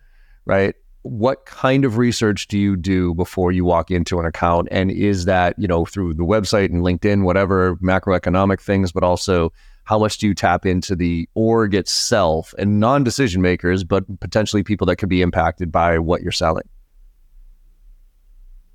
right? 0.45 0.75
What 1.01 1.47
kind 1.47 1.85
of 1.85 1.97
research 1.97 2.47
do 2.47 2.59
you 2.59 2.75
do 2.75 3.15
before 3.15 3.51
you 3.51 3.65
walk 3.65 3.89
into 3.89 4.19
an 4.19 4.27
account? 4.27 4.67
And 4.69 4.91
is 4.91 5.25
that, 5.25 5.55
you 5.57 5.67
know, 5.67 5.85
through 5.85 6.13
the 6.13 6.23
website 6.23 6.65
and 6.65 6.83
LinkedIn, 6.83 7.23
whatever 7.23 7.77
macroeconomic 7.77 8.61
things, 8.61 8.91
but 8.91 9.03
also 9.03 9.51
how 9.83 9.99
much 9.99 10.17
do 10.17 10.27
you 10.27 10.33
tap 10.33 10.65
into 10.65 10.95
the 10.95 11.27
org 11.33 11.75
itself 11.75 12.53
and 12.57 12.79
non 12.79 13.03
decision 13.03 13.41
makers, 13.41 13.83
but 13.83 14.19
potentially 14.19 14.63
people 14.63 14.87
that 14.87 14.95
could 14.95 15.09
be 15.09 15.21
impacted 15.21 15.71
by 15.71 15.99
what 15.99 16.21
you're 16.21 16.31
selling? 16.31 16.67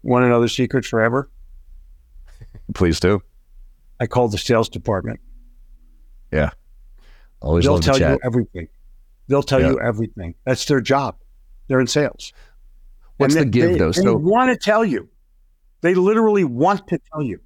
Want 0.02 0.24
another 0.24 0.48
secret 0.48 0.84
forever? 0.84 1.30
Please 2.74 3.00
do. 3.00 3.22
I 4.00 4.06
called 4.06 4.32
the 4.32 4.38
sales 4.38 4.68
department. 4.68 5.20
Yeah. 6.30 6.50
Always 7.40 7.64
They'll 7.64 7.78
tell 7.78 7.98
you 7.98 8.18
everything. 8.22 8.68
They'll 9.28 9.42
tell 9.42 9.60
yeah. 9.60 9.70
you 9.70 9.80
everything. 9.80 10.34
That's 10.44 10.64
their 10.66 10.80
job. 10.80 11.16
They're 11.68 11.80
in 11.80 11.86
sales. 11.86 12.32
What's 13.16 13.34
and 13.34 13.46
the 13.46 13.50
give 13.50 13.72
they, 13.72 13.78
though? 13.78 13.92
They 13.92 14.02
so, 14.02 14.16
want 14.16 14.50
to 14.50 14.56
tell 14.56 14.84
you. 14.84 15.08
They 15.80 15.94
literally 15.94 16.44
want 16.44 16.88
to 16.88 17.00
tell 17.12 17.22
you. 17.22 17.40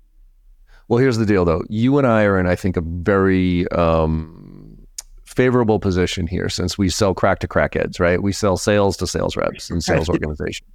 Well, 0.89 0.99
here's 0.99 1.17
the 1.17 1.27
deal, 1.27 1.45
though. 1.45 1.63
You 1.69 1.99
and 1.99 2.07
I 2.07 2.25
are 2.25 2.39
in, 2.39 2.47
I 2.47 2.57
think, 2.57 2.77
a 2.77 2.83
very 2.83 3.69
um, 3.69 4.79
favorable 5.25 5.79
position 5.81 6.27
here 6.27 6.49
since 6.49 6.77
we 6.77 6.89
sell 6.89 7.15
crack 7.15 7.39
to 7.41 7.49
crackheads, 7.49 7.99
right? 7.99 8.23
We 8.23 8.33
sell 8.33 8.57
sales 8.57 8.97
to 8.99 9.07
sales 9.07 9.37
reps 9.37 9.71
and 9.71 9.83
sales 9.83 10.09
organization. 10.11 10.67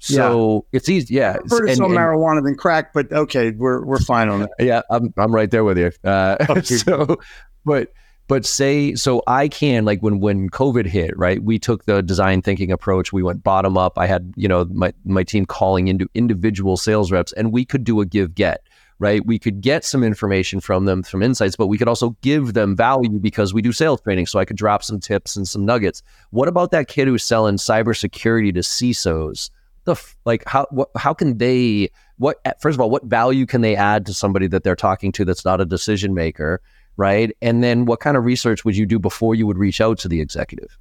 So 0.00 0.66
yeah. 0.72 0.78
it's 0.78 0.88
easy. 0.88 1.14
Yeah. 1.14 1.36
I've 1.42 1.50
heard 1.50 1.68
of 1.68 1.76
some 1.76 1.92
marijuana 1.92 2.42
than 2.42 2.56
crack, 2.56 2.92
but 2.92 3.12
okay, 3.12 3.52
we're, 3.52 3.84
we're 3.84 4.00
fine 4.00 4.28
on 4.28 4.40
that. 4.40 4.50
Yeah. 4.58 4.82
I'm, 4.90 5.14
I'm 5.16 5.32
right 5.32 5.50
there 5.50 5.62
with 5.62 5.78
you. 5.78 5.92
Uh, 6.04 6.36
okay. 6.50 6.60
So, 6.64 7.18
but, 7.64 7.92
but 8.26 8.44
say, 8.44 8.96
so 8.96 9.22
I 9.28 9.46
can 9.46 9.84
like 9.84 10.00
when, 10.00 10.18
when 10.18 10.50
COVID 10.50 10.86
hit, 10.86 11.16
right, 11.16 11.40
we 11.40 11.60
took 11.60 11.84
the 11.84 12.02
design 12.02 12.42
thinking 12.42 12.72
approach. 12.72 13.12
We 13.12 13.22
went 13.22 13.44
bottom 13.44 13.78
up. 13.78 13.96
I 13.96 14.06
had, 14.06 14.32
you 14.36 14.48
know, 14.48 14.64
my, 14.72 14.92
my 15.04 15.22
team 15.22 15.46
calling 15.46 15.86
into 15.86 16.08
individual 16.14 16.76
sales 16.76 17.12
reps 17.12 17.32
and 17.34 17.52
we 17.52 17.64
could 17.64 17.84
do 17.84 18.00
a 18.00 18.06
give 18.06 18.34
get 18.34 18.66
right? 18.98 19.24
We 19.26 19.38
could 19.38 19.60
get 19.60 19.84
some 19.84 20.02
information 20.02 20.60
from 20.60 20.84
them, 20.84 21.02
from 21.02 21.22
insights, 21.22 21.56
but 21.56 21.66
we 21.66 21.78
could 21.78 21.88
also 21.88 22.16
give 22.22 22.54
them 22.54 22.76
value 22.76 23.18
because 23.18 23.52
we 23.52 23.62
do 23.62 23.72
sales 23.72 24.00
training. 24.00 24.26
So 24.26 24.38
I 24.38 24.44
could 24.44 24.56
drop 24.56 24.82
some 24.82 25.00
tips 25.00 25.36
and 25.36 25.46
some 25.46 25.64
nuggets. 25.64 26.02
What 26.30 26.48
about 26.48 26.70
that 26.70 26.88
kid 26.88 27.08
who's 27.08 27.24
selling 27.24 27.56
cybersecurity 27.56 28.54
to 28.54 28.60
CISOs? 28.60 29.50
The 29.84 29.92
f- 29.92 30.16
like 30.24 30.44
how 30.46 30.66
how 30.96 31.12
can 31.12 31.38
they 31.38 31.90
what 32.18 32.38
first 32.60 32.76
of 32.76 32.80
all, 32.80 32.90
what 32.90 33.04
value 33.04 33.46
can 33.46 33.62
they 33.62 33.74
add 33.74 34.06
to 34.06 34.14
somebody 34.14 34.46
that 34.46 34.62
they're 34.62 34.76
talking 34.76 35.10
to 35.12 35.24
that's 35.24 35.44
not 35.44 35.60
a 35.60 35.64
decision 35.64 36.14
maker, 36.14 36.60
right? 36.96 37.36
And 37.42 37.64
then 37.64 37.84
what 37.84 37.98
kind 37.98 38.16
of 38.16 38.24
research 38.24 38.64
would 38.64 38.76
you 38.76 38.86
do 38.86 39.00
before 39.00 39.34
you 39.34 39.46
would 39.46 39.58
reach 39.58 39.80
out 39.80 39.98
to 40.00 40.08
the 40.08 40.20
executive? 40.20 40.78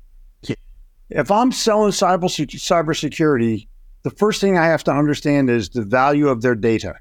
If 1.10 1.30
I'm 1.30 1.52
selling 1.52 1.91
cyber 1.91 2.24
cybersecurity, 2.24 3.67
the 4.04 4.12
first 4.12 4.39
thing 4.39 4.58
I 4.58 4.67
have 4.67 4.84
to 4.86 4.91
understand 4.91 5.50
is 5.50 5.69
the 5.69 5.84
value 5.84 6.30
of 6.30 6.41
their 6.41 6.56
data. 6.56 6.95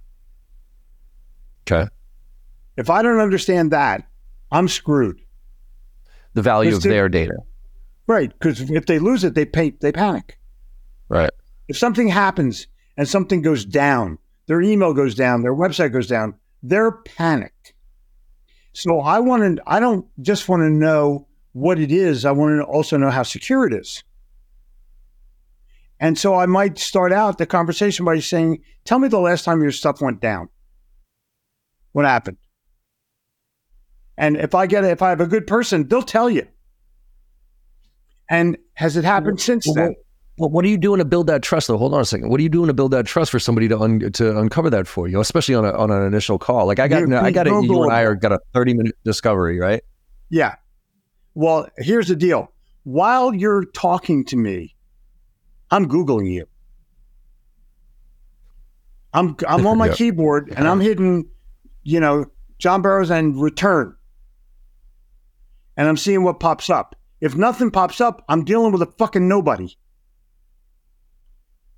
Okay. 1.71 1.89
If 2.77 2.91
I 2.91 3.03
don't 3.03 3.21
understand 3.21 3.71
that, 3.73 4.07
I'm 4.51 4.69
screwed. 4.69 5.21
The 6.35 6.43
value 6.43 6.75
of 6.75 6.83
their 6.83 7.09
data. 7.09 7.37
Right, 8.07 8.33
because 8.33 8.71
if 8.71 8.87
they 8.87 8.99
lose 8.99 9.25
it, 9.25 9.35
they 9.35 9.45
pay, 9.45 9.71
they 9.81 9.93
panic. 9.93 10.39
Right. 11.09 11.31
If 11.69 11.77
something 11.77 12.09
happens 12.09 12.67
and 12.97 13.09
something 13.09 13.43
goes 13.43 13.65
down, 13.65 14.19
their 14.47 14.61
email 14.61 14.95
goes 14.95 15.15
down, 15.15 15.43
their 15.43 15.55
website 15.55 15.93
goes 15.93 16.07
down, 16.07 16.35
they're 16.63 16.93
panicked. 16.93 17.75
So 18.73 19.01
I 19.01 19.19
want 19.21 19.59
to, 19.59 19.63
I 19.67 19.81
don't 19.81 20.07
just 20.23 20.49
want 20.49 20.61
to 20.63 20.71
know 20.71 21.27
what 21.53 21.79
it 21.79 21.93
is. 21.93 22.25
I 22.25 22.33
want 22.33 22.61
to 22.61 22.65
also 22.65 22.97
know 22.97 23.11
how 23.11 23.23
secure 23.23 23.67
it 23.67 23.73
is. 23.73 24.03
And 25.99 26.19
so 26.19 26.35
I 26.35 26.47
might 26.47 26.79
start 26.79 27.13
out 27.13 27.39
the 27.39 27.47
conversation 27.47 28.05
by 28.05 28.19
saying, 28.21 28.63
Tell 28.85 28.99
me 28.99 29.09
the 29.09 29.21
last 29.21 29.45
time 29.45 29.61
your 29.61 29.73
stuff 29.73 30.01
went 30.01 30.21
down. 30.21 30.49
What 31.93 32.05
happened? 32.05 32.39
And 34.17 34.37
if 34.37 34.55
I 34.55 34.67
get, 34.67 34.85
if 34.85 35.03
I 35.03 35.11
have 35.11 35.21
a 35.21 35.27
good 35.27 35.47
person, 35.47 35.89
they'll 35.89 36.03
tell 36.03 36.29
you. 36.29 36.47
And 38.29 38.59
has 38.75 38.97
it 38.97 39.05
happened 39.05 39.39
well, 39.39 39.45
since 39.45 39.67
well, 39.67 39.75
then? 39.75 39.95
Well, 40.39 40.51
what 40.51 40.65
are 40.65 40.69
you 40.69 40.79
doing 40.79 40.99
to 40.99 41.05
build 41.05 41.27
that 41.27 41.43
trust? 41.43 41.69
Though, 41.69 41.77
hold 41.77 41.95
on 41.95 42.01
a 42.01 42.05
second. 42.05 42.29
What 42.29 42.39
are 42.39 42.43
you 42.43 42.49
doing 42.49 42.69
to 42.69 42.75
build 42.75 42.93
that 42.93 43.07
trust 43.07 43.31
for 43.31 43.39
somebody 43.39 43.69
to 43.69 43.79
un- 43.79 44.13
to 44.13 44.39
uncover 44.39 44.71
that 44.71 44.87
for 44.87 45.09
you, 45.09 45.21
especially 45.21 45.55
on 45.55 45.65
a, 45.65 45.73
on 45.73 45.91
an 45.91 46.07
initial 46.07 46.39
call? 46.39 46.67
Like 46.67 46.79
I 46.79 46.89
got, 46.89 47.13
I 47.13 47.31
got 47.31 47.47
it. 47.47 47.51
You 47.51 47.83
and 47.83 47.93
I 47.93 48.03
are 48.03 48.15
got 48.15 48.33
a 48.33 48.41
thirty 48.55 48.73
minute 48.73 48.95
discovery, 49.05 49.59
right? 49.59 49.83
Yeah. 50.29 50.55
Well, 51.35 51.69
here's 51.77 52.09
the 52.09 52.17
deal. 52.17 52.53
While 52.85 53.35
you're 53.35 53.65
talking 53.65 54.25
to 54.27 54.37
me, 54.37 54.75
I'm 55.71 55.89
googling 55.89 56.31
you. 56.33 56.47
I'm 59.13 59.37
I'm 59.47 59.67
on 59.67 59.79
my 59.79 59.87
yep. 59.89 59.97
keyboard 59.97 60.49
and 60.57 60.67
I'm 60.67 60.79
uh-huh. 60.79 60.89
hitting, 60.89 61.29
you 61.83 62.01
know, 62.01 62.27
John 62.59 62.83
Barrows 62.83 63.11
and 63.11 63.41
return, 63.41 63.97
and 65.77 65.89
I'm 65.89 65.97
seeing 65.97 66.23
what 66.23 66.41
pops 66.41 66.69
up. 66.69 66.97
If 67.21 67.35
nothing 67.35 67.71
pops 67.71 68.01
up, 68.01 68.25
I'm 68.29 68.45
dealing 68.45 68.73
with 68.73 68.83
a 68.83 68.93
fucking 68.99 69.29
nobody. 69.29 69.77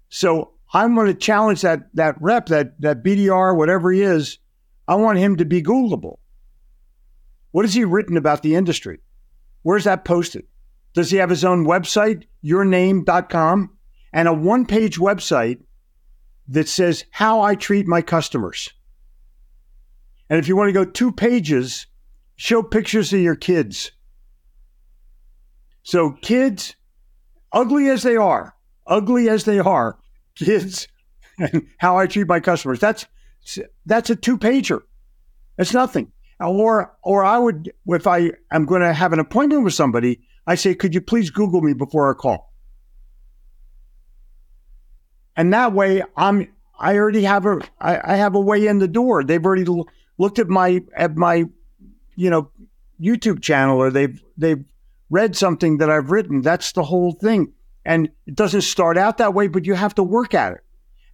So 0.09 0.53
I'm 0.73 0.95
going 0.95 1.07
to 1.07 1.15
challenge 1.15 1.63
that 1.63 1.95
that 1.95 2.17
rep, 2.21 2.47
that 2.47 2.81
that 2.81 3.03
BDR, 3.03 3.57
whatever 3.57 3.91
he 3.93 4.03
is. 4.03 4.39
I 4.89 4.97
want 4.97 5.19
him 5.19 5.37
to 5.37 5.45
be 5.45 5.63
Googleable. 5.63 6.19
What 7.53 7.65
has 7.65 7.75
he 7.75 7.85
written 7.85 8.17
about 8.17 8.43
the 8.43 8.57
industry? 8.57 9.01
Where's 9.63 9.85
that 9.85 10.05
posted? 10.05 10.47
Does 10.95 11.11
he 11.11 11.19
have 11.19 11.31
his 11.31 11.45
own 11.45 11.65
website, 11.65 12.25
yourname.com, 12.45 13.77
and 14.13 14.29
a 14.29 14.33
one 14.33 14.67
page 14.67 14.99
website 14.99 15.61
that 16.49 16.69
says 16.69 17.05
how 17.11 17.41
I 17.41 17.55
treat 17.55 17.87
my 17.87 18.03
customers? 18.03 18.71
And 20.31 20.39
if 20.39 20.49
you 20.49 20.57
want 20.57 20.69
to 20.69 20.73
go 20.73 20.85
two 20.85 21.13
pages, 21.13 21.87
show 22.37 22.63
pictures 22.63 23.13
of 23.13 23.21
your 23.21 23.37
kids. 23.37 23.93
So, 25.83 26.13
kids, 26.13 26.77
ugly 27.53 27.89
as 27.89 28.03
they 28.03 28.17
are, 28.17 28.55
ugly 28.87 29.29
as 29.29 29.45
they 29.45 29.59
are, 29.59 29.99
kids 30.37 30.89
and 31.39 31.67
how 31.79 31.99
I 31.99 32.07
treat 32.07 32.29
my 32.29 32.41
customers. 32.41 32.79
That's 32.79 33.07
that's 33.87 34.11
a 34.11 34.17
two 34.17 34.39
pager. 34.39 34.83
It's 35.59 35.75
nothing. 35.75 36.13
Or 36.41 36.97
or 37.03 37.25
I 37.25 37.39
would 37.39 37.73
if 37.87 38.07
I 38.07 38.33
am 38.51 38.67
going 38.67 38.83
to 38.83 38.93
have 38.93 39.13
an 39.13 39.19
appointment 39.19 39.65
with 39.65 39.75
somebody, 39.75 40.21
I 40.47 40.55
say, 40.55 40.75
could 40.75 40.95
you 40.95 41.01
please 41.01 41.31
Google 41.31 41.61
me 41.61 41.73
before 41.73 42.07
our 42.07 42.15
call? 42.15 42.53
And 45.37 45.53
that 45.53 45.73
way, 45.73 46.03
I'm 46.17 46.49
I 46.79 46.97
already 46.97 47.23
have 47.23 47.47
a 47.47 47.61
I, 47.81 48.13
I 48.13 48.17
have 48.17 48.35
a 48.35 48.41
way 48.41 48.67
in 48.67 48.79
the 48.79 48.89
door. 48.89 49.25
They've 49.25 49.45
already 49.45 49.65
looked 50.19 50.39
at 50.39 50.49
my 50.49 50.83
at 50.97 51.17
my 51.17 51.45
you 52.15 52.31
know 52.31 52.51
YouTube 53.01 53.43
channel, 53.43 53.79
or 53.79 53.91
they've 53.91 54.23
they've 54.37 54.65
read 55.11 55.37
something 55.37 55.79
that 55.79 55.91
I've 55.91 56.11
written. 56.11 56.41
That's 56.41 56.73
the 56.73 56.83
whole 56.83 57.13
thing. 57.13 57.53
And 57.85 58.11
it 58.27 58.35
doesn't 58.35 58.63
start 58.63 58.97
out 58.97 59.19
that 59.19 59.35
way, 59.35 59.47
but 59.49 59.67
you 59.67 59.75
have 59.75 59.95
to 59.97 60.03
work 60.03 60.35
at 60.35 60.55
it. 60.55 60.61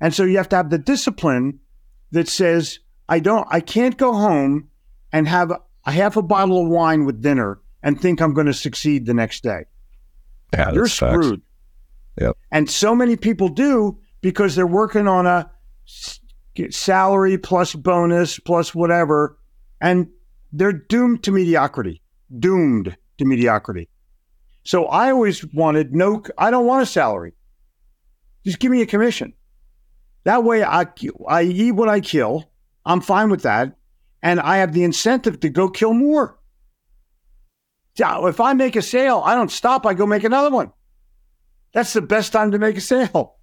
And 0.01 0.15
so 0.15 0.23
you 0.23 0.37
have 0.37 0.49
to 0.51 0.57
have 0.57 0.71
the 0.71 0.79
discipline 0.79 1.59
that 2.13 2.29
says, 2.29 2.79
I 3.09 3.19
don't, 3.19 3.47
I 3.51 3.61
can't 3.61 3.97
go 3.97 4.13
home 4.13 4.69
and 5.13 5.27
have 5.27 5.51
a 5.85 5.91
half 5.91 6.17
a 6.17 6.23
bottle 6.23 6.63
of 6.63 6.69
wine 6.69 7.07
with 7.07 7.21
dinner 7.21 7.61
and 7.83 8.01
think 8.01 8.21
I'm 8.21 8.35
going 8.35 8.47
to 8.47 8.55
succeed 8.55 9.07
the 9.07 9.15
next 9.15 9.43
day. 9.43 9.65
Yeah, 10.53 10.73
You're 10.73 10.87
screwed. 10.87 11.43
Yep. 12.21 12.37
And 12.53 12.71
so 12.71 12.95
many 12.95 13.17
people 13.17 13.49
do 13.49 13.99
because 14.21 14.55
they're 14.55 14.67
working 14.67 15.09
on 15.09 15.27
a 15.27 15.51
salary 16.71 17.39
plus 17.39 17.75
bonus 17.75 18.39
plus 18.39 18.75
whatever, 18.75 19.39
and 19.81 20.09
they're 20.53 20.73
doomed 20.73 21.23
to 21.25 21.33
mediocrity. 21.33 22.03
Doomed 22.37 22.97
to 23.19 23.25
mediocrity. 23.25 23.89
So 24.65 24.87
I 24.87 25.11
always 25.11 25.45
wanted 25.55 25.95
no, 25.95 26.23
I 26.37 26.51
don't 26.51 26.67
want 26.67 26.83
a 26.83 26.87
salary. 26.87 27.33
Just 28.45 28.59
give 28.59 28.71
me 28.71 28.83
a 28.83 28.87
commission. 28.87 29.33
That 30.25 30.45
way 30.45 30.63
I, 30.63 30.87
I 31.27 31.43
eat 31.43 31.73
what 31.73 31.89
I 31.89 32.01
kill. 32.01 32.51
I'm 32.85 33.01
fine 33.01 33.31
with 33.31 33.43
that. 33.43 33.77
And 34.23 34.41
I 34.41 34.59
have 34.59 34.73
the 34.73 34.85
incentive 34.85 35.41
to 35.41 35.49
go 35.49 35.69
kill 35.69 35.95
more. 35.95 36.39
If 37.99 38.41
I 38.41 38.53
make 38.53 38.77
a 38.77 38.83
sale, 38.83 39.23
I 39.25 39.35
don't 39.35 39.51
stop. 39.51 39.87
I 39.87 39.95
go 39.95 40.07
make 40.07 40.25
another 40.25 40.51
one. 40.51 40.73
That's 41.73 41.93
the 41.93 42.03
best 42.03 42.33
time 42.33 42.53
to 42.53 42.59
make 42.59 42.77
a 42.77 42.81
sale. 42.81 43.37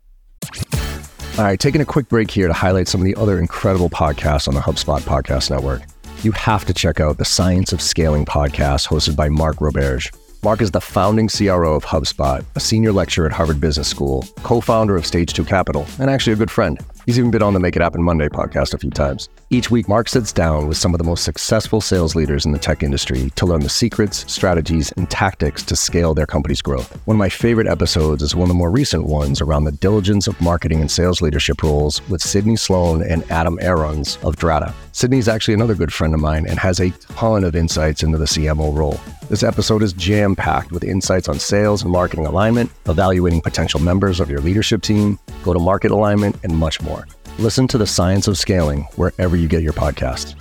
All 1.37 1.43
right, 1.43 1.59
taking 1.59 1.81
a 1.81 1.85
quick 1.85 2.07
break 2.07 2.31
here 2.31 2.47
to 2.47 2.53
highlight 2.53 2.87
some 2.87 3.01
of 3.01 3.05
the 3.05 3.15
other 3.15 3.39
incredible 3.39 3.89
podcasts 3.89 4.47
on 4.47 4.53
the 4.53 4.61
HubSpot 4.61 5.01
Podcast 5.01 5.49
Network. 5.49 5.81
You 6.23 6.31
have 6.31 6.63
to 6.63 6.73
check 6.73 7.01
out 7.01 7.17
the 7.17 7.25
Science 7.25 7.73
of 7.73 7.81
Scaling 7.81 8.23
podcast 8.23 8.87
hosted 8.87 9.17
by 9.17 9.27
Mark 9.27 9.57
Roberge. 9.57 10.15
Mark 10.43 10.61
is 10.61 10.71
the 10.71 10.79
founding 10.79 11.27
CRO 11.27 11.75
of 11.75 11.83
HubSpot, 11.83 12.45
a 12.55 12.59
senior 12.61 12.93
lecturer 12.93 13.25
at 13.25 13.33
Harvard 13.33 13.59
Business 13.59 13.89
School, 13.89 14.23
co 14.43 14.61
founder 14.61 14.95
of 14.95 15.05
Stage 15.05 15.33
2 15.33 15.43
Capital, 15.43 15.85
and 15.99 16.09
actually 16.09 16.31
a 16.31 16.37
good 16.37 16.49
friend. 16.49 16.79
He's 17.05 17.19
even 17.19 17.29
been 17.29 17.43
on 17.43 17.53
the 17.53 17.59
Make 17.59 17.75
It 17.75 17.83
Happen 17.83 18.01
Monday 18.01 18.29
podcast 18.29 18.73
a 18.73 18.79
few 18.79 18.89
times. 18.89 19.29
Each 19.51 19.69
week, 19.69 19.87
Mark 19.87 20.09
sits 20.09 20.33
down 20.33 20.67
with 20.67 20.77
some 20.77 20.95
of 20.95 20.97
the 20.97 21.03
most 21.03 21.23
successful 21.23 21.79
sales 21.79 22.15
leaders 22.15 22.47
in 22.47 22.51
the 22.51 22.57
tech 22.57 22.81
industry 22.81 23.29
to 23.35 23.45
learn 23.45 23.61
the 23.61 23.69
secrets, 23.69 24.31
strategies, 24.31 24.91
and 24.93 25.07
tactics 25.07 25.61
to 25.63 25.75
scale 25.75 26.15
their 26.15 26.25
company's 26.25 26.63
growth. 26.63 26.99
One 27.05 27.15
of 27.15 27.19
my 27.19 27.29
favorite 27.29 27.67
episodes 27.67 28.23
is 28.23 28.35
one 28.35 28.45
of 28.45 28.47
the 28.47 28.55
more 28.55 28.71
recent 28.71 29.05
ones 29.05 29.39
around 29.39 29.65
the 29.65 29.71
diligence 29.71 30.25
of 30.25 30.39
marketing 30.41 30.81
and 30.81 30.89
sales 30.89 31.21
leadership 31.21 31.61
roles 31.61 32.01
with 32.09 32.23
Sydney 32.23 32.55
Sloan 32.55 33.03
and 33.03 33.23
Adam 33.31 33.59
Aarons 33.61 34.17
of 34.23 34.35
Drata. 34.37 34.73
Sydney's 34.91 35.27
actually 35.27 35.53
another 35.53 35.75
good 35.75 35.93
friend 35.93 36.15
of 36.15 36.19
mine 36.19 36.47
and 36.47 36.57
has 36.57 36.79
a 36.79 36.89
ton 36.89 37.43
of 37.43 37.55
insights 37.55 38.01
into 38.01 38.17
the 38.17 38.25
CMO 38.25 38.75
role. 38.75 38.99
This 39.29 39.43
episode 39.43 39.83
is 39.83 39.91
jam 39.93 40.35
packed 40.35 40.71
with 40.71 40.83
insights 40.83 41.27
on 41.27 41.39
sales 41.39 41.81
and 41.81 41.91
marketing 41.91 42.25
alignment, 42.25 42.71
evaluating 42.87 43.41
potential 43.41 43.79
members 43.79 44.19
of 44.19 44.29
your 44.29 44.39
leadership 44.39 44.81
team, 44.81 45.19
go 45.43 45.51
to 45.51 45.59
market 45.59 45.91
alignment, 45.91 46.37
and 46.43 46.55
much 46.55 46.81
more. 46.81 46.94
Listen 47.37 47.67
to 47.67 47.77
the 47.77 47.85
science 47.85 48.29
of 48.29 48.37
scaling 48.37 48.83
wherever 48.95 49.35
you 49.35 49.49
get 49.49 49.61
your 49.61 49.73
podcasts. 49.73 50.35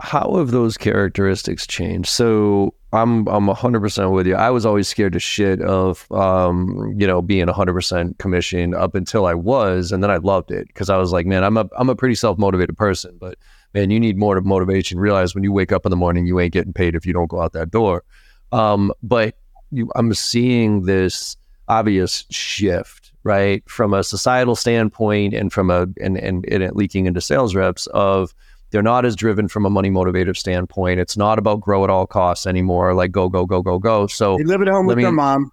How 0.00 0.36
have 0.36 0.50
those 0.50 0.78
characteristics 0.78 1.66
changed? 1.66 2.08
So 2.08 2.72
I'm 2.94 3.28
I'm 3.28 3.46
100% 3.48 4.12
with 4.14 4.26
you. 4.26 4.34
I 4.34 4.48
was 4.48 4.64
always 4.64 4.88
scared 4.88 5.12
to 5.12 5.20
shit 5.20 5.60
of 5.60 6.10
um, 6.10 6.94
you 6.96 7.06
know 7.06 7.20
being 7.20 7.48
100% 7.48 8.16
commission 8.16 8.74
up 8.74 8.94
until 8.94 9.26
I 9.26 9.34
was, 9.34 9.92
and 9.92 10.02
then 10.02 10.10
I 10.10 10.16
loved 10.16 10.50
it 10.50 10.68
because 10.68 10.88
I 10.88 10.96
was 10.96 11.12
like, 11.12 11.26
man, 11.26 11.44
I'm 11.44 11.58
a 11.58 11.68
I'm 11.76 11.90
a 11.90 11.96
pretty 11.96 12.14
self 12.14 12.38
motivated 12.38 12.78
person, 12.78 13.14
but 13.20 13.36
man, 13.74 13.90
you 13.90 14.00
need 14.00 14.16
more 14.16 14.40
motivation. 14.40 14.98
Realize 14.98 15.34
when 15.34 15.44
you 15.44 15.52
wake 15.52 15.70
up 15.70 15.84
in 15.84 15.90
the 15.90 15.96
morning, 15.96 16.24
you 16.24 16.40
ain't 16.40 16.54
getting 16.54 16.72
paid 16.72 16.94
if 16.94 17.04
you 17.04 17.12
don't 17.12 17.28
go 17.28 17.42
out 17.42 17.52
that 17.52 17.70
door. 17.70 18.04
Um, 18.52 18.90
but 19.02 19.34
you, 19.70 19.90
I'm 19.96 20.14
seeing 20.14 20.86
this 20.86 21.36
obvious 21.68 22.24
shift 22.30 23.07
right? 23.24 23.62
From 23.68 23.94
a 23.94 24.02
societal 24.04 24.56
standpoint 24.56 25.34
and 25.34 25.52
from 25.52 25.70
a 25.70 25.86
and, 26.00 26.16
and, 26.16 26.44
and 26.46 26.62
it 26.62 26.76
leaking 26.76 27.06
into 27.06 27.20
sales 27.20 27.54
reps 27.54 27.86
of 27.88 28.34
they're 28.70 28.82
not 28.82 29.04
as 29.04 29.16
driven 29.16 29.48
from 29.48 29.64
a 29.64 29.70
money 29.70 29.90
motivated 29.90 30.36
standpoint. 30.36 31.00
It's 31.00 31.16
not 31.16 31.38
about 31.38 31.60
grow 31.60 31.84
at 31.84 31.90
all 31.90 32.06
costs 32.06 32.46
anymore, 32.46 32.94
like 32.94 33.12
go, 33.12 33.28
go, 33.28 33.46
go, 33.46 33.62
go, 33.62 33.78
go. 33.78 34.06
So 34.06 34.36
they 34.36 34.44
live 34.44 34.60
at 34.62 34.68
home 34.68 34.86
with 34.86 34.96
me, 34.96 35.04
their 35.04 35.12
mom. 35.12 35.50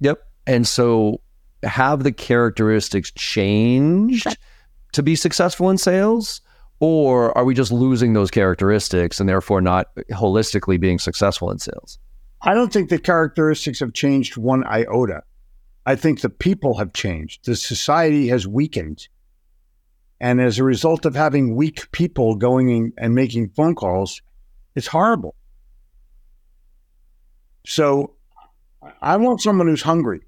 Yep. 0.00 0.20
And 0.46 0.68
so 0.68 1.20
have 1.62 2.02
the 2.02 2.12
characteristics 2.12 3.10
changed 3.12 4.36
to 4.92 5.02
be 5.02 5.16
successful 5.16 5.70
in 5.70 5.78
sales? 5.78 6.40
Or 6.80 7.36
are 7.38 7.44
we 7.44 7.54
just 7.54 7.72
losing 7.72 8.12
those 8.12 8.30
characteristics 8.30 9.20
and 9.20 9.28
therefore 9.28 9.60
not 9.60 9.94
holistically 10.10 10.78
being 10.78 10.98
successful 10.98 11.50
in 11.50 11.58
sales? 11.58 11.98
I 12.42 12.52
don't 12.52 12.72
think 12.72 12.90
the 12.90 12.98
characteristics 12.98 13.80
have 13.80 13.94
changed 13.94 14.36
one 14.36 14.64
iota. 14.64 15.22
I 15.86 15.96
think 15.96 16.20
the 16.20 16.30
people 16.30 16.78
have 16.78 16.92
changed. 16.92 17.44
The 17.44 17.56
society 17.56 18.28
has 18.28 18.46
weakened. 18.46 19.08
And 20.20 20.40
as 20.40 20.58
a 20.58 20.64
result 20.64 21.04
of 21.04 21.14
having 21.14 21.56
weak 21.56 21.90
people 21.92 22.36
going 22.36 22.70
in 22.70 22.92
and 22.96 23.14
making 23.14 23.50
phone 23.50 23.74
calls, 23.74 24.22
it's 24.74 24.86
horrible. 24.86 25.34
So 27.66 28.14
I 29.00 29.16
want 29.16 29.42
someone 29.42 29.66
who's 29.66 29.82
hungry. 29.82 30.22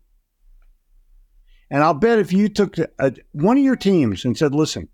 And 1.70 1.82
I'll 1.82 1.94
bet 1.94 2.18
if 2.18 2.32
you 2.32 2.48
took 2.48 2.78
a, 2.78 2.88
uh, 2.98 3.10
one 3.32 3.58
of 3.58 3.64
your 3.64 3.76
teams 3.76 4.24
and 4.24 4.36
said, 4.36 4.54
listen, 4.54 4.88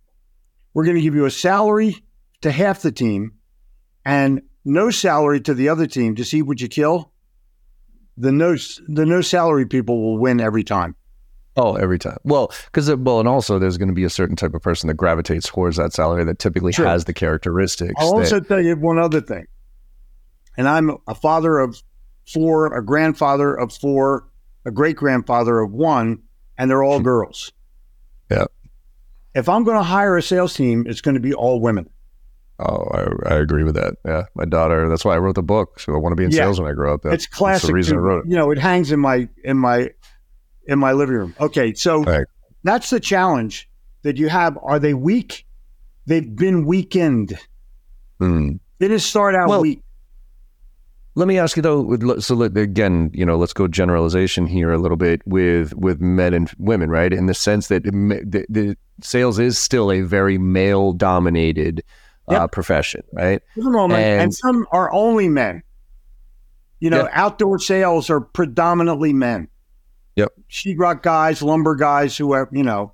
we're 0.72 0.84
going 0.84 0.96
to 0.96 1.02
give 1.02 1.14
you 1.14 1.26
a 1.26 1.30
salary 1.30 1.96
to 2.40 2.50
half 2.50 2.82
the 2.82 2.92
team 2.92 3.32
and 4.04 4.42
no 4.64 4.90
salary 4.90 5.40
to 5.42 5.54
the 5.54 5.68
other 5.68 5.86
team 5.86 6.14
to 6.16 6.24
see 6.24 6.40
what 6.40 6.60
you 6.60 6.68
kill, 6.68 7.11
the 8.16 8.32
no, 8.32 8.56
the 8.88 9.06
no 9.06 9.20
salary 9.20 9.66
people 9.66 10.00
will 10.02 10.18
win 10.18 10.40
every 10.40 10.64
time. 10.64 10.94
Oh, 11.56 11.74
every 11.74 11.98
time. 11.98 12.16
Well, 12.24 12.50
because 12.66 12.88
uh, 12.88 12.96
well, 12.96 13.20
and 13.20 13.28
also 13.28 13.58
there's 13.58 13.76
going 13.76 13.88
to 13.88 13.94
be 13.94 14.04
a 14.04 14.10
certain 14.10 14.36
type 14.36 14.54
of 14.54 14.62
person 14.62 14.88
that 14.88 14.94
gravitates 14.94 15.48
towards 15.48 15.76
that 15.76 15.92
salary 15.92 16.24
that 16.24 16.38
typically 16.38 16.72
sure. 16.72 16.86
has 16.86 17.04
the 17.04 17.12
characteristics. 17.12 17.92
I'll 17.98 18.14
that... 18.14 18.20
also 18.20 18.40
tell 18.40 18.60
you 18.60 18.74
one 18.76 18.98
other 18.98 19.20
thing. 19.20 19.46
And 20.56 20.68
I'm 20.68 20.96
a 21.06 21.14
father 21.14 21.58
of 21.58 21.82
four, 22.32 22.74
a 22.76 22.84
grandfather 22.84 23.54
of 23.54 23.72
four, 23.72 24.28
a 24.64 24.70
great 24.70 24.96
grandfather 24.96 25.60
of 25.60 25.72
one, 25.72 26.22
and 26.56 26.70
they're 26.70 26.82
all 26.82 26.98
hmm. 26.98 27.04
girls. 27.04 27.52
Yeah. 28.30 28.46
If 29.34 29.48
I'm 29.48 29.64
going 29.64 29.78
to 29.78 29.82
hire 29.82 30.16
a 30.16 30.22
sales 30.22 30.54
team, 30.54 30.84
it's 30.86 31.00
going 31.00 31.14
to 31.14 31.20
be 31.20 31.34
all 31.34 31.60
women. 31.60 31.88
Oh, 32.68 32.88
I, 32.92 33.34
I 33.34 33.38
agree 33.38 33.64
with 33.64 33.74
that. 33.74 33.96
Yeah, 34.04 34.24
my 34.34 34.44
daughter. 34.44 34.88
That's 34.88 35.04
why 35.04 35.14
I 35.14 35.18
wrote 35.18 35.34
the 35.34 35.42
book. 35.42 35.80
So 35.80 35.94
I 35.94 35.98
want 35.98 36.12
to 36.12 36.16
be 36.16 36.24
in 36.24 36.30
yeah. 36.30 36.44
sales 36.44 36.60
when 36.60 36.70
I 36.70 36.74
grow 36.74 36.94
up. 36.94 37.04
it's 37.06 37.26
classic. 37.26 37.62
That's 37.62 37.66
the 37.66 37.74
reason 37.74 37.96
I 37.96 38.00
wrote 38.00 38.24
it. 38.24 38.30
You 38.30 38.36
know, 38.36 38.50
it 38.50 38.58
hangs 38.58 38.92
in 38.92 39.00
my 39.00 39.28
in 39.44 39.58
my 39.58 39.90
in 40.66 40.78
my 40.78 40.92
living 40.92 41.16
room. 41.16 41.34
Okay, 41.40 41.74
so 41.74 42.04
right. 42.04 42.26
that's 42.62 42.90
the 42.90 43.00
challenge 43.00 43.68
that 44.02 44.16
you 44.16 44.28
have. 44.28 44.58
Are 44.62 44.78
they 44.78 44.94
weak? 44.94 45.46
They've 46.06 46.34
been 46.34 46.66
weakened. 46.66 47.38
Mm. 48.20 48.60
They 48.78 48.88
just 48.88 49.08
start 49.08 49.34
out 49.34 49.48
well, 49.48 49.62
weak. 49.62 49.82
Let 51.14 51.28
me 51.28 51.38
ask 51.38 51.56
you 51.56 51.62
though. 51.62 52.18
So 52.20 52.34
let, 52.34 52.56
again, 52.56 53.10
you 53.12 53.26
know, 53.26 53.36
let's 53.36 53.52
go 53.52 53.68
generalization 53.68 54.46
here 54.46 54.72
a 54.72 54.78
little 54.78 54.96
bit 54.96 55.20
with 55.26 55.74
with 55.74 56.00
men 56.00 56.32
and 56.32 56.50
women, 56.58 56.90
right? 56.90 57.12
In 57.12 57.26
the 57.26 57.34
sense 57.34 57.68
that 57.68 57.84
the, 57.84 58.46
the 58.48 58.76
sales 59.02 59.38
is 59.38 59.58
still 59.58 59.92
a 59.92 60.00
very 60.00 60.38
male 60.38 60.92
dominated 60.92 61.82
yep. 62.32 62.40
uh, 62.40 62.46
profession, 62.48 63.02
right? 63.12 63.40
And, 64.00 64.22
and, 64.22 64.34
some 64.34 64.66
are 64.72 64.92
only 64.92 65.28
men. 65.28 65.62
You 66.80 66.90
know, 66.90 67.08
outdoor 67.12 67.60
sales 67.60 68.10
are 68.10 68.20
predominantly 68.20 69.12
men. 69.12 69.48
Yep. 70.16 70.32
Sheetrock 70.50 71.02
guys, 71.02 71.40
lumber 71.40 71.76
guys, 71.76 72.16
whoever, 72.16 72.50
you 72.52 72.64
know. 72.64 72.92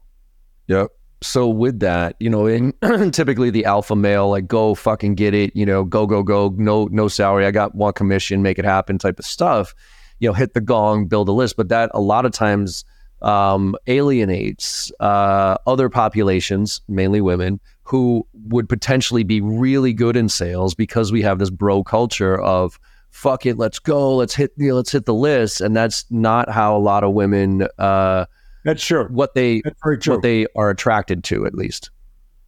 Yep 0.67 0.91
so 1.21 1.49
with 1.49 1.81
that, 1.81 2.17
you 2.21 2.31
know, 2.31 2.47
in 2.47 2.73
typically 3.13 3.51
the 3.51 3.65
alpha 3.65 3.97
male, 3.97 4.31
like 4.31 4.47
go 4.47 4.75
fucking 4.75 5.15
get 5.15 5.35
it, 5.35 5.55
you 5.55 5.67
know, 5.67 5.85
go 5.85 6.07
go 6.07 6.23
go, 6.23 6.55
no 6.57 6.89
no 6.91 7.09
salary, 7.09 7.47
I 7.47 7.51
got 7.51 7.75
one 7.75 7.93
commission, 7.93 8.43
make 8.43 8.59
it 8.59 8.65
happen 8.65 8.99
type 8.99 9.19
of 9.19 9.25
stuff. 9.25 9.75
You 10.21 10.29
know, 10.29 10.33
hit 10.33 10.55
the 10.55 10.61
gong, 10.61 11.07
build 11.07 11.29
a 11.29 11.33
list, 11.33 11.57
but 11.57 11.69
that 11.69 11.91
a 11.95 12.01
lot 12.01 12.27
of 12.27 12.33
times 12.33 12.85
um, 13.23 13.77
alienates 13.87 14.93
uh, 15.01 15.57
other 15.67 15.89
populations, 15.89 16.81
mainly 16.89 17.21
women, 17.21 17.61
who 17.83 18.27
would 18.49 18.69
potentially 18.69 19.25
be 19.25 19.41
really 19.41 19.93
good 19.93 20.17
in 20.17 20.29
sales 20.29 20.75
because 20.75 21.11
we 21.11 21.23
have 21.23 21.39
this 21.39 21.51
bro 21.51 21.83
culture 21.83 22.41
of 22.41 22.79
fuck 23.11 23.47
it, 23.47 23.59
let's 23.59 23.79
go, 23.79 24.17
let's 24.17 24.35
hit, 24.35 24.53
you 24.57 24.69
know, 24.69 24.77
let's 24.77 24.93
hit 24.93 25.07
the 25.07 25.15
list, 25.15 25.61
and 25.61 25.75
that's 25.75 26.05
not 26.11 26.51
how 26.51 26.77
a 26.77 26.79
lot 26.79 27.05
of 27.05 27.13
women. 27.13 27.67
Uh, 27.79 28.27
that's 28.65 28.85
true. 28.85 29.07
What 29.09 29.35
they 29.35 29.63
what 29.83 30.23
they 30.23 30.47
are 30.55 30.71
attracted 30.71 31.25
to, 31.25 31.47
at 31.47 31.55
least. 31.55 31.91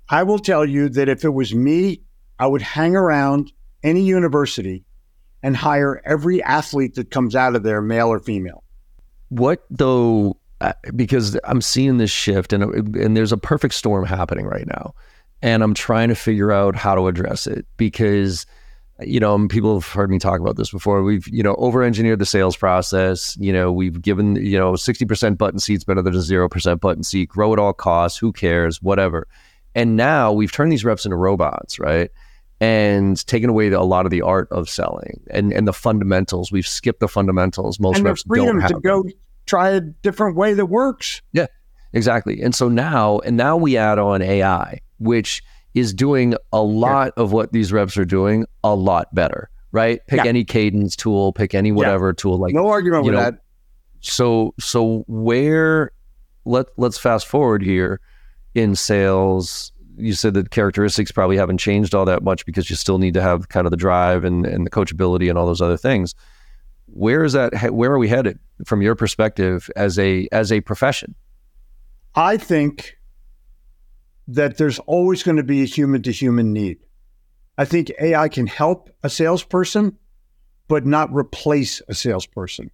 I 0.09 0.23
will 0.23 0.39
tell 0.39 0.67
you 0.67 0.89
that 0.91 1.09
if 1.09 1.25
it 1.25 1.31
was 1.31 1.55
me, 1.55 2.03
I 2.39 2.47
would 2.47 2.63
hang 2.63 2.97
around 2.97 3.53
any 3.83 4.03
university 4.03 4.85
and 5.43 5.57
hire 5.57 6.03
every 6.05 6.43
athlete 6.43 6.95
that 6.97 7.11
comes 7.11 7.35
out 7.35 7.55
of 7.55 7.63
there, 7.63 7.81
male 7.81 8.09
or 8.09 8.19
female. 8.19 8.65
What 9.29 9.65
though? 9.71 10.37
Uh, 10.61 10.73
because 10.95 11.39
I'm 11.45 11.63
seeing 11.63 11.97
this 11.97 12.11
shift, 12.11 12.53
and 12.53 12.63
and 12.97 13.17
there's 13.17 13.33
a 13.33 13.39
perfect 13.39 13.75
storm 13.75 14.05
happening 14.05 14.47
right 14.47 14.67
now, 14.67 14.95
and 15.41 15.63
I'm 15.63 15.75
trying 15.75 16.09
to 16.09 16.15
figure 16.15 16.53
out 16.53 16.77
how 16.77 16.95
to 16.95 17.07
address 17.07 17.47
it 17.47 17.67
because 17.77 18.47
you 19.03 19.21
know, 19.21 19.49
people 19.49 19.75
have 19.75 19.91
heard 19.91 20.11
me 20.11 20.19
talk 20.19 20.41
about 20.41 20.57
this 20.57 20.71
before. 20.71 21.03
We've, 21.03 21.27
you 21.29 21.43
know, 21.43 21.55
over 21.57 21.83
engineered 21.83 22.19
the 22.19 22.27
sales 22.27 22.57
process. 22.57 23.37
You 23.39 23.53
know, 23.53 23.73
we've 23.73 24.01
given, 24.01 24.37
you 24.37 24.59
know, 24.59 24.73
60% 24.73 25.39
button 25.39 25.59
seats 25.59 25.85
better 25.85 26.03
than 26.03 26.15
a 26.15 26.19
0% 26.19 26.81
button 26.81 27.03
seat, 27.03 27.29
grow 27.29 27.53
at 27.53 27.59
all 27.59 27.73
costs, 27.73 28.19
who 28.19 28.33
cares, 28.33 28.83
whatever. 28.83 29.27
And 29.75 29.97
now 29.97 30.33
we've 30.33 30.53
turned 30.53 30.73
these 30.73 30.85
reps 30.85 31.05
into 31.05 31.17
robots, 31.17 31.79
right? 31.79 32.11
And 32.61 33.25
taken 33.27 33.49
away 33.49 33.71
a 33.71 33.81
lot 33.83 34.05
of 34.05 34.11
the 34.11 34.23
art 34.23 34.49
of 34.51 34.69
selling 34.69 35.23
and, 35.31 35.53
and 35.53 35.67
the 35.67 35.73
fundamentals. 35.73 36.53
We've 36.53 36.67
skipped 36.67 37.01
the 37.01 37.09
fundamentals. 37.09 37.81
Most 37.81 37.99
and 37.99 38.05
reps 38.05 38.23
freedom 38.25 38.47
don't 38.47 38.61
have 38.61 38.71
to 38.73 38.81
go 38.81 39.05
try 39.51 39.71
a 39.71 39.81
different 39.81 40.37
way 40.37 40.55
that 40.55 40.67
works. 40.67 41.21
Yeah, 41.33 41.47
exactly. 41.93 42.41
And 42.41 42.55
so 42.55 42.69
now, 42.69 43.19
and 43.19 43.37
now 43.37 43.57
we 43.57 43.77
add 43.77 43.99
on 43.99 44.23
AI, 44.23 44.81
which 44.99 45.43
is 45.75 45.93
doing 45.93 46.35
a 46.53 46.63
lot 46.63 47.13
of 47.17 47.33
what 47.33 47.53
these 47.53 47.73
reps 47.73 47.97
are 47.97 48.05
doing 48.05 48.47
a 48.63 48.75
lot 48.75 49.13
better, 49.15 49.51
right? 49.73 50.01
Pick 50.07 50.19
yeah. 50.19 50.27
any 50.27 50.45
cadence 50.45 50.95
tool, 50.97 51.33
pick 51.33 51.55
any 51.55 51.73
whatever 51.73 52.09
yeah. 52.09 52.15
tool. 52.17 52.39
Like 52.39 52.55
no 52.55 52.69
argument 52.69 53.05
with 53.05 53.15
know, 53.15 53.21
that. 53.21 53.35
So 54.01 54.55
so 54.59 55.05
where 55.09 55.91
let 56.45 56.67
let's 56.77 56.99
fast 56.99 57.27
forward 57.27 57.63
here 57.63 58.01
in 58.55 58.77
sales. 58.77 59.73
You 59.97 60.15
said 60.15 60.35
that 60.35 60.51
characteristics 60.51 61.13
probably 61.13 61.37
haven't 61.37 61.59
changed 61.59 61.95
all 61.95 62.07
that 62.07 62.23
much 62.23 62.47
because 62.47 62.71
you 62.71 62.77
still 62.77 62.99
need 62.99 63.15
to 63.15 63.21
have 63.21 63.51
kind 63.51 63.67
of 63.67 63.71
the 63.71 63.77
drive 63.77 64.25
and, 64.25 64.47
and 64.47 64.65
the 64.65 64.71
coachability 64.71 65.29
and 65.29 65.37
all 65.37 65.45
those 65.45 65.61
other 65.61 65.77
things. 65.77 66.15
Where 66.93 67.25
is 67.25 67.33
that? 67.35 67.73
Where 67.73 67.93
are 67.93 67.99
we 67.99 68.09
headed 68.09 68.39
from 68.65 68.83
your 68.83 68.95
perspective 68.95 69.71
as 69.77 69.99
a 69.99 70.29
as 70.33 70.53
a 70.53 70.61
profession? 70.61 71.15
I 72.15 72.37
think 72.37 72.97
that 74.29 74.57
there's 74.59 74.79
always 74.81 75.23
going 75.23 75.37
to 75.37 75.43
be 75.43 75.63
a 75.63 75.67
human 75.67 76.03
to 76.03 76.13
human 76.13 76.53
need. 76.53 76.79
I 77.59 77.65
think 77.65 77.91
AI 78.01 78.29
can 78.29 78.47
help 78.47 78.91
a 79.03 79.11
salesperson, 79.11 79.99
but 80.69 80.87
not 80.87 81.13
replace 81.13 81.83
a 81.89 81.95
salesperson. 81.95 82.71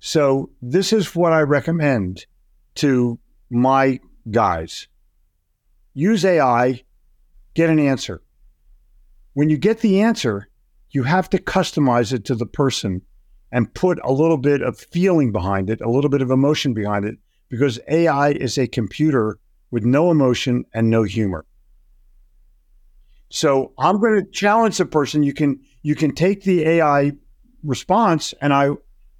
So, 0.00 0.50
this 0.62 0.92
is 0.92 1.14
what 1.14 1.32
I 1.32 1.40
recommend 1.40 2.26
to 2.76 3.18
my 3.50 4.00
guys 4.30 4.86
use 5.94 6.24
AI, 6.24 6.84
get 7.54 7.70
an 7.70 7.80
answer. 7.80 8.22
When 9.34 9.50
you 9.50 9.56
get 9.56 9.80
the 9.80 10.02
answer, 10.02 10.47
you 10.90 11.02
have 11.04 11.28
to 11.30 11.38
customize 11.38 12.12
it 12.12 12.24
to 12.26 12.34
the 12.34 12.46
person 12.46 13.02
and 13.50 13.72
put 13.74 13.98
a 14.04 14.12
little 14.12 14.36
bit 14.36 14.62
of 14.62 14.78
feeling 14.78 15.32
behind 15.32 15.70
it, 15.70 15.80
a 15.80 15.90
little 15.90 16.10
bit 16.10 16.22
of 16.22 16.30
emotion 16.30 16.74
behind 16.74 17.04
it, 17.04 17.16
because 17.48 17.80
AI 17.88 18.30
is 18.30 18.58
a 18.58 18.66
computer 18.66 19.38
with 19.70 19.84
no 19.84 20.10
emotion 20.10 20.64
and 20.72 20.90
no 20.90 21.02
humor. 21.02 21.44
So 23.30 23.72
I'm 23.78 24.00
going 24.00 24.24
to 24.24 24.30
challenge 24.30 24.78
the 24.78 24.86
person. 24.86 25.22
You 25.22 25.34
can 25.34 25.60
you 25.82 25.94
can 25.94 26.14
take 26.14 26.42
the 26.42 26.64
AI 26.64 27.12
response, 27.62 28.34
and 28.40 28.52
I 28.52 28.70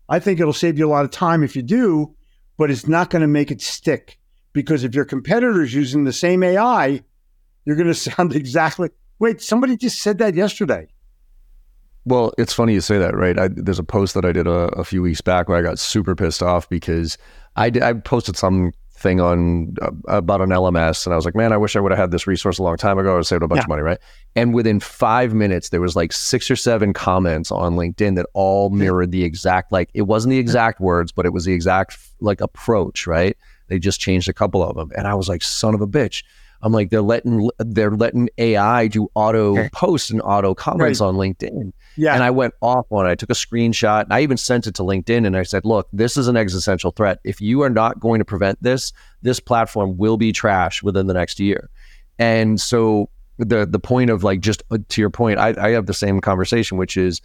I 0.08 0.18
think 0.18 0.40
it'll 0.40 0.52
save 0.52 0.78
you 0.78 0.88
a 0.88 0.90
lot 0.90 1.04
of 1.04 1.10
time 1.10 1.42
if 1.42 1.54
you 1.54 1.62
do, 1.62 2.14
but 2.56 2.70
it's 2.70 2.88
not 2.88 3.10
going 3.10 3.22
to 3.22 3.28
make 3.28 3.50
it 3.50 3.60
stick 3.60 4.18
because 4.52 4.84
if 4.84 4.94
your 4.94 5.04
competitor 5.04 5.62
is 5.62 5.74
using 5.74 6.04
the 6.04 6.12
same 6.12 6.42
AI, 6.42 7.02
you're 7.64 7.76
going 7.76 7.88
to 7.88 7.94
sound 8.10 8.34
exactly. 8.34 8.90
Wait, 9.18 9.42
somebody 9.42 9.76
just 9.76 10.00
said 10.00 10.18
that 10.18 10.34
yesterday. 10.34 10.88
Well, 12.08 12.32
it's 12.38 12.54
funny 12.54 12.72
you 12.72 12.80
say 12.80 12.96
that, 12.96 13.14
right? 13.14 13.38
I, 13.38 13.48
there's 13.48 13.78
a 13.78 13.84
post 13.84 14.14
that 14.14 14.24
I 14.24 14.32
did 14.32 14.46
a, 14.46 14.70
a, 14.78 14.82
few 14.82 15.02
weeks 15.02 15.20
back 15.20 15.46
where 15.46 15.58
I 15.58 15.62
got 15.62 15.78
super 15.78 16.14
pissed 16.14 16.42
off 16.42 16.66
because 16.70 17.18
I, 17.54 17.70
I 17.82 17.92
posted 17.92 18.34
something 18.34 19.20
on 19.20 19.74
uh, 19.82 19.90
about 20.08 20.40
an 20.40 20.48
LMS, 20.48 21.04
and 21.04 21.12
I 21.12 21.16
was 21.16 21.26
like, 21.26 21.34
man, 21.34 21.52
I 21.52 21.58
wish 21.58 21.76
I 21.76 21.80
would 21.80 21.92
have 21.92 21.98
had 21.98 22.10
this 22.10 22.26
resource 22.26 22.58
a 22.58 22.62
long 22.62 22.78
time 22.78 22.98
ago. 22.98 23.12
I 23.12 23.16
would 23.16 23.26
saved 23.26 23.42
a 23.42 23.48
bunch 23.48 23.58
yeah. 23.58 23.64
of 23.64 23.68
money, 23.68 23.82
right? 23.82 23.98
And 24.34 24.54
within 24.54 24.80
five 24.80 25.34
minutes, 25.34 25.68
there 25.68 25.82
was 25.82 25.96
like 25.96 26.12
six 26.14 26.50
or 26.50 26.56
seven 26.56 26.94
comments 26.94 27.52
on 27.52 27.76
LinkedIn 27.76 28.16
that 28.16 28.26
all 28.32 28.70
mirrored 28.70 29.12
the 29.12 29.24
exact 29.24 29.70
like 29.70 29.90
it 29.92 30.02
wasn't 30.02 30.30
the 30.30 30.38
exact 30.38 30.80
words, 30.80 31.12
but 31.12 31.26
it 31.26 31.34
was 31.34 31.44
the 31.44 31.52
exact 31.52 31.98
like 32.20 32.40
approach, 32.40 33.06
right? 33.06 33.36
They 33.66 33.78
just 33.78 34.00
changed 34.00 34.30
a 34.30 34.32
couple 34.32 34.64
of 34.64 34.76
them, 34.76 34.90
and 34.96 35.06
I 35.06 35.14
was 35.14 35.28
like, 35.28 35.42
son 35.42 35.74
of 35.74 35.82
a 35.82 35.86
bitch. 35.86 36.22
I'm 36.62 36.72
like, 36.72 36.90
they're 36.90 37.02
letting 37.02 37.50
they're 37.58 37.90
letting 37.90 38.30
AI 38.38 38.88
do 38.88 39.08
auto 39.14 39.68
posts 39.70 40.10
and 40.10 40.22
auto 40.22 40.54
comments 40.54 41.00
right. 41.00 41.06
on 41.06 41.14
LinkedIn. 41.14 41.72
Yeah. 41.98 42.14
And 42.14 42.22
I 42.22 42.30
went 42.30 42.54
off 42.62 42.86
on 42.90 43.06
it. 43.06 43.10
I 43.10 43.14
took 43.16 43.30
a 43.30 43.34
screenshot 43.34 44.04
and 44.04 44.12
I 44.12 44.20
even 44.20 44.36
sent 44.36 44.68
it 44.68 44.74
to 44.76 44.82
LinkedIn 44.82 45.26
and 45.26 45.36
I 45.36 45.42
said, 45.42 45.64
look, 45.64 45.88
this 45.92 46.16
is 46.16 46.28
an 46.28 46.36
existential 46.36 46.92
threat. 46.92 47.18
If 47.24 47.40
you 47.40 47.62
are 47.62 47.70
not 47.70 47.98
going 47.98 48.20
to 48.20 48.24
prevent 48.24 48.62
this, 48.62 48.92
this 49.22 49.40
platform 49.40 49.96
will 49.98 50.16
be 50.16 50.30
trash 50.32 50.80
within 50.80 51.08
the 51.08 51.14
next 51.14 51.40
year. 51.40 51.68
And 52.18 52.60
so 52.60 53.10
the 53.38 53.66
the 53.66 53.78
point 53.80 54.10
of 54.10 54.22
like 54.22 54.40
just 54.40 54.62
uh, 54.70 54.78
to 54.88 55.00
your 55.00 55.10
point, 55.10 55.38
I, 55.38 55.54
I 55.60 55.70
have 55.70 55.86
the 55.86 55.94
same 55.94 56.20
conversation, 56.20 56.78
which 56.78 56.96
is 56.96 57.20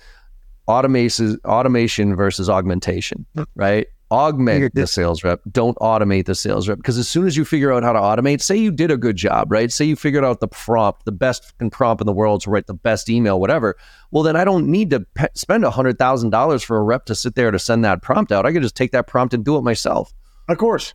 automation 0.67 1.37
automation 1.45 2.15
versus 2.15 2.49
augmentation, 2.49 3.25
right? 3.55 3.87
Augment 4.13 4.75
the 4.75 4.85
sales 4.85 5.23
rep. 5.23 5.41
Don't 5.51 5.75
automate 5.79 6.25
the 6.25 6.35
sales 6.35 6.69
rep 6.69 6.77
because 6.77 6.99
as 6.99 7.09
soon 7.09 7.25
as 7.25 7.35
you 7.35 7.43
figure 7.43 7.73
out 7.73 7.81
how 7.81 7.93
to 7.93 7.99
automate, 7.99 8.41
say 8.41 8.55
you 8.55 8.71
did 8.71 8.91
a 8.91 8.97
good 8.97 9.15
job, 9.15 9.51
right? 9.51 9.71
Say 9.71 9.85
you 9.85 9.95
figured 9.95 10.23
out 10.23 10.39
the 10.39 10.47
prompt, 10.47 11.05
the 11.05 11.11
best 11.11 11.53
prompt 11.71 12.01
in 12.01 12.05
the 12.05 12.13
world 12.13 12.41
to 12.41 12.51
write 12.51 12.67
the 12.67 12.75
best 12.75 13.09
email, 13.09 13.39
whatever. 13.39 13.75
Well, 14.11 14.21
then 14.21 14.35
I 14.35 14.45
don't 14.45 14.67
need 14.67 14.91
to 14.91 14.99
pe- 15.15 15.27
spend 15.33 15.65
hundred 15.65 15.97
thousand 15.97 16.29
dollars 16.29 16.61
for 16.61 16.77
a 16.77 16.83
rep 16.83 17.05
to 17.05 17.15
sit 17.15 17.33
there 17.33 17.49
to 17.49 17.57
send 17.57 17.83
that 17.85 18.03
prompt 18.03 18.31
out. 18.31 18.45
I 18.45 18.53
can 18.53 18.61
just 18.61 18.75
take 18.75 18.91
that 18.91 19.07
prompt 19.07 19.33
and 19.33 19.43
do 19.43 19.57
it 19.57 19.63
myself. 19.63 20.13
Of 20.47 20.59
course, 20.59 20.93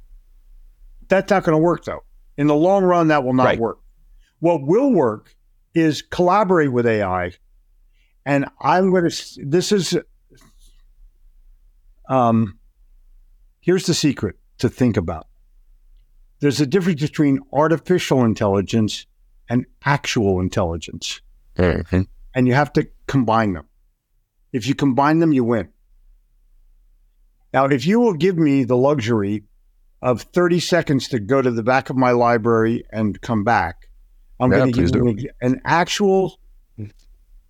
that's 1.09 1.31
not 1.31 1.43
going 1.43 1.57
to 1.57 1.63
work 1.63 1.85
though. 1.85 2.05
In 2.37 2.47
the 2.47 2.55
long 2.55 2.85
run, 2.85 3.09
that 3.09 3.25
will 3.25 3.35
not 3.35 3.45
right. 3.45 3.59
work. 3.59 3.81
What 4.39 4.63
will 4.63 4.93
work 4.93 5.35
is 5.75 6.03
collaborate 6.03 6.71
with 6.71 6.87
AI, 6.87 7.33
and 8.25 8.47
I'm 8.61 8.93
going 8.93 9.11
to. 9.11 9.45
This 9.45 9.73
is. 9.73 9.99
Um, 12.09 12.59
Here's 13.61 13.87
the 13.87 13.95
secret 13.95 14.37
to 14.59 14.69
think 14.69 14.97
about 14.97 15.27
there's 16.41 16.61
a 16.61 16.67
difference 16.67 17.03
between 17.03 17.41
artificial 17.53 18.25
intelligence 18.25 19.07
and 19.49 19.67
actual 19.85 20.41
intelligence. 20.41 21.21
Mm-hmm. 21.57 22.03
And 22.35 22.47
you 22.47 22.55
have 22.55 22.73
to 22.75 22.89
combine 23.07 23.55
them. 23.55 23.67
If 24.53 24.67
you 24.67 24.75
combine 24.75 25.19
them, 25.19 25.33
you 25.33 25.45
win. 25.45 25.69
Now, 27.53 27.67
if 27.67 27.87
you 27.87 27.99
will 27.99 28.15
give 28.15 28.37
me 28.37 28.65
the 28.65 28.77
luxury 28.77 29.45
of 30.01 30.23
30 30.23 30.61
seconds 30.61 31.09
to 31.09 31.19
go 31.19 31.43
to 31.43 31.51
the 31.51 31.63
back 31.63 31.91
of 31.91 31.97
my 31.97 32.13
library 32.13 32.85
and 32.93 33.21
come 33.21 33.43
back, 33.43 33.89
I'm 34.39 34.53
yeah, 34.53 34.59
going 34.59 34.73
to 34.73 34.83
give 34.83 35.21
you 35.21 35.31
an 35.41 35.61
actual 35.65 36.39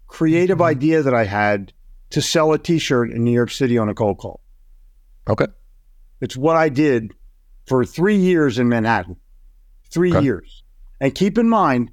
creative 0.07 0.63
idea 0.63 1.03
that 1.03 1.15
I 1.15 1.25
had 1.25 1.73
to 2.11 2.23
sell 2.23 2.53
a 2.53 2.59
t 2.59 2.79
shirt 2.79 3.11
in 3.11 3.25
New 3.25 3.33
York 3.33 3.51
City 3.51 3.77
on 3.77 3.89
a 3.89 3.95
cold 3.95 4.19
call. 4.19 4.41
Okay. 5.29 5.47
It's 6.21 6.37
what 6.37 6.57
I 6.57 6.69
did 6.69 7.13
for 7.67 7.85
three 7.85 8.17
years 8.17 8.59
in 8.59 8.69
Manhattan. 8.69 9.17
Three 9.91 10.13
okay. 10.13 10.25
years. 10.25 10.63
And 11.01 11.15
keep 11.15 11.39
in 11.39 11.49
mind, 11.49 11.91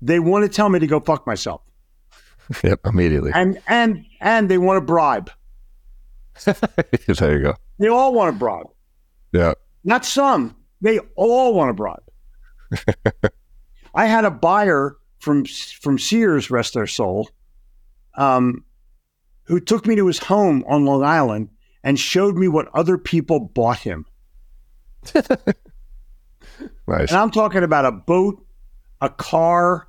they 0.00 0.18
want 0.18 0.44
to 0.44 0.48
tell 0.48 0.68
me 0.68 0.78
to 0.78 0.86
go 0.86 1.00
fuck 1.00 1.26
myself. 1.26 1.62
Yep, 2.62 2.80
immediately. 2.86 3.32
And 3.34 3.60
and 3.66 4.06
and 4.20 4.48
they 4.48 4.56
want 4.56 4.76
to 4.76 4.80
bribe. 4.80 5.32
there 6.44 7.36
you 7.36 7.42
go. 7.42 7.54
They 7.80 7.88
all 7.88 8.14
want 8.14 8.36
a 8.36 8.38
bribe. 8.38 8.68
Yeah. 9.32 9.54
Not 9.82 10.04
some. 10.04 10.54
They 10.80 11.00
all 11.16 11.54
want 11.54 11.70
a 11.70 11.74
bribe. 11.74 12.04
I 13.96 14.06
had 14.06 14.24
a 14.24 14.30
buyer 14.30 14.96
from 15.18 15.44
from 15.44 15.98
Sears, 15.98 16.48
rest 16.48 16.74
their 16.74 16.86
soul, 16.86 17.28
um, 18.14 18.64
who 19.44 19.58
took 19.58 19.84
me 19.84 19.96
to 19.96 20.06
his 20.06 20.20
home 20.20 20.64
on 20.68 20.84
Long 20.84 21.02
Island 21.02 21.48
and 21.86 21.98
showed 22.00 22.36
me 22.36 22.48
what 22.48 22.66
other 22.74 22.98
people 22.98 23.38
bought 23.38 23.78
him. 23.78 24.04
nice. 25.14 25.30
And 26.88 27.12
I'm 27.12 27.30
talking 27.30 27.62
about 27.62 27.84
a 27.84 27.92
boat, 27.92 28.44
a 29.00 29.08
car. 29.08 29.86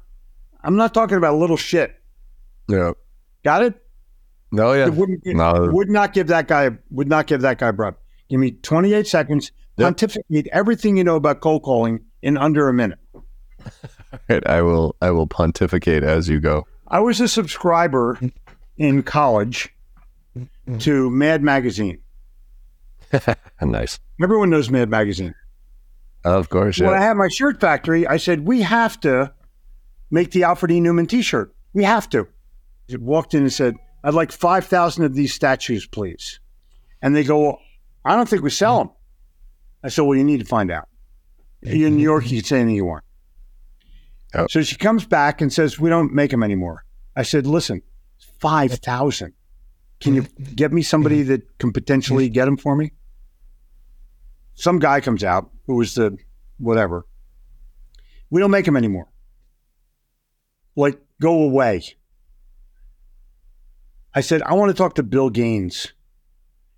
I'm 0.64 0.76
not 0.76 0.94
talking 0.94 1.18
about 1.18 1.38
little 1.38 1.58
shit. 1.58 2.00
Yeah. 2.70 2.92
Got 3.44 3.64
it? 3.64 3.82
No, 4.52 4.74
yeah. 4.74 4.90
Wouldn't, 4.90 5.26
no. 5.26 5.70
Would 5.74 5.90
not 5.90 6.14
give 6.14 6.28
that 6.28 6.48
guy 6.48 6.70
would 6.92 7.08
not 7.08 7.26
give 7.26 7.42
that 7.42 7.58
guy 7.58 7.72
bread. 7.72 7.96
Give 8.30 8.40
me 8.40 8.52
28 8.52 9.08
seconds. 9.08 9.52
Yep. 9.78 9.86
Pontificate 9.88 10.48
everything 10.52 10.98
you 10.98 11.04
know 11.04 11.16
about 11.16 11.42
cold 11.42 11.64
calling 11.64 12.02
in 12.22 12.38
under 12.38 12.70
a 12.70 12.74
minute. 12.74 13.00
right, 14.30 14.46
I 14.48 14.62
will 14.62 14.96
I 15.02 15.10
will 15.10 15.26
pontificate 15.26 16.04
as 16.04 16.30
you 16.30 16.40
go. 16.40 16.68
I 16.90 17.00
was 17.00 17.20
a 17.22 17.28
subscriber 17.28 18.20
in 18.78 19.02
college 19.02 19.74
Mm-hmm. 20.68 20.80
to 20.80 21.10
Mad 21.10 21.42
Magazine. 21.44 22.00
nice. 23.62 24.00
Everyone 24.22 24.50
knows 24.50 24.70
Mad 24.70 24.90
Magazine. 24.90 25.34
Of 26.26 26.50
course. 26.50 26.80
When 26.80 26.94
I 26.94 27.02
had 27.02 27.16
my 27.16 27.30
shirt 27.30 27.62
factory, 27.62 28.06
I 28.06 28.18
said, 28.18 28.46
we 28.46 28.62
have 28.62 29.00
to 29.02 29.34
make 30.12 30.32
the 30.32 30.44
Alfred 30.44 30.72
E. 30.72 30.82
Neuman 30.82 31.08
t 31.08 31.22
shirt. 31.22 31.56
We 31.74 31.86
have 31.86 32.10
to. 32.10 32.28
He 32.88 32.98
walked 32.98 33.34
in 33.34 33.44
and 33.44 33.54
said, 33.54 33.76
I'd 34.04 34.14
like 34.14 34.34
5,000 34.34 35.06
of 35.06 35.14
these 35.14 35.34
statues, 35.34 35.88
please. 35.88 36.42
And 37.02 37.16
they 37.16 37.24
go, 37.24 37.60
I 38.04 38.16
don't 38.16 38.28
think 38.28 38.44
we 38.44 38.50
sell 38.50 38.80
mm-hmm. 38.80 38.88
them. 38.88 38.96
I 39.84 39.90
said, 39.90 40.02
Well, 40.02 40.18
you 40.18 40.24
need 40.24 40.40
to 40.40 40.46
find 40.46 40.70
out. 40.70 40.90
If 41.62 41.76
You're 41.76 41.88
in 41.88 41.96
New 41.96 42.04
York, 42.04 42.30
you 42.30 42.42
can 42.42 42.46
say 42.46 42.60
anything 42.60 42.76
you 42.76 42.86
want. 42.86 43.04
Oh. 44.34 44.48
So 44.50 44.64
she 44.64 44.76
comes 44.76 45.06
back 45.06 45.40
and 45.40 45.52
says, 45.52 45.80
We 45.80 45.90
don't 45.90 46.14
make 46.14 46.32
them 46.32 46.44
anymore. 46.44 46.84
I 47.16 47.24
said, 47.24 47.48
Listen, 47.48 47.82
5,000. 48.40 49.34
Can 50.00 50.14
you 50.14 50.24
get 50.56 50.72
me 50.72 50.82
somebody 50.82 51.24
that 51.24 51.58
can 51.58 51.72
potentially 51.72 52.30
get 52.30 52.46
them 52.46 52.58
for 52.58 52.76
me? 52.76 52.92
Some 54.54 54.80
guy 54.80 55.02
comes 55.02 55.24
out 55.24 55.50
who 55.66 55.76
was 55.76 55.96
the 55.96 56.18
whatever. 56.58 57.06
We 58.30 58.42
don't 58.42 58.52
make 58.52 58.66
them 58.66 58.78
anymore. 58.78 59.08
Like, 60.76 61.00
go 61.22 61.44
away. 61.44 61.84
I 64.14 64.22
said, 64.22 64.42
I 64.44 64.54
want 64.54 64.70
to 64.70 64.78
talk 64.78 64.96
to 64.96 65.04
Bill 65.04 65.30
Gaines. 65.30 65.94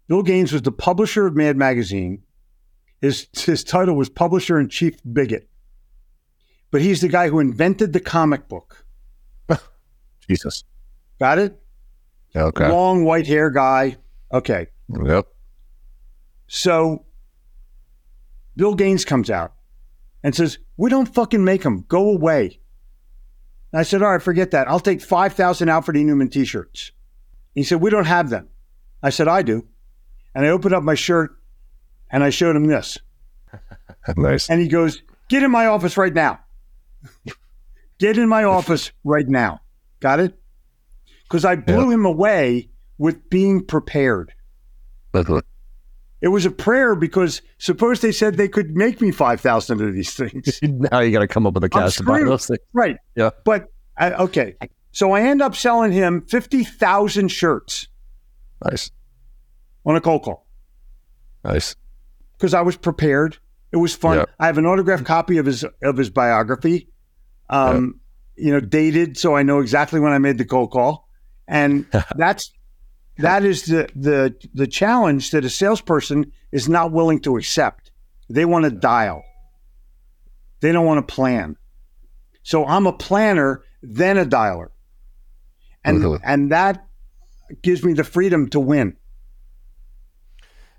Bill 0.07 0.23
Gaines 0.23 0.51
was 0.51 0.61
the 0.61 0.71
publisher 0.71 1.27
of 1.27 1.35
Mad 1.35 1.57
Magazine. 1.57 2.23
His, 3.01 3.27
his 3.33 3.63
title 3.63 3.95
was 3.95 4.09
Publisher 4.09 4.57
and 4.57 4.69
Chief 4.69 4.95
Bigot. 5.11 5.49
But 6.71 6.81
he's 6.81 7.01
the 7.01 7.07
guy 7.07 7.29
who 7.29 7.39
invented 7.39 7.93
the 7.93 7.99
comic 7.99 8.47
book. 8.47 8.85
Jesus. 10.27 10.63
Got 11.19 11.39
it? 11.39 11.61
Okay. 12.35 12.69
Long 12.69 13.03
white 13.03 13.27
hair 13.27 13.49
guy. 13.49 13.97
Okay. 14.31 14.67
Yep. 14.89 15.27
So 16.47 17.05
Bill 18.55 18.75
Gaines 18.75 19.05
comes 19.05 19.29
out 19.29 19.53
and 20.23 20.35
says, 20.35 20.57
We 20.77 20.89
don't 20.89 21.13
fucking 21.13 21.43
make 21.43 21.63
them. 21.63 21.85
Go 21.87 22.09
away. 22.09 22.59
And 23.71 23.79
I 23.79 23.83
said, 23.83 24.01
All 24.01 24.11
right, 24.11 24.21
forget 24.21 24.51
that. 24.51 24.67
I'll 24.67 24.79
take 24.79 25.01
5,000 25.01 25.69
Alfred 25.69 25.97
E. 25.97 26.03
Neuman 26.03 26.31
t 26.31 26.45
shirts. 26.45 26.91
He 27.55 27.63
said, 27.63 27.81
We 27.81 27.89
don't 27.89 28.05
have 28.05 28.29
them. 28.29 28.49
I 29.01 29.09
said, 29.09 29.27
I 29.27 29.41
do. 29.41 29.65
And 30.35 30.45
I 30.45 30.49
opened 30.49 30.73
up 30.73 30.83
my 30.83 30.95
shirt 30.95 31.37
and 32.11 32.23
I 32.23 32.29
showed 32.29 32.55
him 32.55 32.67
this. 32.67 32.97
nice. 34.17 34.49
And 34.49 34.61
he 34.61 34.67
goes, 34.67 35.01
Get 35.29 35.43
in 35.43 35.51
my 35.51 35.67
office 35.67 35.97
right 35.97 36.13
now. 36.13 36.39
Get 37.99 38.17
in 38.17 38.29
my 38.29 38.43
office 38.43 38.91
right 39.03 39.27
now. 39.27 39.61
Got 39.99 40.19
it? 40.19 40.39
Because 41.29 41.45
I 41.45 41.55
blew 41.55 41.87
yeah. 41.89 41.95
him 41.95 42.05
away 42.05 42.69
with 42.97 43.29
being 43.29 43.63
prepared. 43.63 44.33
It 46.21 46.29
was 46.29 46.45
a 46.45 46.51
prayer 46.51 46.95
because 46.95 47.41
suppose 47.59 48.01
they 48.01 48.11
said 48.11 48.35
they 48.35 48.49
could 48.49 48.75
make 48.75 48.99
me 48.99 49.11
5,000 49.11 49.81
of 49.81 49.93
these 49.93 50.13
things. 50.13 50.59
now 50.63 50.99
you 50.99 51.11
got 51.11 51.19
to 51.19 51.27
come 51.27 51.47
up 51.47 51.53
with 51.53 51.63
a 51.63 51.69
cash 51.69 51.95
to 51.95 52.03
buy 52.03 52.19
those 52.23 52.47
things. 52.47 52.59
Right. 52.73 52.97
Yeah. 53.15 53.29
But, 53.45 53.67
I, 53.95 54.11
okay. 54.13 54.55
So 54.91 55.11
I 55.11 55.21
end 55.21 55.41
up 55.41 55.55
selling 55.55 55.93
him 55.93 56.25
50,000 56.27 57.29
shirts. 57.29 57.87
Nice. 58.65 58.91
On 59.85 59.95
a 59.95 60.01
cold 60.01 60.23
call. 60.23 60.45
Nice. 61.45 61.75
Because 62.37 62.53
I 62.53 62.61
was 62.61 62.75
prepared. 62.75 63.37
It 63.71 63.77
was 63.77 63.95
fun. 63.95 64.25
I 64.39 64.47
have 64.47 64.57
an 64.57 64.65
autographed 64.65 65.05
copy 65.05 65.37
of 65.37 65.45
his 65.45 65.63
of 65.83 65.95
his 65.95 66.09
biography. 66.09 66.89
Um, 67.49 67.99
you 68.35 68.51
know, 68.51 68.59
dated 68.59 69.17
so 69.17 69.35
I 69.35 69.43
know 69.43 69.59
exactly 69.59 69.99
when 69.99 70.11
I 70.11 70.17
made 70.17 70.37
the 70.37 70.45
cold 70.45 70.71
call. 70.71 71.08
And 71.49 71.85
that's 72.15 72.51
that 73.17 73.43
is 73.43 73.65
the 73.65 73.89
the 73.95 74.33
the 74.53 74.67
challenge 74.67 75.31
that 75.31 75.43
a 75.43 75.49
salesperson 75.49 76.31
is 76.51 76.69
not 76.69 76.93
willing 76.93 77.19
to 77.21 77.35
accept. 77.35 77.91
They 78.29 78.45
want 78.45 78.63
to 78.65 78.71
dial. 78.71 79.23
They 80.61 80.71
don't 80.71 80.85
want 80.85 81.05
to 81.05 81.13
plan. 81.13 81.57
So 82.43 82.65
I'm 82.65 82.87
a 82.87 82.93
planner, 82.93 83.63
then 83.81 84.17
a 84.17 84.25
dialer. 84.25 84.69
And 85.83 86.19
and 86.23 86.51
that 86.51 86.85
gives 87.61 87.83
me 87.83 87.93
the 87.93 88.03
freedom 88.03 88.49
to 88.49 88.59
win. 88.59 88.95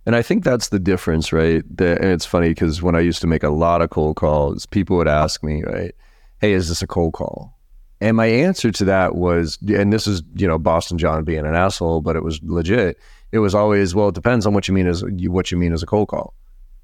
And 0.06 0.16
I 0.16 0.22
think 0.22 0.44
that's 0.44 0.68
the 0.68 0.78
difference, 0.78 1.33
right? 1.33 1.62
The, 1.76 1.96
and 2.00 2.11
it's 2.11 2.25
funny 2.25 2.48
because 2.48 2.81
when 2.81 2.94
I 2.94 3.00
used 3.00 3.21
to 3.21 3.27
make 3.27 3.42
a 3.42 3.50
lot 3.50 3.83
of 3.83 3.90
cold 3.90 4.16
calls, 4.16 4.64
people 4.66 4.96
would 4.96 5.08
ask 5.08 5.42
me, 5.42 5.62
right, 5.62 5.94
hey, 6.38 6.52
is 6.52 6.68
this 6.68 6.81
a 6.81 6.87
cold 6.87 7.12
call? 7.12 7.54
And 8.01 8.17
my 8.17 8.27
answer 8.27 8.71
to 8.73 8.85
that 8.87 9.15
was, 9.15 9.59
and 9.69 9.92
this 9.92 10.07
is, 10.07 10.23
you 10.35 10.48
know, 10.48 10.59
Boston 10.59 10.96
John 10.96 11.23
being 11.23 11.44
an 11.44 11.55
asshole, 11.55 12.01
but 12.01 12.17
it 12.17 12.25
was 12.25 12.40
legit. 12.42 12.98
It 13.31 13.40
was 13.40 13.55
always, 13.55 13.94
well, 13.94 14.09
it 14.09 14.15
depends 14.15 14.46
on 14.46 14.55
what 14.55 14.67
you 14.69 14.75
mean 14.75 14.87
as 14.87 15.05
what 15.05 15.51
you 15.51 15.59
mean 15.59 15.73
as 15.73 15.83
a 15.83 15.87
cold 15.87 16.09
call. 16.09 16.35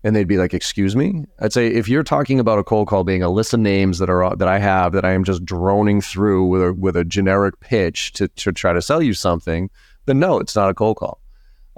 And 0.05 0.14
they'd 0.14 0.29
be 0.29 0.37
like, 0.37 0.55
"Excuse 0.55 0.95
me." 0.95 1.25
I'd 1.41 1.53
say, 1.53 1.67
if 1.67 1.89
you're 1.89 2.05
talking 2.05 2.39
about 2.39 2.59
a 2.59 2.64
cold 2.64 2.87
call 2.87 3.03
being 3.03 3.23
a 3.23 3.31
list 3.31 3.55
of 3.55 3.61
names 3.61 3.99
that 3.99 4.11
are 4.11 4.37
that 4.37 4.47
I 4.47 4.59
have 4.59 4.93
that 4.93 5.05
I 5.05 5.12
am 5.12 5.25
just 5.25 5.45
droning 5.45 6.01
through 6.01 6.45
with 6.45 6.62
a 6.62 6.73
with 6.75 6.97
a 6.97 7.05
generic 7.05 7.59
pitch 7.61 8.12
to 8.12 8.29
to 8.29 8.53
try 8.53 8.73
to 8.73 8.83
sell 8.83 9.03
you 9.03 9.14
something, 9.14 9.69
then 10.05 10.21
no, 10.21 10.39
it's 10.39 10.55
not 10.55 10.71
a 10.71 10.75
cold 10.75 10.99
call. 10.99 11.19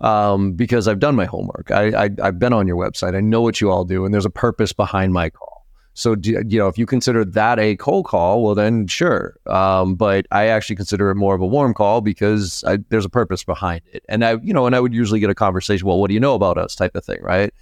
Um, 0.01 0.53
because 0.53 0.89
I've 0.89 0.99
done 0.99 1.17
my 1.17 1.25
homework. 1.25 1.71
I, 1.71 2.05
I 2.05 2.11
I've 2.23 2.39
been 2.39 2.53
on 2.53 2.67
your 2.67 2.77
website. 2.77 3.17
I 3.17 3.21
know 3.21 3.41
what 3.41 3.61
you 3.61 3.71
all 3.71 3.85
do, 3.85 4.05
and 4.05 4.13
there's 4.13 4.27
a 4.27 4.31
purpose 4.31 4.73
behind 4.75 5.13
my 5.13 5.31
call. 5.31 5.58
So, 5.99 6.15
do, 6.15 6.41
you 6.47 6.61
know, 6.61 6.69
if 6.69 6.79
you 6.79 6.87
consider 6.87 7.25
that 7.25 7.59
a 7.59 7.75
cold 7.75 8.07
call, 8.07 8.45
well, 8.45 8.55
then 8.55 8.87
sure. 8.87 9.37
Um, 9.47 9.97
but 9.97 10.27
I 10.31 10.47
actually 10.47 10.77
consider 10.77 11.11
it 11.11 11.17
more 11.17 11.35
of 11.35 11.41
a 11.41 11.47
warm 11.47 11.75
call 11.75 12.03
because 12.03 12.63
I, 12.65 12.79
there's 12.89 13.05
a 13.05 13.09
purpose 13.09 13.43
behind 13.43 13.81
it. 13.93 14.05
And 14.09 14.25
I, 14.25 14.37
you 14.37 14.55
know, 14.55 14.67
and 14.67 14.77
I 14.77 14.81
would 14.81 14.95
usually 14.95 15.19
get 15.19 15.29
a 15.29 15.35
conversation, 15.35 15.89
well, 15.89 15.99
what 15.99 16.07
do 16.07 16.15
you 16.15 16.21
know 16.21 16.37
about 16.37 16.57
us 16.57 16.77
type 16.77 16.95
of 16.95 17.05
thing, 17.05 17.21
right? 17.21 17.53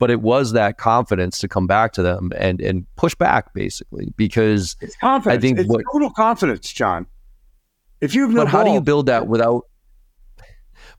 But 0.00 0.10
it 0.10 0.22
was 0.22 0.54
that 0.54 0.76
confidence 0.76 1.38
to 1.38 1.46
come 1.46 1.68
back 1.68 1.92
to 1.92 2.02
them 2.02 2.32
and 2.36 2.60
and 2.60 2.84
push 2.96 3.14
back 3.14 3.54
basically 3.54 4.12
because 4.16 4.74
it's 4.80 4.96
confidence. 4.96 5.38
I 5.38 5.40
think 5.40 5.60
it's 5.60 5.68
what, 5.68 5.84
total 5.92 6.10
confidence, 6.10 6.72
John. 6.72 7.06
If 8.00 8.12
you've 8.12 8.32
no 8.32 8.42
but 8.42 8.48
how 8.48 8.64
do 8.64 8.72
you 8.72 8.80
build 8.80 9.06
that 9.06 9.28
without 9.28 9.68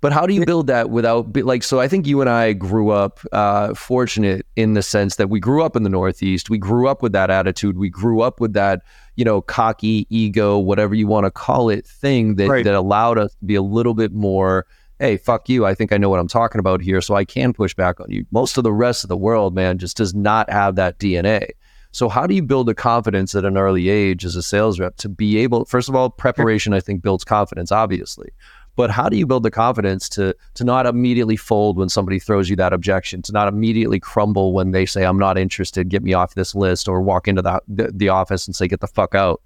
but 0.05 0.13
how 0.13 0.27
do 0.27 0.35
you 0.35 0.45
build 0.45 0.67
that 0.67 0.91
without 0.91 1.35
like? 1.35 1.63
So 1.63 1.79
I 1.79 1.87
think 1.87 2.05
you 2.05 2.21
and 2.21 2.29
I 2.29 2.53
grew 2.53 2.91
up 2.91 3.21
uh, 3.31 3.73
fortunate 3.73 4.45
in 4.55 4.75
the 4.75 4.83
sense 4.83 5.15
that 5.15 5.31
we 5.31 5.39
grew 5.39 5.63
up 5.63 5.75
in 5.75 5.81
the 5.81 5.89
Northeast. 5.89 6.47
We 6.47 6.59
grew 6.59 6.87
up 6.87 7.01
with 7.01 7.11
that 7.13 7.31
attitude. 7.31 7.75
We 7.75 7.89
grew 7.89 8.21
up 8.21 8.39
with 8.39 8.53
that, 8.53 8.83
you 9.15 9.25
know, 9.25 9.41
cocky 9.41 10.05
ego, 10.11 10.59
whatever 10.59 10.93
you 10.93 11.07
want 11.07 11.25
to 11.25 11.31
call 11.31 11.71
it, 11.71 11.87
thing 11.87 12.35
that 12.35 12.47
right. 12.47 12.63
that 12.63 12.75
allowed 12.75 13.17
us 13.17 13.33
to 13.33 13.45
be 13.45 13.55
a 13.55 13.63
little 13.63 13.95
bit 13.95 14.13
more. 14.13 14.67
Hey, 14.99 15.17
fuck 15.17 15.49
you. 15.49 15.65
I 15.65 15.73
think 15.73 15.91
I 15.91 15.97
know 15.97 16.11
what 16.11 16.19
I'm 16.19 16.27
talking 16.27 16.59
about 16.59 16.81
here, 16.81 17.01
so 17.01 17.15
I 17.15 17.25
can 17.25 17.51
push 17.51 17.73
back 17.73 17.99
on 17.99 18.11
you. 18.11 18.27
Most 18.29 18.59
of 18.59 18.63
the 18.63 18.71
rest 18.71 19.03
of 19.03 19.07
the 19.07 19.17
world, 19.17 19.55
man, 19.55 19.79
just 19.79 19.97
does 19.97 20.13
not 20.13 20.47
have 20.51 20.75
that 20.75 20.99
DNA. 20.99 21.49
So 21.95 22.09
how 22.09 22.27
do 22.27 22.35
you 22.35 22.43
build 22.43 22.67
the 22.67 22.75
confidence 22.75 23.33
at 23.33 23.43
an 23.45 23.57
early 23.57 23.89
age 23.89 24.23
as 24.23 24.35
a 24.35 24.43
sales 24.43 24.79
rep 24.79 24.97
to 24.97 25.09
be 25.09 25.37
able? 25.37 25.65
First 25.65 25.89
of 25.89 25.95
all, 25.95 26.11
preparation 26.11 26.73
I 26.73 26.79
think 26.79 27.01
builds 27.01 27.23
confidence, 27.23 27.71
obviously. 27.71 28.29
But 28.75 28.91
how 28.91 29.07
do 29.07 29.17
you 29.17 29.25
build 29.25 29.43
the 29.43 29.51
confidence 29.51 30.09
to 30.09 30.35
to 30.55 30.63
not 30.63 30.85
immediately 30.85 31.37
fold 31.37 31.77
when 31.77 31.89
somebody 31.89 32.19
throws 32.19 32.49
you 32.49 32.55
that 32.57 32.73
objection, 32.73 33.21
to 33.23 33.31
not 33.31 33.47
immediately 33.47 33.99
crumble 33.99 34.53
when 34.53 34.71
they 34.71 34.85
say 34.85 35.05
I'm 35.05 35.17
not 35.17 35.37
interested, 35.37 35.89
get 35.89 36.03
me 36.03 36.13
off 36.13 36.35
this 36.35 36.55
list, 36.55 36.87
or 36.87 37.01
walk 37.01 37.27
into 37.27 37.41
the 37.41 37.61
the, 37.67 37.91
the 37.93 38.09
office 38.09 38.47
and 38.47 38.55
say 38.55 38.67
get 38.67 38.81
the 38.81 38.87
fuck 38.87 39.15
out? 39.15 39.41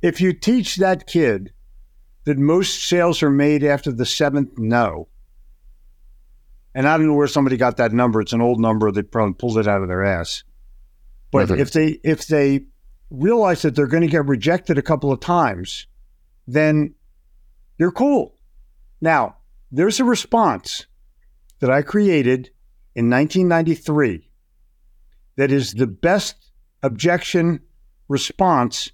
If 0.00 0.20
you 0.20 0.32
teach 0.32 0.76
that 0.76 1.06
kid 1.06 1.52
that 2.24 2.38
most 2.38 2.88
sales 2.88 3.22
are 3.22 3.30
made 3.30 3.62
after 3.64 3.92
the 3.92 4.06
seventh 4.06 4.58
no, 4.58 5.08
and 6.74 6.88
I 6.88 6.96
don't 6.96 7.06
know 7.06 7.14
where 7.14 7.26
somebody 7.26 7.56
got 7.56 7.76
that 7.76 7.92
number. 7.92 8.20
It's 8.20 8.32
an 8.32 8.40
old 8.40 8.60
number. 8.60 8.90
They 8.90 9.02
probably 9.02 9.34
pulled 9.34 9.58
it 9.58 9.68
out 9.68 9.82
of 9.82 9.88
their 9.88 10.04
ass. 10.04 10.42
But 11.30 11.48
mm-hmm. 11.48 11.60
if 11.60 11.72
they 11.72 12.00
if 12.02 12.26
they 12.26 12.66
realize 13.10 13.62
that 13.62 13.76
they're 13.76 13.86
going 13.86 14.02
to 14.02 14.08
get 14.08 14.26
rejected 14.26 14.78
a 14.78 14.82
couple 14.82 15.12
of 15.12 15.20
times, 15.20 15.86
then 16.46 16.94
you're 17.78 17.92
cool. 17.92 18.33
Now, 19.04 19.36
there's 19.70 20.00
a 20.00 20.04
response 20.04 20.86
that 21.60 21.70
I 21.70 21.82
created 21.82 22.48
in 22.94 23.10
1993 23.10 24.30
that 25.36 25.52
is 25.52 25.74
the 25.74 25.86
best 25.86 26.36
objection 26.82 27.60
response 28.08 28.92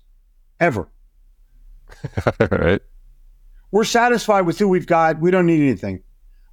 ever. 0.58 0.90
All 2.26 2.48
right. 2.50 2.80
We're 3.70 3.84
satisfied 3.84 4.40
with 4.46 4.58
who 4.58 4.66
we've 4.66 4.86
got. 4.86 5.20
We 5.20 5.30
don't 5.30 5.46
need 5.46 5.62
anything. 5.62 6.02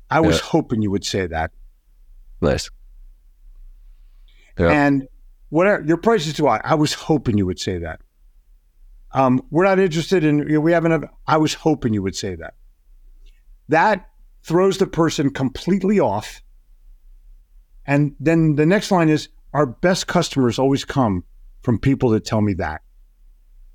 I 0.08 0.20
was 0.20 0.38
yeah. 0.38 0.44
hoping 0.44 0.84
you 0.84 0.92
would 0.92 1.04
say 1.04 1.26
that. 1.26 1.50
Nice. 2.40 2.70
Yeah. 4.60 4.70
And 4.70 5.08
whatever 5.50 5.82
your 5.84 5.98
price 5.98 6.28
is 6.28 6.34
too 6.34 6.46
high. 6.46 6.62
I 6.64 6.76
was 6.76 6.94
hoping 6.94 7.40
you 7.40 7.48
would 7.48 7.60
say 7.60 7.80
that. 7.80 8.02
Um, 9.14 9.42
we're 9.50 9.64
not 9.64 9.80
interested 9.80 10.24
in. 10.24 10.38
You 10.38 10.46
know, 10.46 10.60
we 10.60 10.74
haven't. 10.74 11.06
I 11.26 11.38
was 11.38 11.56
hoping 11.56 11.96
you 11.96 12.04
would 12.04 12.16
say 12.16 12.36
that. 12.36 12.54
That 13.70 14.10
throws 14.44 14.78
the 14.78 14.88
person 14.88 15.30
completely 15.30 16.00
off. 16.00 16.42
And 17.86 18.16
then 18.20 18.56
the 18.56 18.66
next 18.66 18.92
line 18.92 19.10
is 19.10 19.30
our 19.54 19.66
best 19.66 20.08
customers 20.08 20.60
always 20.60 20.86
come 20.86 21.24
from 21.62 21.80
people 21.80 22.10
that 22.12 22.26
tell 22.26 22.42
me 22.42 22.54
that. 22.54 22.82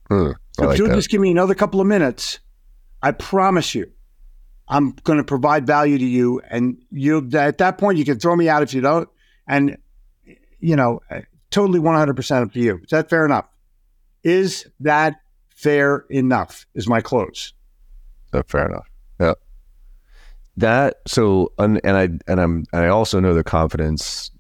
Hmm, 0.09 0.33
so 0.53 0.65
like 0.65 0.75
if 0.75 0.79
you'll 0.79 0.89
that. 0.89 0.95
just 0.95 1.11
give 1.11 1.21
me 1.21 1.31
another 1.31 1.55
couple 1.55 1.81
of 1.81 1.87
minutes, 1.87 2.41
I 3.03 3.13
promise 3.13 3.75
you, 3.75 3.91
I'm 4.69 4.93
going 5.05 5.19
to 5.19 5.25
provide 5.25 5.67
value 5.67 5.99
to 5.99 6.05
you. 6.05 6.41
And 6.49 6.83
you 6.91 7.29
at 7.35 7.59
that 7.59 7.79
point, 7.79 7.99
you 7.99 8.05
can 8.05 8.19
throw 8.19 8.37
me 8.37 8.49
out 8.49 8.63
if 8.63 8.73
you 8.75 8.81
don't. 8.81 9.09
And, 9.47 9.77
you 10.61 10.77
know, 10.77 11.01
totally 11.51 11.81
100% 11.81 12.43
up 12.43 12.53
to 12.53 12.61
you. 12.61 12.77
Is 12.77 12.91
that 12.91 13.11
fair 13.11 13.25
enough? 13.25 13.47
Is 14.23 14.67
that 14.81 15.21
fair 15.55 16.07
enough? 16.11 16.67
Is 16.75 16.89
my 16.89 17.01
close. 17.01 17.53
That 18.31 18.49
fair 18.49 18.67
enough. 18.67 18.89
That 20.57 20.97
so 21.07 21.53
and, 21.59 21.81
and 21.83 21.97
I 21.97 22.03
and 22.31 22.41
I'm 22.41 22.65
and 22.73 22.85
I 22.85 22.89
also 22.89 23.21
know 23.21 23.35
the 23.35 23.45
confidence 23.45 24.31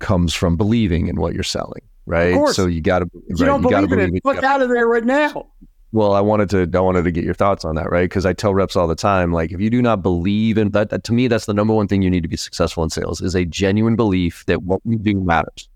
comes 0.00 0.34
from 0.34 0.56
believing 0.56 1.06
in 1.06 1.16
what 1.16 1.32
you're 1.32 1.42
selling, 1.42 1.82
right? 2.04 2.48
So 2.48 2.66
you 2.66 2.82
got 2.82 2.98
to 2.98 3.04
right, 3.14 3.38
you 3.38 3.46
don't 3.46 3.62
you 3.62 3.70
believe, 3.70 3.88
believe 3.88 4.14
it. 4.16 4.24
Look 4.24 4.42
out 4.42 4.60
of 4.60 4.68
there 4.68 4.86
right 4.86 5.04
now. 5.04 5.46
Well, 5.92 6.14
I 6.14 6.20
wanted 6.20 6.50
to 6.50 6.78
I 6.78 6.80
wanted 6.80 7.04
to 7.04 7.10
get 7.10 7.24
your 7.24 7.34
thoughts 7.34 7.64
on 7.64 7.74
that, 7.76 7.90
right? 7.90 8.04
Because 8.04 8.26
I 8.26 8.32
tell 8.32 8.54
reps 8.54 8.76
all 8.76 8.86
the 8.86 8.94
time, 8.94 9.32
like 9.32 9.52
if 9.52 9.60
you 9.60 9.70
do 9.70 9.82
not 9.82 10.02
believe 10.02 10.58
in 10.58 10.70
that, 10.70 10.90
that, 10.90 11.04
to 11.04 11.12
me, 11.12 11.28
that's 11.28 11.46
the 11.46 11.54
number 11.54 11.74
one 11.74 11.86
thing 11.86 12.02
you 12.02 12.10
need 12.10 12.22
to 12.22 12.28
be 12.28 12.36
successful 12.36 12.82
in 12.82 12.90
sales 12.90 13.20
is 13.20 13.34
a 13.34 13.44
genuine 13.44 13.96
belief 13.96 14.44
that 14.46 14.62
what 14.62 14.80
you 14.84 14.98
do 14.98 15.20
matters, 15.20 15.68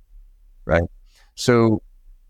right? 0.65 0.85
So 1.35 1.83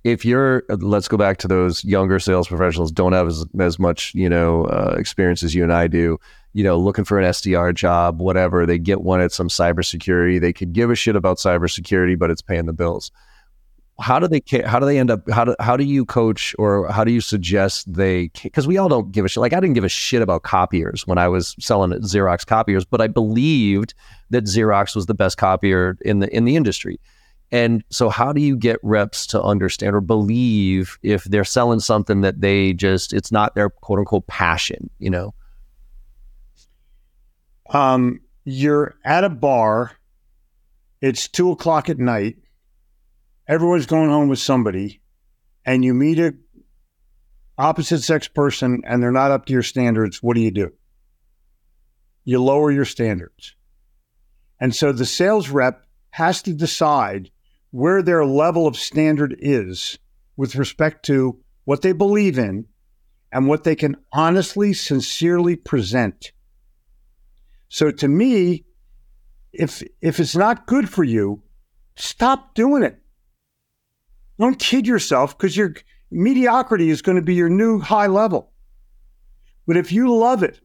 if 0.07 0.25
you're 0.25 0.65
let's 0.69 1.09
go 1.09 1.17
back 1.17 1.37
to 1.39 1.49
those 1.49 1.85
younger 1.85 2.21
sales 2.21 2.47
professionals 2.47 2.93
don't 2.93 3.13
have 3.13 3.27
as, 3.27 3.45
as 3.59 3.79
much 3.79 4.15
you 4.15 4.29
know 4.29 4.65
uh, 4.67 4.95
experience 4.99 5.43
as 5.43 5.55
you 5.55 5.65
and 5.65 5.73
I 5.73 5.89
do 5.89 6.19
you 6.57 6.65
know, 6.65 6.79
looking 6.79 7.05
for 7.05 7.21
an 7.21 7.27
SDR 7.27 7.75
job, 7.75 8.19
whatever. 8.19 8.65
They 8.65 8.79
get 8.79 9.03
one 9.03 9.21
at 9.21 9.31
some 9.31 9.49
cybersecurity. 9.49 10.41
They 10.41 10.55
could 10.55 10.73
give 10.73 10.91
a 10.91 10.95
shit 10.95 11.15
about 11.15 11.37
cybersecurity, 11.37 12.19
but 12.19 12.31
it's 12.31 12.41
paying 12.41 12.65
the 12.65 12.73
bills. 12.73 13.13
How 14.01 14.19
do 14.19 14.27
they 14.27 14.41
how 14.65 14.79
do 14.79 14.87
they 14.87 14.99
end 14.99 15.11
up 15.11 15.29
how 15.31 15.45
do 15.45 15.55
how 15.61 15.77
do 15.77 15.85
you 15.85 16.07
coach 16.07 16.55
or 16.59 16.91
how 16.91 17.05
do 17.05 17.13
you 17.13 17.21
suggest 17.21 17.93
they 17.93 18.31
because 18.43 18.67
we 18.67 18.79
all 18.79 18.89
don't 18.89 19.13
give 19.13 19.27
a 19.27 19.29
shit 19.29 19.43
like 19.43 19.53
I 19.53 19.61
didn't 19.61 19.75
give 19.75 19.85
a 19.85 19.89
shit 19.91 20.23
about 20.23 20.45
copiers 20.45 21.07
when 21.07 21.19
I 21.19 21.29
was 21.29 21.55
selling 21.59 21.93
Xerox 22.01 22.47
copiers 22.47 22.85
but 22.85 23.01
I 23.01 23.07
believed 23.07 23.95
that 24.29 24.45
Xerox 24.45 24.95
was 24.95 25.07
the 25.07 25.15
best 25.15 25.39
copier 25.39 25.97
in 26.03 26.19
the 26.19 26.35
in 26.35 26.45
the 26.45 26.57
industry 26.57 27.01
and 27.51 27.83
so 27.89 28.11
how 28.11 28.35
do 28.35 28.43
you 28.43 28.55
get 28.55 28.79
reps 28.83 29.27
to 29.29 29.43
understand 29.43 29.97
or 29.97 30.03
believe 30.03 30.99
if 31.03 31.25
they're 31.25 31.43
selling 31.43 31.81
something 31.81 32.21
that 32.21 32.43
they 32.43 32.75
just 32.75 33.15
it's 33.15 33.33
not 33.33 33.55
their 33.55 33.71
quote 33.71 33.99
unquote 33.99 34.27
passion 34.27 34.91
you 34.99 35.09
know 35.09 35.33
um, 37.71 38.21
you're 38.45 38.97
at 39.05 39.25
a 39.25 39.29
bar. 39.29 39.93
It's 41.01 41.29
two 41.29 41.51
o'clock 41.51 41.89
at 41.89 41.99
night. 41.99 42.37
Everyone's 43.49 43.87
going 43.87 44.11
home 44.11 44.29
with 44.29 44.39
somebody, 44.39 45.01
and 45.65 45.85
you 45.85 45.95
meet 45.95 46.19
a 46.19 46.35
opposite 47.59 48.03
sex 48.03 48.29
person, 48.29 48.83
and 48.85 49.03
they're 49.03 49.13
not 49.13 49.31
up 49.31 49.47
to 49.47 49.53
your 49.53 49.63
standards. 49.63 50.23
What 50.23 50.35
do 50.35 50.41
you 50.41 50.51
do? 50.51 50.73
You 52.25 52.43
lower 52.43 52.73
your 52.73 52.85
standards, 52.85 53.55
and 54.61 54.75
so 54.75 54.93
the 54.93 55.07
sales 55.07 55.49
rep 55.49 55.87
has 56.11 56.43
to 56.43 56.53
decide 56.53 57.31
where 57.71 58.03
their 58.03 58.25
level 58.25 58.67
of 58.67 58.77
standard 58.77 59.37
is 59.39 59.99
with 60.37 60.57
respect 60.57 61.05
to 61.07 61.39
what 61.65 61.83
they 61.83 61.93
believe 61.93 62.39
in 62.39 62.67
and 63.33 63.49
what 63.49 63.65
they 63.65 63.77
can 63.77 63.97
honestly, 64.13 64.73
sincerely 64.73 65.57
present 65.57 66.33
so 67.69 67.91
to 67.91 68.09
me, 68.09 68.65
if 69.53 69.83
if 70.01 70.21
it's 70.21 70.37
not 70.37 70.67
good 70.67 70.89
for 70.89 71.05
you, 71.05 71.43
stop 71.97 72.55
doing 72.55 72.83
it. 72.83 72.99
Don't 74.39 74.59
kid 74.59 74.87
yourself 74.87 75.37
because 75.37 75.57
your 75.57 75.75
mediocrity 76.11 76.91
is 76.91 77.03
going 77.03 77.17
to 77.17 77.23
be 77.23 77.35
your 77.35 77.49
new 77.49 77.81
high 77.81 78.07
level. 78.07 78.53
But 79.67 79.77
if 79.77 79.91
you 79.91 80.15
love 80.15 80.43
it, 80.43 80.61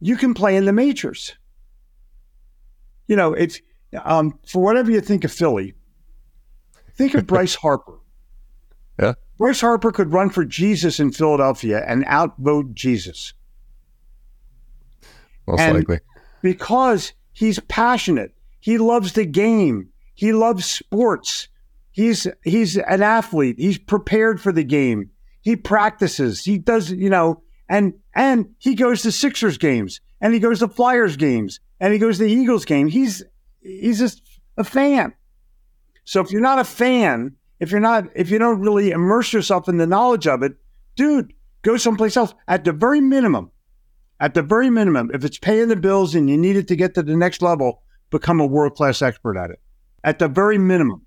you 0.00 0.16
can 0.16 0.34
play 0.34 0.56
in 0.56 0.64
the 0.64 0.72
majors. 0.72 1.34
You 3.06 3.16
know, 3.16 3.32
it's 3.34 3.60
um, 4.04 4.38
for 4.46 4.62
whatever 4.62 4.90
you 4.90 5.00
think 5.00 5.24
of 5.24 5.32
Philly. 5.32 5.74
Think 6.94 7.14
of 7.14 7.26
Bryce 7.26 7.54
Harper. 7.54 7.98
Yeah. 8.98 9.14
Bryce 9.36 9.60
Harper 9.60 9.92
could 9.92 10.12
run 10.12 10.30
for 10.30 10.44
Jesus 10.44 10.98
in 10.98 11.12
Philadelphia 11.12 11.84
and 11.86 12.04
outvote 12.06 12.74
Jesus 12.74 13.34
most 15.48 15.60
and 15.60 15.76
likely. 15.76 16.00
Because 16.42 17.12
he's 17.32 17.58
passionate. 17.60 18.34
He 18.60 18.78
loves 18.78 19.12
the 19.12 19.24
game. 19.24 19.90
He 20.14 20.32
loves 20.32 20.64
sports. 20.64 21.48
He's 21.90 22.26
he's 22.44 22.76
an 22.76 23.02
athlete. 23.02 23.56
He's 23.58 23.78
prepared 23.78 24.40
for 24.40 24.52
the 24.52 24.64
game. 24.64 25.10
He 25.40 25.56
practices. 25.56 26.44
He 26.44 26.58
does, 26.58 26.92
you 26.92 27.10
know, 27.10 27.42
and 27.68 27.94
and 28.14 28.54
he 28.58 28.74
goes 28.74 29.02
to 29.02 29.12
Sixers 29.12 29.58
games 29.58 30.00
and 30.20 30.34
he 30.34 30.40
goes 30.40 30.60
to 30.60 30.68
Flyers 30.68 31.16
games 31.16 31.60
and 31.80 31.92
he 31.92 31.98
goes 31.98 32.18
to 32.18 32.24
the 32.24 32.32
Eagles 32.32 32.64
game. 32.64 32.88
He's 32.88 33.24
he's 33.60 33.98
just 33.98 34.22
a 34.56 34.64
fan. 34.64 35.14
So 36.04 36.20
if 36.20 36.30
you're 36.30 36.40
not 36.40 36.58
a 36.58 36.64
fan, 36.64 37.36
if 37.60 37.70
you're 37.70 37.80
not 37.80 38.04
if 38.14 38.30
you 38.30 38.38
don't 38.38 38.60
really 38.60 38.90
immerse 38.90 39.32
yourself 39.32 39.68
in 39.68 39.76
the 39.76 39.86
knowledge 39.86 40.26
of 40.26 40.42
it, 40.42 40.54
dude, 40.96 41.32
go 41.62 41.76
someplace 41.76 42.16
else. 42.16 42.34
At 42.46 42.64
the 42.64 42.72
very 42.72 43.00
minimum, 43.00 43.50
at 44.20 44.34
the 44.34 44.42
very 44.42 44.70
minimum, 44.70 45.10
if 45.14 45.24
it's 45.24 45.38
paying 45.38 45.68
the 45.68 45.76
bills 45.76 46.14
and 46.14 46.28
you 46.28 46.36
need 46.36 46.56
it 46.56 46.68
to 46.68 46.76
get 46.76 46.94
to 46.94 47.02
the 47.02 47.16
next 47.16 47.42
level, 47.42 47.82
become 48.10 48.40
a 48.40 48.46
world 48.46 48.74
class 48.74 49.02
expert 49.02 49.36
at 49.36 49.50
it. 49.50 49.60
At 50.04 50.18
the 50.18 50.28
very 50.28 50.58
minimum. 50.58 51.04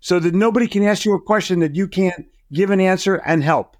so 0.00 0.18
that 0.18 0.34
nobody 0.34 0.66
can 0.66 0.82
ask 0.82 1.04
you 1.04 1.14
a 1.14 1.20
question 1.20 1.60
that 1.60 1.76
you 1.76 1.86
can't 1.86 2.26
give 2.52 2.70
an 2.70 2.80
answer 2.80 3.16
and 3.26 3.44
help. 3.44 3.76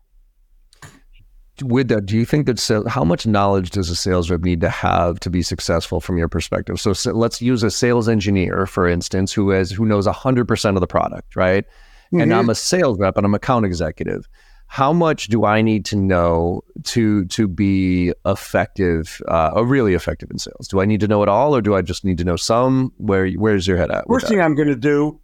With 1.62 1.88
that, 1.88 2.06
do 2.06 2.16
you 2.16 2.24
think 2.24 2.46
that 2.46 2.58
sales, 2.58 2.86
how 2.86 3.04
much 3.04 3.26
knowledge 3.26 3.70
does 3.70 3.90
a 3.90 3.96
sales 3.96 4.30
rep 4.30 4.40
need 4.40 4.62
to 4.62 4.70
have 4.70 5.20
to 5.20 5.30
be 5.30 5.42
successful 5.42 6.00
from 6.00 6.16
your 6.16 6.28
perspective? 6.28 6.80
So, 6.80 6.94
so 6.94 7.12
let's 7.12 7.42
use 7.42 7.62
a 7.62 7.70
sales 7.70 8.08
engineer, 8.08 8.66
for 8.66 8.88
instance, 8.88 9.32
who 9.32 9.50
has 9.50 9.70
who 9.70 9.84
knows 9.84 10.06
hundred 10.06 10.48
percent 10.48 10.76
of 10.76 10.80
the 10.80 10.86
product, 10.86 11.36
right? 11.36 11.66
Mm-hmm. 12.06 12.20
And 12.20 12.34
I'm 12.34 12.48
a 12.48 12.54
sales 12.54 12.98
rep 12.98 13.16
and 13.18 13.26
I'm 13.26 13.34
account 13.34 13.66
executive. 13.66 14.26
How 14.72 14.92
much 14.92 15.26
do 15.26 15.44
I 15.44 15.62
need 15.62 15.84
to 15.86 15.96
know 15.96 16.62
to 16.84 17.24
to 17.24 17.48
be 17.48 18.12
effective, 18.24 19.20
uh, 19.26 19.50
or 19.52 19.66
really 19.66 19.94
effective 19.94 20.30
in 20.30 20.38
sales? 20.38 20.68
Do 20.68 20.80
I 20.80 20.84
need 20.84 21.00
to 21.00 21.08
know 21.08 21.24
it 21.24 21.28
all, 21.28 21.56
or 21.56 21.60
do 21.60 21.74
I 21.74 21.82
just 21.82 22.04
need 22.04 22.18
to 22.18 22.24
know 22.24 22.36
some? 22.36 22.92
Where 22.96 23.28
where's 23.32 23.66
your 23.66 23.76
head 23.76 23.90
at? 23.90 24.06
First 24.06 24.28
thing 24.28 24.40
I'm 24.40 24.54
going 24.54 24.68
to 24.68 24.76
do, 24.76 25.20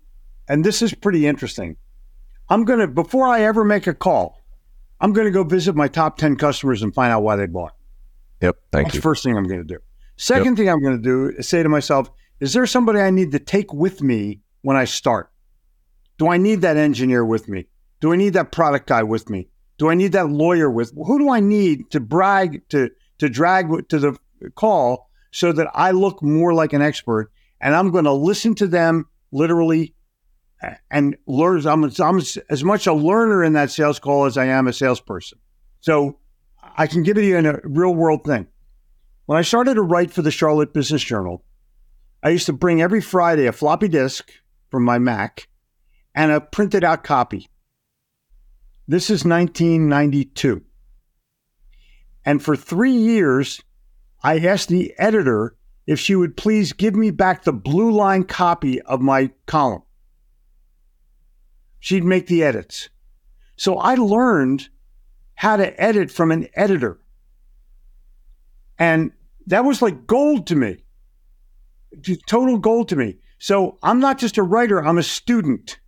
and 0.48 0.64
this 0.64 0.82
is 0.82 0.94
pretty 0.94 1.28
interesting. 1.28 1.76
I'm 2.48 2.64
going 2.64 2.80
to 2.80 2.88
before 2.88 3.28
I 3.28 3.42
ever 3.42 3.64
make 3.64 3.86
a 3.86 3.94
call, 3.94 4.42
I'm 5.00 5.12
going 5.12 5.26
to 5.26 5.30
go 5.30 5.44
visit 5.44 5.76
my 5.76 5.86
top 5.86 6.18
10 6.18 6.34
customers 6.34 6.82
and 6.82 6.92
find 6.92 7.12
out 7.12 7.22
why 7.22 7.36
they 7.36 7.46
bought. 7.46 7.76
Yep. 8.42 8.56
Thank 8.72 8.86
That's 8.88 8.96
you. 8.96 9.00
first 9.00 9.22
thing 9.22 9.36
I'm 9.36 9.46
going 9.46 9.60
to 9.60 9.74
do. 9.74 9.78
Second 10.16 10.44
yep. 10.44 10.56
thing 10.56 10.68
I'm 10.70 10.82
going 10.82 10.96
to 10.96 11.02
do 11.02 11.36
is 11.38 11.48
say 11.48 11.62
to 11.62 11.68
myself, 11.68 12.10
is 12.40 12.52
there 12.52 12.66
somebody 12.66 12.98
I 12.98 13.10
need 13.10 13.30
to 13.30 13.38
take 13.38 13.72
with 13.72 14.02
me 14.02 14.40
when 14.62 14.76
I 14.76 14.86
start? 14.86 15.30
Do 16.18 16.28
I 16.28 16.36
need 16.36 16.62
that 16.62 16.76
engineer 16.76 17.24
with 17.24 17.48
me? 17.48 17.66
Do 18.00 18.12
I 18.12 18.16
need 18.16 18.34
that 18.34 18.52
product 18.52 18.86
guy 18.86 19.02
with 19.02 19.30
me? 19.30 19.48
Do 19.78 19.90
I 19.90 19.94
need 19.94 20.12
that 20.12 20.30
lawyer 20.30 20.70
with 20.70 20.92
who 20.94 21.18
do 21.18 21.30
I 21.30 21.40
need 21.40 21.90
to 21.90 22.00
brag 22.00 22.66
to 22.70 22.90
to 23.18 23.28
drag 23.28 23.88
to 23.88 23.98
the 23.98 24.18
call 24.54 25.08
so 25.32 25.52
that 25.52 25.68
I 25.74 25.90
look 25.90 26.22
more 26.22 26.54
like 26.54 26.72
an 26.72 26.82
expert 26.82 27.30
and 27.60 27.74
I'm 27.74 27.90
going 27.90 28.04
to 28.04 28.12
listen 28.12 28.54
to 28.56 28.66
them 28.66 29.06
literally 29.32 29.94
and 30.90 31.16
learn. 31.26 31.66
I'm, 31.66 31.84
I'm 31.84 32.18
as 32.50 32.64
much 32.64 32.86
a 32.86 32.92
learner 32.92 33.44
in 33.44 33.54
that 33.54 33.70
sales 33.70 33.98
call 33.98 34.24
as 34.24 34.36
I 34.36 34.46
am 34.46 34.66
a 34.66 34.72
salesperson. 34.72 35.38
So 35.80 36.18
I 36.76 36.86
can 36.86 37.02
give 37.02 37.16
you 37.18 37.38
a 37.38 37.60
real 37.64 37.94
world 37.94 38.24
thing. 38.24 38.46
When 39.26 39.38
I 39.38 39.42
started 39.42 39.74
to 39.74 39.82
write 39.82 40.10
for 40.10 40.22
the 40.22 40.30
Charlotte 40.30 40.72
Business 40.72 41.02
Journal, 41.02 41.44
I 42.22 42.30
used 42.30 42.46
to 42.46 42.52
bring 42.52 42.80
every 42.80 43.00
Friday 43.00 43.46
a 43.46 43.52
floppy 43.52 43.88
disk 43.88 44.30
from 44.70 44.84
my 44.84 44.98
Mac 44.98 45.48
and 46.14 46.32
a 46.32 46.40
printed 46.40 46.84
out 46.84 47.04
copy. 47.04 47.48
This 48.88 49.10
is 49.10 49.24
1992. 49.24 50.62
And 52.24 52.42
for 52.42 52.56
three 52.56 52.92
years, 52.92 53.60
I 54.22 54.38
asked 54.38 54.68
the 54.68 54.94
editor 54.98 55.56
if 55.86 56.00
she 56.00 56.14
would 56.14 56.36
please 56.36 56.72
give 56.72 56.94
me 56.94 57.10
back 57.10 57.44
the 57.44 57.52
blue 57.52 57.92
line 57.92 58.24
copy 58.24 58.80
of 58.82 59.00
my 59.00 59.30
column 59.46 59.82
she'd 61.86 62.02
make 62.04 62.26
the 62.26 62.42
edits. 62.42 62.88
So 63.56 63.76
I 63.78 63.94
learned 63.94 64.68
how 65.34 65.56
to 65.56 65.80
edit 65.80 66.10
from 66.10 66.32
an 66.32 66.48
editor. 66.54 66.98
And 68.76 69.12
that 69.46 69.64
was 69.64 69.80
like 69.80 70.04
gold 70.04 70.48
to 70.48 70.56
me, 70.56 70.78
total 72.26 72.58
gold 72.58 72.88
to 72.88 72.96
me. 72.96 73.18
So 73.38 73.78
I'm 73.84 74.00
not 74.00 74.18
just 74.18 74.36
a 74.36 74.42
writer, 74.42 74.84
I'm 74.84 74.98
a 74.98 75.02
student. 75.04 75.78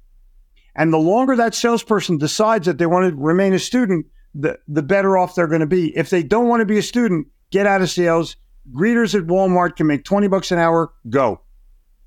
And 0.78 0.92
the 0.92 0.98
longer 0.98 1.36
that 1.36 1.54
salesperson 1.54 2.16
decides 2.16 2.64
that 2.64 2.78
they 2.78 2.86
want 2.86 3.10
to 3.10 3.16
remain 3.16 3.52
a 3.52 3.58
student, 3.58 4.06
the, 4.34 4.58
the 4.66 4.82
better 4.82 5.18
off 5.18 5.34
they're 5.34 5.46
going 5.46 5.60
to 5.60 5.66
be. 5.66 5.94
If 5.94 6.08
they 6.08 6.22
don't 6.22 6.48
want 6.48 6.60
to 6.60 6.66
be 6.66 6.78
a 6.78 6.82
student, 6.82 7.26
get 7.50 7.66
out 7.66 7.82
of 7.82 7.90
sales. 7.90 8.36
Greeters 8.72 9.14
at 9.14 9.26
Walmart 9.26 9.76
can 9.76 9.86
make 9.86 10.04
20 10.04 10.28
bucks 10.28 10.52
an 10.52 10.58
hour. 10.58 10.92
Go. 11.10 11.42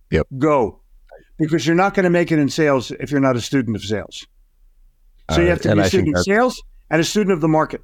Yep. 0.10 0.28
Go 0.38 0.82
because 1.42 1.66
you're 1.66 1.76
not 1.76 1.96
going 1.96 2.04
to 2.04 2.10
make 2.10 2.32
it 2.32 2.38
in 2.38 2.50
sales 2.50 2.92
if 2.92 3.10
you're 3.10 3.20
not 3.20 3.36
a 3.36 3.42
student 3.42 3.76
of 3.76 3.84
sales. 3.84 4.28
So 5.32 5.42
you 5.42 5.48
uh, 5.48 5.50
have 5.50 5.62
to 5.62 5.74
be 5.74 5.82
a 5.82 5.86
student 5.86 6.18
of 6.18 6.24
sales 6.24 6.62
and 6.90 7.02
a 7.02 7.04
student 7.04 7.34
of 7.34 7.42
the 7.42 7.48
market. 7.48 7.82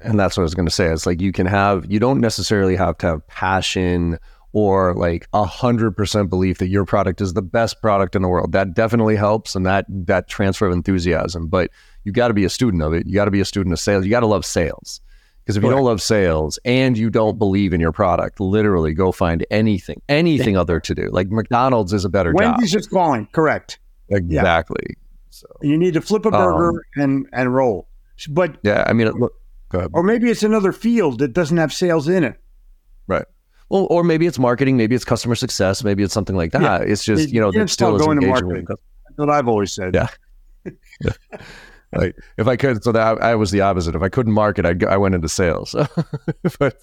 And 0.00 0.20
that's 0.20 0.36
what 0.36 0.42
I 0.42 0.44
was 0.44 0.54
going 0.54 0.66
to 0.66 0.74
say. 0.74 0.86
It's 0.86 1.06
like 1.06 1.22
you 1.22 1.32
can 1.32 1.46
have, 1.46 1.90
you 1.90 1.98
don't 1.98 2.20
necessarily 2.20 2.76
have 2.76 2.98
to 2.98 3.06
have 3.06 3.26
passion 3.28 4.18
or 4.52 4.94
like 4.94 5.28
a 5.32 5.44
hundred 5.44 5.96
percent 5.96 6.30
belief 6.30 6.58
that 6.58 6.68
your 6.68 6.84
product 6.84 7.20
is 7.20 7.34
the 7.34 7.42
best 7.42 7.80
product 7.82 8.16
in 8.16 8.22
the 8.22 8.28
world. 8.28 8.52
That 8.52 8.74
definitely 8.74 9.16
helps, 9.16 9.54
and 9.54 9.66
that 9.66 9.86
that 9.88 10.28
transfer 10.28 10.66
of 10.66 10.72
enthusiasm. 10.72 11.46
But 11.48 11.70
you 12.04 12.12
got 12.12 12.28
to 12.28 12.34
be 12.34 12.44
a 12.44 12.50
student 12.50 12.82
of 12.82 12.92
it. 12.92 13.06
You 13.06 13.14
got 13.14 13.26
to 13.26 13.30
be 13.30 13.40
a 13.40 13.44
student 13.44 13.72
of 13.72 13.80
sales. 13.80 14.04
You 14.04 14.10
got 14.10 14.20
to 14.20 14.26
love 14.26 14.44
sales. 14.44 15.00
Because 15.42 15.56
if 15.56 15.62
Correct. 15.62 15.70
you 15.70 15.76
don't 15.76 15.84
love 15.84 16.02
sales 16.02 16.58
and 16.64 16.98
you 16.98 17.08
don't 17.08 17.38
believe 17.38 17.72
in 17.72 17.80
your 17.80 17.92
product, 17.92 18.40
literally 18.40 18.94
go 18.94 19.12
find 19.12 19.46
anything, 19.52 20.02
anything 20.08 20.56
other 20.56 20.80
to 20.80 20.92
do. 20.92 21.08
Like 21.12 21.30
McDonald's 21.30 21.92
is 21.92 22.04
a 22.04 22.08
better 22.08 22.32
Wendy's 22.32 22.48
job. 22.48 22.56
Wendy's 22.56 22.74
is 22.74 22.86
calling. 22.88 23.28
Correct. 23.30 23.78
Exactly. 24.08 24.82
Yeah. 24.88 24.94
So 25.30 25.46
you 25.62 25.78
need 25.78 25.94
to 25.94 26.00
flip 26.00 26.26
a 26.26 26.32
burger 26.32 26.70
um, 26.70 26.80
and 26.96 27.26
and 27.32 27.54
roll. 27.54 27.86
But 28.28 28.58
yeah, 28.62 28.84
I 28.86 28.92
mean, 28.92 29.08
look. 29.10 29.34
Or 29.92 30.02
maybe 30.02 30.30
it's 30.30 30.42
another 30.42 30.72
field 30.72 31.18
that 31.18 31.32
doesn't 31.32 31.56
have 31.56 31.72
sales 31.72 32.08
in 32.08 32.24
it. 32.24 32.40
Right. 33.06 33.26
Well, 33.68 33.86
or 33.90 34.04
maybe 34.04 34.26
it's 34.26 34.38
marketing, 34.38 34.76
maybe 34.76 34.94
it's 34.94 35.04
customer 35.04 35.34
success, 35.34 35.82
maybe 35.82 36.02
it's 36.02 36.14
something 36.14 36.36
like 36.36 36.52
that. 36.52 36.62
Yeah. 36.62 36.78
It's 36.78 37.04
just 37.04 37.30
you 37.30 37.40
know, 37.40 37.50
it's 37.52 37.72
still 37.72 37.98
going 37.98 38.20
to 38.20 38.26
marketing. 38.26 38.66
That's 38.68 38.80
what 39.16 39.30
I've 39.30 39.48
always 39.48 39.72
said. 39.72 39.94
Yeah. 39.94 40.08
yeah. 41.00 41.12
like 41.92 42.16
if 42.38 42.46
I 42.46 42.56
could, 42.56 42.82
so 42.84 42.92
that 42.92 43.22
I, 43.22 43.30
I, 43.30 43.34
was 43.34 43.50
the 43.50 43.60
opposite. 43.60 43.94
If 43.94 44.02
I 44.02 44.08
couldn't 44.08 44.32
market, 44.32 44.66
I 44.66 44.74
I 44.88 44.96
went 44.96 45.14
into 45.14 45.28
sales. 45.28 45.74
but, 46.58 46.80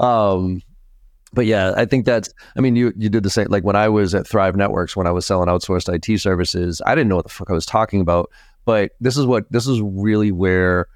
um, 0.00 0.62
but 1.34 1.46
yeah, 1.46 1.72
I 1.76 1.84
think 1.84 2.04
that's. 2.04 2.32
I 2.56 2.60
mean, 2.60 2.76
you 2.76 2.92
you 2.96 3.08
did 3.08 3.22
the 3.22 3.30
same. 3.30 3.48
Like 3.48 3.64
when 3.64 3.76
I 3.76 3.88
was 3.88 4.14
at 4.14 4.26
Thrive 4.26 4.56
Networks, 4.56 4.96
when 4.96 5.06
I 5.06 5.10
was 5.10 5.26
selling 5.26 5.48
outsourced 5.48 5.92
IT 5.92 6.18
services, 6.20 6.80
I 6.86 6.94
didn't 6.94 7.08
know 7.08 7.16
what 7.16 7.26
the 7.26 7.32
fuck 7.32 7.50
I 7.50 7.54
was 7.54 7.66
talking 7.66 8.00
about. 8.00 8.30
But 8.64 8.92
this 9.00 9.16
is 9.16 9.26
what 9.26 9.50
this 9.50 9.66
is 9.66 9.80
really 9.82 10.30
where 10.30 10.86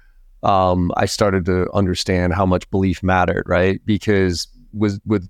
um, 0.43 0.91
I 0.95 1.05
started 1.05 1.45
to 1.45 1.71
understand 1.73 2.33
how 2.33 2.45
much 2.45 2.69
belief 2.69 3.01
mattered, 3.03 3.43
right? 3.47 3.81
Because 3.85 4.47
with 4.73 4.99
with 5.05 5.29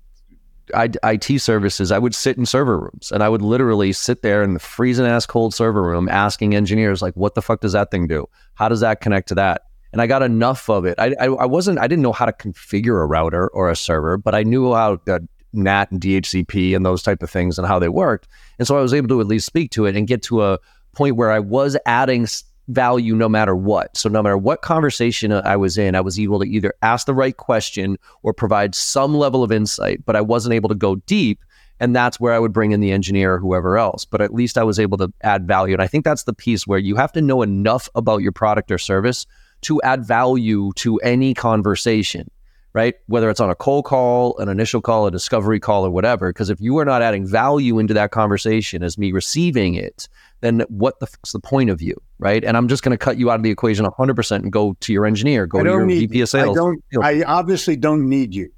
IT 0.74 1.40
services, 1.40 1.90
I 1.92 1.98
would 1.98 2.14
sit 2.14 2.36
in 2.36 2.46
server 2.46 2.78
rooms 2.78 3.10
and 3.12 3.22
I 3.22 3.28
would 3.28 3.42
literally 3.42 3.92
sit 3.92 4.22
there 4.22 4.42
in 4.42 4.54
the 4.54 4.60
freezing 4.60 5.06
ass 5.06 5.26
cold 5.26 5.54
server 5.54 5.82
room 5.82 6.08
asking 6.08 6.54
engineers, 6.54 7.02
like, 7.02 7.14
what 7.14 7.34
the 7.34 7.42
fuck 7.42 7.60
does 7.60 7.72
that 7.72 7.90
thing 7.90 8.06
do? 8.06 8.28
How 8.54 8.68
does 8.68 8.80
that 8.80 9.00
connect 9.00 9.28
to 9.28 9.34
that? 9.36 9.62
And 9.92 10.02
I 10.02 10.06
got 10.06 10.22
enough 10.22 10.68
of 10.68 10.84
it. 10.84 10.98
I, 10.98 11.14
I, 11.18 11.26
I 11.26 11.46
wasn't, 11.46 11.78
I 11.78 11.86
didn't 11.86 12.02
know 12.02 12.12
how 12.12 12.26
to 12.26 12.32
configure 12.32 13.02
a 13.02 13.06
router 13.06 13.48
or 13.48 13.70
a 13.70 13.76
server, 13.76 14.18
but 14.18 14.34
I 14.34 14.42
knew 14.42 14.74
how 14.74 15.00
the 15.06 15.26
NAT 15.54 15.90
and 15.90 16.00
DHCP 16.00 16.76
and 16.76 16.84
those 16.84 17.02
type 17.02 17.22
of 17.22 17.30
things 17.30 17.58
and 17.58 17.66
how 17.66 17.78
they 17.78 17.88
worked. 17.88 18.28
And 18.58 18.68
so 18.68 18.76
I 18.76 18.82
was 18.82 18.92
able 18.92 19.08
to 19.08 19.20
at 19.20 19.26
least 19.26 19.46
speak 19.46 19.70
to 19.72 19.86
it 19.86 19.96
and 19.96 20.06
get 20.06 20.22
to 20.24 20.42
a 20.42 20.58
point 20.92 21.16
where 21.16 21.30
I 21.30 21.38
was 21.38 21.76
adding 21.86 22.26
value 22.68 23.14
no 23.14 23.28
matter 23.28 23.56
what. 23.56 23.96
So 23.96 24.08
no 24.08 24.22
matter 24.22 24.38
what 24.38 24.62
conversation 24.62 25.32
I 25.32 25.56
was 25.56 25.78
in, 25.78 25.94
I 25.94 26.00
was 26.00 26.18
able 26.18 26.38
to 26.40 26.48
either 26.48 26.74
ask 26.82 27.06
the 27.06 27.14
right 27.14 27.36
question 27.36 27.98
or 28.22 28.32
provide 28.32 28.74
some 28.74 29.14
level 29.16 29.42
of 29.42 29.50
insight, 29.50 30.04
but 30.04 30.16
I 30.16 30.20
wasn't 30.20 30.54
able 30.54 30.68
to 30.68 30.74
go 30.74 30.96
deep. 30.96 31.44
And 31.80 31.94
that's 31.94 32.18
where 32.18 32.32
I 32.32 32.38
would 32.38 32.52
bring 32.52 32.72
in 32.72 32.80
the 32.80 32.90
engineer 32.90 33.34
or 33.34 33.38
whoever 33.38 33.78
else. 33.78 34.04
But 34.04 34.20
at 34.20 34.34
least 34.34 34.58
I 34.58 34.64
was 34.64 34.78
able 34.78 34.98
to 34.98 35.12
add 35.22 35.46
value. 35.46 35.74
And 35.74 35.82
I 35.82 35.86
think 35.86 36.04
that's 36.04 36.24
the 36.24 36.34
piece 36.34 36.66
where 36.66 36.78
you 36.78 36.96
have 36.96 37.12
to 37.12 37.22
know 37.22 37.40
enough 37.40 37.88
about 37.94 38.20
your 38.20 38.32
product 38.32 38.70
or 38.70 38.78
service 38.78 39.26
to 39.62 39.80
add 39.82 40.04
value 40.04 40.72
to 40.76 40.98
any 40.98 41.34
conversation, 41.34 42.30
right? 42.72 42.94
Whether 43.06 43.30
it's 43.30 43.40
on 43.40 43.50
a 43.50 43.54
cold 43.54 43.84
call, 43.84 44.36
an 44.38 44.48
initial 44.48 44.80
call, 44.80 45.06
a 45.06 45.10
discovery 45.10 45.60
call, 45.60 45.86
or 45.86 45.90
whatever. 45.90 46.30
Because 46.30 46.50
if 46.50 46.60
you 46.60 46.78
are 46.78 46.84
not 46.84 47.02
adding 47.02 47.26
value 47.26 47.78
into 47.78 47.94
that 47.94 48.10
conversation 48.10 48.82
as 48.82 48.98
me 48.98 49.12
receiving 49.12 49.74
it, 49.74 50.08
then 50.40 50.64
what 50.68 51.00
the 51.00 51.06
fuck's 51.06 51.32
the 51.32 51.40
point 51.40 51.70
of 51.70 51.82
you, 51.82 51.94
right? 52.18 52.44
And 52.44 52.56
I'm 52.56 52.68
just 52.68 52.82
going 52.82 52.96
to 52.96 52.98
cut 52.98 53.18
you 53.18 53.30
out 53.30 53.36
of 53.36 53.42
the 53.42 53.50
equation 53.50 53.84
100% 53.84 54.36
and 54.36 54.52
go 54.52 54.76
to 54.80 54.92
your 54.92 55.06
engineer, 55.06 55.46
go 55.46 55.62
to 55.62 55.70
your 55.70 55.86
need, 55.86 56.10
VP 56.10 56.20
of 56.20 56.28
sales. 56.28 56.56
I, 56.56 56.60
don't, 56.60 56.82
I 57.02 57.22
obviously 57.22 57.76
don't 57.76 58.08
need 58.08 58.34
you. 58.34 58.52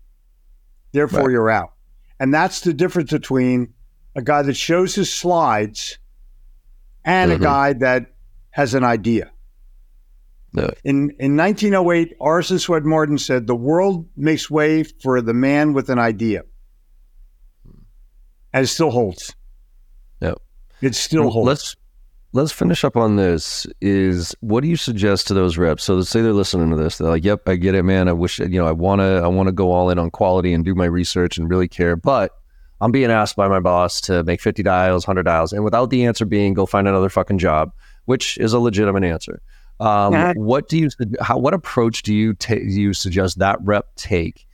Therefore, 0.93 1.21
right. 1.21 1.31
you're 1.31 1.51
out. 1.51 1.73
And 2.19 2.35
that's 2.35 2.61
the 2.61 2.75
difference 2.75 3.11
between 3.11 3.73
a 4.15 4.23
guy 4.23 4.43
that 4.43 4.55
shows 4.55 4.95
his 4.95 5.13
slides 5.13 5.99
and 7.05 7.31
mm-hmm. 7.31 7.43
a 7.43 7.45
guy 7.45 7.73
that 7.75 8.13
has 8.51 8.75
an 8.75 8.85
idea. 8.85 9.31
In 10.85 11.11
in 11.19 11.37
1908, 11.37 12.17
Orison 12.19 12.59
Swett 12.59 12.85
Marden 12.85 13.19
said, 13.19 13.47
"The 13.47 13.55
world 13.55 14.09
makes 14.17 14.51
way 14.51 14.83
for 14.83 15.21
the 15.21 15.35
man 15.35 15.73
with 15.73 15.89
an 15.91 15.99
idea," 15.99 16.43
hmm. 17.65 17.83
and 18.53 18.65
it 18.65 18.69
still 18.69 18.91
holds. 18.91 19.35
Yep. 20.21 20.39
It 20.83 20.95
still 20.95 21.23
well, 21.23 21.31
holds. 21.31 21.47
Let's 21.47 21.77
let's 22.33 22.53
finish 22.53 22.85
up 22.85 22.97
on 22.97 23.17
this. 23.17 23.67
Is 23.81 24.35
what 24.41 24.63
do 24.63 24.69
you 24.69 24.77
suggest 24.77 25.29
to 25.29 25.35
those 25.35 25.57
reps? 25.57 25.85
So 25.85 25.95
let's 25.95 26.09
say 26.09 26.21
they're 26.21 26.33
listening 26.33 26.71
to 26.71 26.77
this. 26.77 26.99
They're 26.99 27.09
like, 27.09 27.25
"Yep, 27.25 27.49
I 27.49 27.55
get 27.55 27.77
it, 27.77 27.85
man. 27.85 28.09
I 28.09 28.13
wish 28.13 28.41
you 28.41 28.49
know 28.49 28.67
I 28.67 28.73
want 28.73 29.01
to 29.01 29.21
I 29.23 29.29
want 29.29 29.47
to 29.47 29.53
go 29.53 29.71
all 29.71 29.89
in 29.91 29.99
on 29.99 30.11
quality 30.11 30.53
and 30.53 30.65
do 30.65 30.75
my 30.75 30.87
research 30.87 31.39
and 31.39 31.49
really 31.49 31.69
care, 31.69 31.97
but." 31.97 32.33
I'm 32.83 32.93
being 32.93 33.11
asked 33.11 33.37
by 33.37 33.47
my 33.47 33.61
boss 33.61 34.01
to 34.03 34.25
make 34.25 34.41
50 34.41 34.63
dials, 34.63 35.07
100 35.07 35.25
dials, 35.25 35.53
and 35.53 35.63
without 35.63 35.91
the 35.91 36.07
answer 36.07 36.25
being 36.25 36.55
go 36.55 36.65
find 36.65 36.89
another 36.89 37.11
fucking 37.11 37.37
job, 37.37 37.73
which 38.07 38.39
is 38.39 38.55
a 38.55 38.59
legitimate 38.59 39.05
answer. 39.05 39.43
Um, 39.81 40.13
yeah. 40.13 40.33
What 40.37 40.69
do 40.69 40.79
you 40.79 40.91
how 41.21 41.39
what 41.39 41.55
approach 41.55 42.03
do 42.03 42.15
you 42.15 42.35
take? 42.35 42.63
You 42.65 42.93
suggest 42.93 43.39
that 43.39 43.59
rep 43.63 43.87
take 43.97 44.47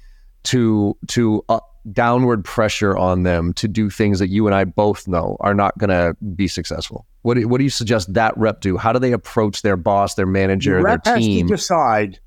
to 0.44 0.96
to 1.08 1.44
uh, 1.48 1.60
downward 1.92 2.44
pressure 2.44 2.96
on 2.96 3.22
them 3.24 3.52
to 3.54 3.68
do 3.68 3.90
things 3.90 4.18
that 4.18 4.28
you 4.28 4.46
and 4.46 4.54
I 4.54 4.64
both 4.64 5.06
know 5.06 5.36
are 5.40 5.54
not 5.54 5.76
going 5.78 5.90
to 5.90 6.16
be 6.34 6.48
successful? 6.48 7.06
What 7.22 7.34
do, 7.34 7.48
what 7.48 7.58
do 7.58 7.64
you 7.64 7.70
suggest 7.70 8.14
that 8.14 8.36
rep 8.36 8.60
do? 8.60 8.76
How 8.76 8.92
do 8.92 8.98
they 8.98 9.12
approach 9.12 9.62
their 9.62 9.76
boss, 9.76 10.14
their 10.14 10.26
manager, 10.26 10.76
the 10.78 10.82
rep 10.84 11.04
their 11.04 11.18
team? 11.18 11.48
has 11.48 11.50
to 11.50 11.56
decide 11.56 12.20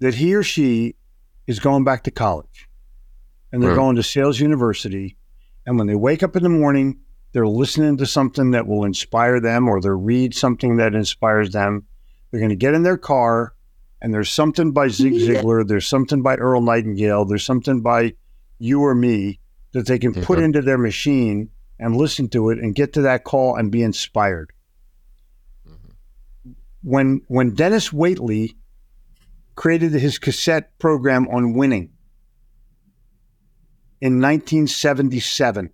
that 0.00 0.14
he 0.14 0.34
or 0.34 0.42
she 0.42 0.94
is 1.46 1.58
going 1.60 1.84
back 1.84 2.04
to 2.04 2.10
college 2.10 2.68
and 3.52 3.62
they're 3.62 3.70
Right. 3.70 3.76
going 3.76 3.96
to 3.96 4.02
sales 4.02 4.40
university. 4.40 5.16
And 5.66 5.78
when 5.78 5.86
they 5.86 5.94
wake 5.94 6.22
up 6.22 6.36
in 6.36 6.42
the 6.42 6.48
morning, 6.48 6.98
they're 7.32 7.46
listening 7.46 7.96
to 7.98 8.06
something 8.06 8.52
that 8.52 8.66
will 8.66 8.84
inspire 8.84 9.40
them 9.40 9.68
or 9.68 9.80
they 9.80 9.90
read 9.90 10.34
something 10.34 10.76
that 10.76 10.94
inspires 10.94 11.50
them. 11.50 11.84
They're 12.34 12.40
going 12.40 12.50
to 12.50 12.56
get 12.56 12.74
in 12.74 12.82
their 12.82 12.96
car 12.98 13.54
and 14.02 14.12
there's 14.12 14.28
something 14.28 14.72
by 14.72 14.88
Zig 14.88 15.12
Ziglar, 15.14 15.64
there's 15.64 15.86
something 15.86 16.20
by 16.20 16.34
Earl 16.34 16.62
Nightingale, 16.62 17.24
there's 17.26 17.44
something 17.44 17.80
by 17.80 18.14
you 18.58 18.80
or 18.80 18.92
me 18.92 19.38
that 19.70 19.86
they 19.86 20.00
can 20.00 20.12
put 20.12 20.40
Mhm. 20.40 20.42
into 20.46 20.60
their 20.60 20.76
machine 20.76 21.50
and 21.78 21.94
listen 21.96 22.28
to 22.30 22.50
it 22.50 22.58
and 22.58 22.74
get 22.74 22.92
to 22.94 23.02
that 23.02 23.22
call 23.22 23.54
and 23.54 23.70
be 23.70 23.84
inspired. 23.84 24.52
When 26.82 27.20
when 27.28 27.54
Dennis 27.54 27.90
Waitley 27.90 28.56
created 29.54 29.92
his 29.92 30.18
cassette 30.18 30.76
program 30.80 31.28
on 31.28 31.54
winning 31.54 31.90
in 34.00 34.20
1977. 34.20 35.70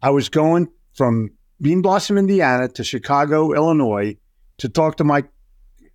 I 0.00 0.08
was 0.08 0.30
going 0.30 0.68
from 0.94 1.32
Bean 1.60 1.82
Blossom, 1.82 2.16
Indiana 2.16 2.68
to 2.68 2.82
Chicago, 2.82 3.52
Illinois 3.52 4.16
to 4.58 4.68
talk 4.68 4.96
to 4.96 5.04
my 5.04 5.24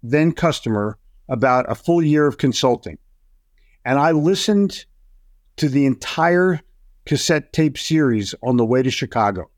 then 0.04 0.32
customer 0.32 0.98
about 1.30 1.70
a 1.70 1.76
full 1.76 2.02
year 2.02 2.28
of 2.28 2.38
consulting. 2.38 2.98
And 3.86 4.00
I 4.00 4.12
listened 4.12 4.86
to 5.58 5.70
the 5.70 5.86
entire 5.86 6.62
cassette 7.06 7.54
tape 7.54 7.78
series 7.78 8.36
on 8.44 8.58
the 8.58 8.66
way 8.66 8.84
to 8.84 8.92
Chicago. 8.92 9.50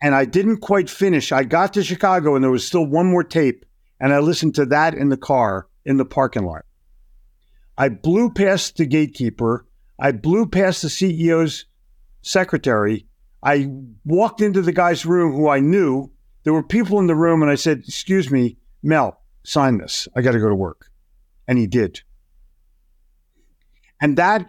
And 0.00 0.14
I 0.14 0.24
didn't 0.24 0.58
quite 0.58 0.90
finish. 0.90 1.32
I 1.32 1.44
got 1.44 1.74
to 1.74 1.84
Chicago 1.84 2.34
and 2.34 2.44
there 2.44 2.50
was 2.50 2.66
still 2.66 2.86
one 2.86 3.06
more 3.06 3.24
tape 3.24 3.64
and 4.00 4.12
I 4.12 4.18
listened 4.18 4.54
to 4.56 4.66
that 4.66 4.94
in 4.94 5.08
the 5.08 5.16
car 5.16 5.68
in 5.84 5.96
the 5.96 6.04
parking 6.04 6.44
lot. 6.44 6.64
I 7.78 7.88
blew 7.88 8.30
past 8.30 8.76
the 8.76 8.86
gatekeeper. 8.86 9.66
I 9.98 10.12
blew 10.12 10.46
past 10.46 10.82
the 10.82 10.88
CEO's 10.88 11.66
secretary. 12.22 13.06
I 13.42 13.70
walked 14.04 14.40
into 14.40 14.62
the 14.62 14.72
guy's 14.72 15.06
room 15.06 15.32
who 15.32 15.48
I 15.48 15.60
knew. 15.60 16.10
There 16.46 16.52
were 16.52 16.62
people 16.62 17.00
in 17.00 17.08
the 17.08 17.16
room, 17.16 17.42
and 17.42 17.50
I 17.50 17.56
said, 17.56 17.80
Excuse 17.80 18.30
me, 18.30 18.56
Mel, 18.80 19.20
sign 19.42 19.78
this. 19.78 20.06
I 20.14 20.22
got 20.22 20.32
to 20.32 20.38
go 20.38 20.48
to 20.48 20.54
work. 20.54 20.90
And 21.48 21.58
he 21.58 21.66
did. 21.66 22.02
And 24.00 24.16
that, 24.16 24.46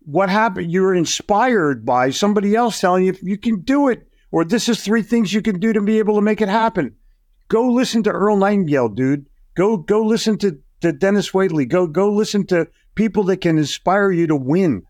what 0.00 0.28
happened? 0.28 0.72
You 0.72 0.82
were 0.82 0.94
inspired 0.94 1.86
by 1.86 2.10
somebody 2.10 2.56
else 2.56 2.80
telling 2.80 3.04
you 3.04 3.16
you 3.22 3.38
can 3.38 3.60
do 3.60 3.88
it, 3.88 4.08
or 4.32 4.44
this 4.44 4.68
is 4.68 4.82
three 4.82 5.02
things 5.02 5.32
you 5.32 5.40
can 5.40 5.60
do 5.60 5.72
to 5.72 5.80
be 5.80 6.00
able 6.00 6.16
to 6.16 6.20
make 6.20 6.40
it 6.40 6.48
happen 6.48 6.96
go 7.50 7.70
listen 7.70 8.02
to 8.04 8.10
Earl 8.10 8.38
Nightingale, 8.38 8.88
dude. 8.88 9.26
Go 9.54 9.76
go 9.76 10.02
listen 10.02 10.38
to, 10.38 10.58
to 10.80 10.92
Dennis 10.92 11.32
Waitley. 11.32 11.68
Go 11.68 11.86
go 11.86 12.10
listen 12.10 12.46
to 12.46 12.66
people 12.94 13.24
that 13.24 13.42
can 13.42 13.58
inspire 13.58 14.10
you 14.10 14.26
to 14.28 14.36
win. 14.36 14.84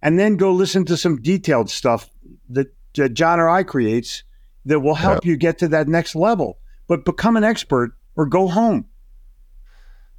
And 0.00 0.18
then 0.18 0.36
go 0.36 0.52
listen 0.52 0.84
to 0.84 0.96
some 0.96 1.20
detailed 1.20 1.68
stuff 1.68 2.08
that 2.48 2.68
uh, 2.98 3.08
John 3.08 3.40
or 3.40 3.48
I 3.48 3.64
creates 3.64 4.22
that 4.66 4.80
will 4.80 4.94
help 4.94 5.24
you 5.24 5.36
get 5.36 5.58
to 5.58 5.68
that 5.68 5.88
next 5.88 6.14
level. 6.14 6.58
But 6.86 7.04
become 7.04 7.36
an 7.36 7.44
expert 7.44 7.92
or 8.16 8.26
go 8.26 8.48
home. 8.48 8.86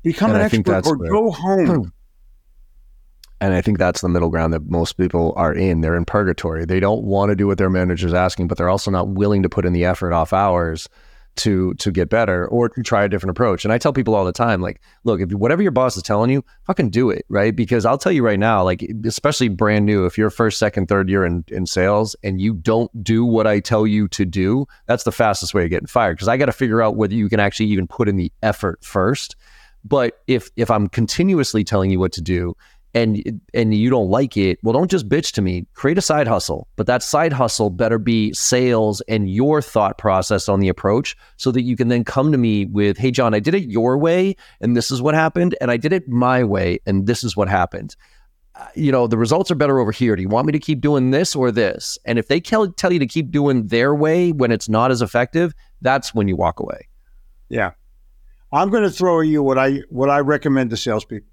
Become 0.03 0.31
And 0.31 0.37
an 0.37 0.41
I 0.43 0.45
expert 0.45 0.87
or 0.87 0.97
where- 0.97 1.11
go 1.11 1.31
home. 1.31 1.69
Oh. 1.69 1.85
And 3.39 3.55
I 3.55 3.61
think 3.61 3.79
that's 3.79 4.01
the 4.01 4.09
middle 4.09 4.29
ground 4.29 4.53
that 4.53 4.69
most 4.69 4.93
people 4.93 5.33
are 5.35 5.51
in. 5.51 5.81
They're 5.81 5.97
in 5.97 6.05
purgatory. 6.05 6.63
They 6.63 6.79
don't 6.79 7.03
want 7.03 7.29
to 7.29 7.35
do 7.35 7.47
what 7.47 7.57
their 7.57 7.71
manager's 7.71 8.13
asking, 8.13 8.47
but 8.47 8.57
they're 8.57 8.69
also 8.69 8.91
not 8.91 9.09
willing 9.09 9.41
to 9.41 9.49
put 9.49 9.65
in 9.65 9.73
the 9.73 9.83
effort 9.83 10.13
off 10.13 10.31
hours 10.31 10.87
to 11.37 11.73
to 11.75 11.91
get 11.91 12.09
better 12.09 12.47
or 12.47 12.69
to 12.69 12.83
try 12.83 13.03
a 13.03 13.09
different 13.09 13.31
approach. 13.31 13.63
And 13.63 13.73
I 13.73 13.77
tell 13.77 13.93
people 13.93 14.15
all 14.15 14.25
the 14.25 14.31
time, 14.31 14.61
like, 14.61 14.81
look, 15.03 15.21
if 15.21 15.31
whatever 15.31 15.61
your 15.61 15.71
boss 15.71 15.95
is 15.97 16.03
telling 16.03 16.29
you, 16.29 16.43
fucking 16.65 16.89
do 16.89 17.09
it, 17.09 17.25
right? 17.29 17.55
Because 17.55 17.85
I'll 17.85 17.97
tell 17.97 18.11
you 18.11 18.23
right 18.23 18.39
now, 18.39 18.63
like, 18.63 18.85
especially 19.05 19.47
brand 19.47 19.85
new, 19.85 20.05
if 20.05 20.17
you're 20.17 20.29
first, 20.29 20.59
second, 20.59 20.87
third 20.87 21.09
year 21.09 21.25
in, 21.25 21.43
in 21.47 21.65
sales 21.65 22.15
and 22.23 22.41
you 22.41 22.53
don't 22.53 23.03
do 23.03 23.25
what 23.25 23.47
I 23.47 23.59
tell 23.59 23.87
you 23.87 24.07
to 24.09 24.25
do, 24.25 24.65
that's 24.87 25.03
the 25.03 25.11
fastest 25.11 25.53
way 25.53 25.63
of 25.63 25.69
getting 25.69 25.87
fired. 25.87 26.17
Because 26.17 26.27
I 26.27 26.37
got 26.37 26.47
to 26.47 26.51
figure 26.51 26.81
out 26.81 26.95
whether 26.95 27.13
you 27.13 27.29
can 27.29 27.39
actually 27.39 27.67
even 27.67 27.87
put 27.87 28.09
in 28.09 28.17
the 28.17 28.31
effort 28.43 28.83
first. 28.83 29.35
But 29.83 30.19
if 30.27 30.49
if 30.55 30.69
I'm 30.69 30.87
continuously 30.87 31.63
telling 31.63 31.89
you 31.89 31.99
what 31.99 32.11
to 32.13 32.21
do 32.21 32.55
and 32.93 33.41
and 33.53 33.73
you 33.73 33.89
don't 33.89 34.09
like 34.09 34.35
it, 34.35 34.59
well, 34.63 34.73
don't 34.73 34.91
just 34.91 35.07
bitch 35.07 35.31
to 35.33 35.41
me. 35.41 35.65
Create 35.73 35.97
a 35.97 36.01
side 36.01 36.27
hustle, 36.27 36.67
but 36.75 36.87
that 36.87 37.01
side 37.01 37.33
hustle 37.33 37.69
better 37.69 37.97
be 37.97 38.33
sales 38.33 39.01
and 39.07 39.29
your 39.29 39.61
thought 39.61 39.97
process 39.97 40.49
on 40.49 40.59
the 40.59 40.69
approach, 40.69 41.15
so 41.37 41.51
that 41.51 41.61
you 41.61 41.77
can 41.77 41.87
then 41.87 42.03
come 42.03 42.31
to 42.31 42.37
me 42.37 42.65
with, 42.65 42.97
"Hey, 42.97 43.11
John, 43.11 43.33
I 43.33 43.39
did 43.39 43.55
it 43.55 43.69
your 43.69 43.97
way, 43.97 44.35
and 44.59 44.75
this 44.75 44.91
is 44.91 45.01
what 45.01 45.15
happened, 45.15 45.55
and 45.61 45.71
I 45.71 45.77
did 45.77 45.93
it 45.93 46.09
my 46.09 46.43
way, 46.43 46.79
and 46.85 47.07
this 47.07 47.23
is 47.23 47.37
what 47.37 47.47
happened." 47.47 47.95
Uh, 48.55 48.65
You 48.75 48.91
know, 48.91 49.07
the 49.07 49.17
results 49.17 49.49
are 49.49 49.55
better 49.55 49.79
over 49.79 49.93
here. 49.93 50.15
Do 50.17 50.21
you 50.21 50.27
want 50.27 50.45
me 50.45 50.51
to 50.51 50.59
keep 50.59 50.81
doing 50.81 51.11
this 51.11 51.35
or 51.35 51.51
this? 51.51 51.97
And 52.03 52.19
if 52.19 52.27
they 52.27 52.41
tell, 52.41 52.69
tell 52.69 52.91
you 52.91 52.99
to 52.99 53.07
keep 53.07 53.31
doing 53.31 53.67
their 53.67 53.95
way 53.95 54.33
when 54.33 54.51
it's 54.51 54.67
not 54.67 54.91
as 54.91 55.01
effective, 55.01 55.53
that's 55.79 56.13
when 56.13 56.27
you 56.27 56.35
walk 56.35 56.59
away. 56.59 56.89
Yeah. 57.47 57.71
I'm 58.51 58.69
going 58.69 58.83
to 58.83 58.91
throw 58.91 59.21
you 59.21 59.41
what 59.41 59.57
I 59.57 59.79
what 59.89 60.09
I 60.09 60.19
recommend 60.19 60.71
to 60.71 60.77
salespeople. 60.77 61.30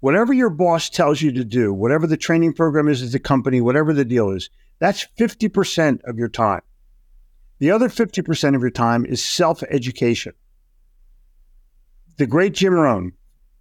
Whatever 0.00 0.32
your 0.32 0.50
boss 0.50 0.90
tells 0.90 1.22
you 1.22 1.32
to 1.32 1.44
do, 1.44 1.72
whatever 1.72 2.06
the 2.06 2.16
training 2.16 2.52
program 2.52 2.88
is 2.88 3.02
at 3.02 3.12
the 3.12 3.18
company, 3.18 3.60
whatever 3.60 3.92
the 3.92 4.04
deal 4.04 4.30
is, 4.30 4.50
that's 4.78 5.06
50% 5.18 6.00
of 6.04 6.18
your 6.18 6.28
time. 6.28 6.60
The 7.58 7.70
other 7.70 7.88
50% 7.88 8.54
of 8.54 8.60
your 8.60 8.70
time 8.70 9.06
is 9.06 9.24
self 9.24 9.62
education. 9.62 10.34
The 12.18 12.26
great 12.26 12.52
Jim 12.52 12.74
Rohn 12.74 13.12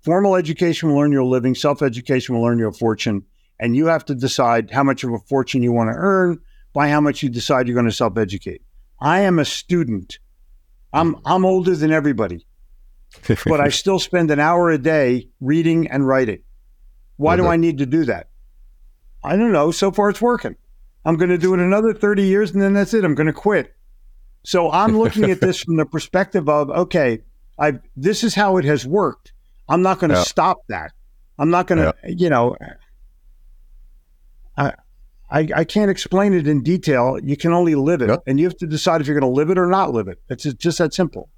formal 0.02 0.36
education 0.36 0.90
will 0.90 1.02
earn 1.02 1.12
you 1.12 1.24
a 1.24 1.26
living, 1.26 1.56
self 1.56 1.82
education 1.82 2.36
will 2.36 2.46
earn 2.46 2.60
you 2.60 2.68
a 2.68 2.74
fortune. 2.74 3.24
And 3.58 3.76
you 3.76 3.86
have 3.86 4.04
to 4.06 4.16
decide 4.16 4.72
how 4.72 4.84
much 4.84 5.06
of 5.06 5.14
a 5.14 5.20
fortune 5.20 5.64
you 5.64 5.72
want 5.72 5.90
to 5.90 5.96
earn 5.96 6.40
by 6.74 6.90
how 6.90 7.00
much 7.00 7.24
you 7.24 7.30
decide 7.30 7.68
you're 7.68 7.76
going 7.76 7.86
to 7.86 7.92
self 7.92 8.18
educate. 8.18 8.62
I 9.00 9.22
am 9.22 9.40
a 9.40 9.46
student. 9.46 10.20
I'm, 10.92 11.16
I'm 11.26 11.46
older 11.46 11.76
than 11.76 11.92
everybody 11.92 12.46
but 13.45 13.59
I 13.61 13.70
still 13.70 13.99
spend 13.99 14.32
an 14.32 14.39
hour 14.39 14.70
a 14.70 14.78
day 14.78 15.30
reading 15.41 15.88
and 15.88 16.07
writing. 16.07 16.39
Why 17.18 17.36
do 17.36 17.43
Mhm. 17.43 17.49
I 17.49 17.55
need 17.57 17.78
to 17.80 17.86
do 17.86 18.05
that? 18.05 18.30
I 19.24 19.36
don't 19.36 19.51
know. 19.51 19.72
So 19.72 19.91
far, 19.91 20.09
it's 20.09 20.22
working. 20.22 20.55
I'm 21.05 21.16
going 21.18 21.30
to 21.30 21.38
do 21.38 21.53
it 21.53 21.59
another 21.59 21.93
30 21.93 22.24
years 22.24 22.51
and 22.51 22.61
then 22.61 22.74
that's 22.74 22.93
it. 22.93 23.03
I'm 23.03 23.16
going 23.16 23.28
to 23.28 23.34
quit. 23.34 23.74
So 24.43 24.70
I'm 24.72 24.97
looking 24.97 25.30
at 25.32 25.41
this 25.41 25.59
from 25.63 25.78
the 25.78 25.86
perspective 25.86 26.47
of 26.49 26.70
okay, 26.70 27.20
I 27.57 27.80
this 27.95 28.24
is 28.24 28.36
how 28.36 28.57
it 28.57 28.66
has 28.66 28.86
worked. 28.86 29.32
I'm 29.70 29.82
not 29.82 29.99
going 29.99 30.11
to 30.11 30.18
Yeah. 30.18 30.24
stop 30.24 30.57
that. 30.68 30.91
I'm 31.39 31.49
not 31.49 31.68
going 31.68 31.80
to, 31.80 31.93
you 32.07 32.30
know, 32.30 32.55
I, 34.57 34.74
I 35.30 35.47
I 35.55 35.63
can't 35.63 35.89
explain 35.91 36.34
it 36.34 36.47
in 36.47 36.61
detail. 36.63 37.18
You 37.24 37.36
can 37.36 37.51
only 37.51 37.76
live 37.76 38.01
it, 38.01 38.09
Yeah. 38.09 38.18
and 38.28 38.39
you 38.39 38.45
have 38.45 38.57
to 38.57 38.68
decide 38.68 39.01
if 39.01 39.07
you're 39.07 39.20
going 39.20 39.32
to 39.32 39.36
live 39.36 39.49
it 39.49 39.57
or 39.57 39.68
not 39.68 39.91
live 39.93 40.07
it. 40.07 40.20
It's 40.30 40.43
just 40.43 40.78
that 40.78 40.93
simple. 40.93 41.30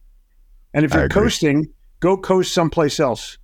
And 0.74 0.86
if 0.86 0.94
you're 0.94 1.10
coasting, 1.10 1.74
go 2.00 2.18
coast 2.18 2.54
someplace 2.54 3.00
else. 3.00 3.38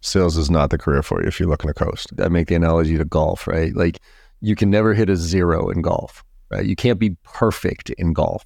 sales 0.00 0.36
is 0.36 0.50
not 0.50 0.70
the 0.70 0.78
career 0.78 1.02
for 1.02 1.22
you 1.22 1.28
if 1.28 1.40
you're 1.40 1.48
looking 1.48 1.68
to 1.68 1.74
coast. 1.74 2.12
I 2.20 2.28
make 2.28 2.48
the 2.48 2.54
analogy 2.54 2.96
to 2.96 3.04
golf, 3.04 3.46
right? 3.46 3.74
Like 3.74 4.00
you 4.40 4.54
can 4.54 4.70
never 4.70 4.94
hit 4.94 5.10
a 5.10 5.16
zero 5.16 5.68
in 5.70 5.82
golf, 5.82 6.24
right? 6.50 6.64
You 6.64 6.76
can't 6.76 6.98
be 6.98 7.16
perfect 7.22 7.90
in 7.90 8.12
golf. 8.12 8.44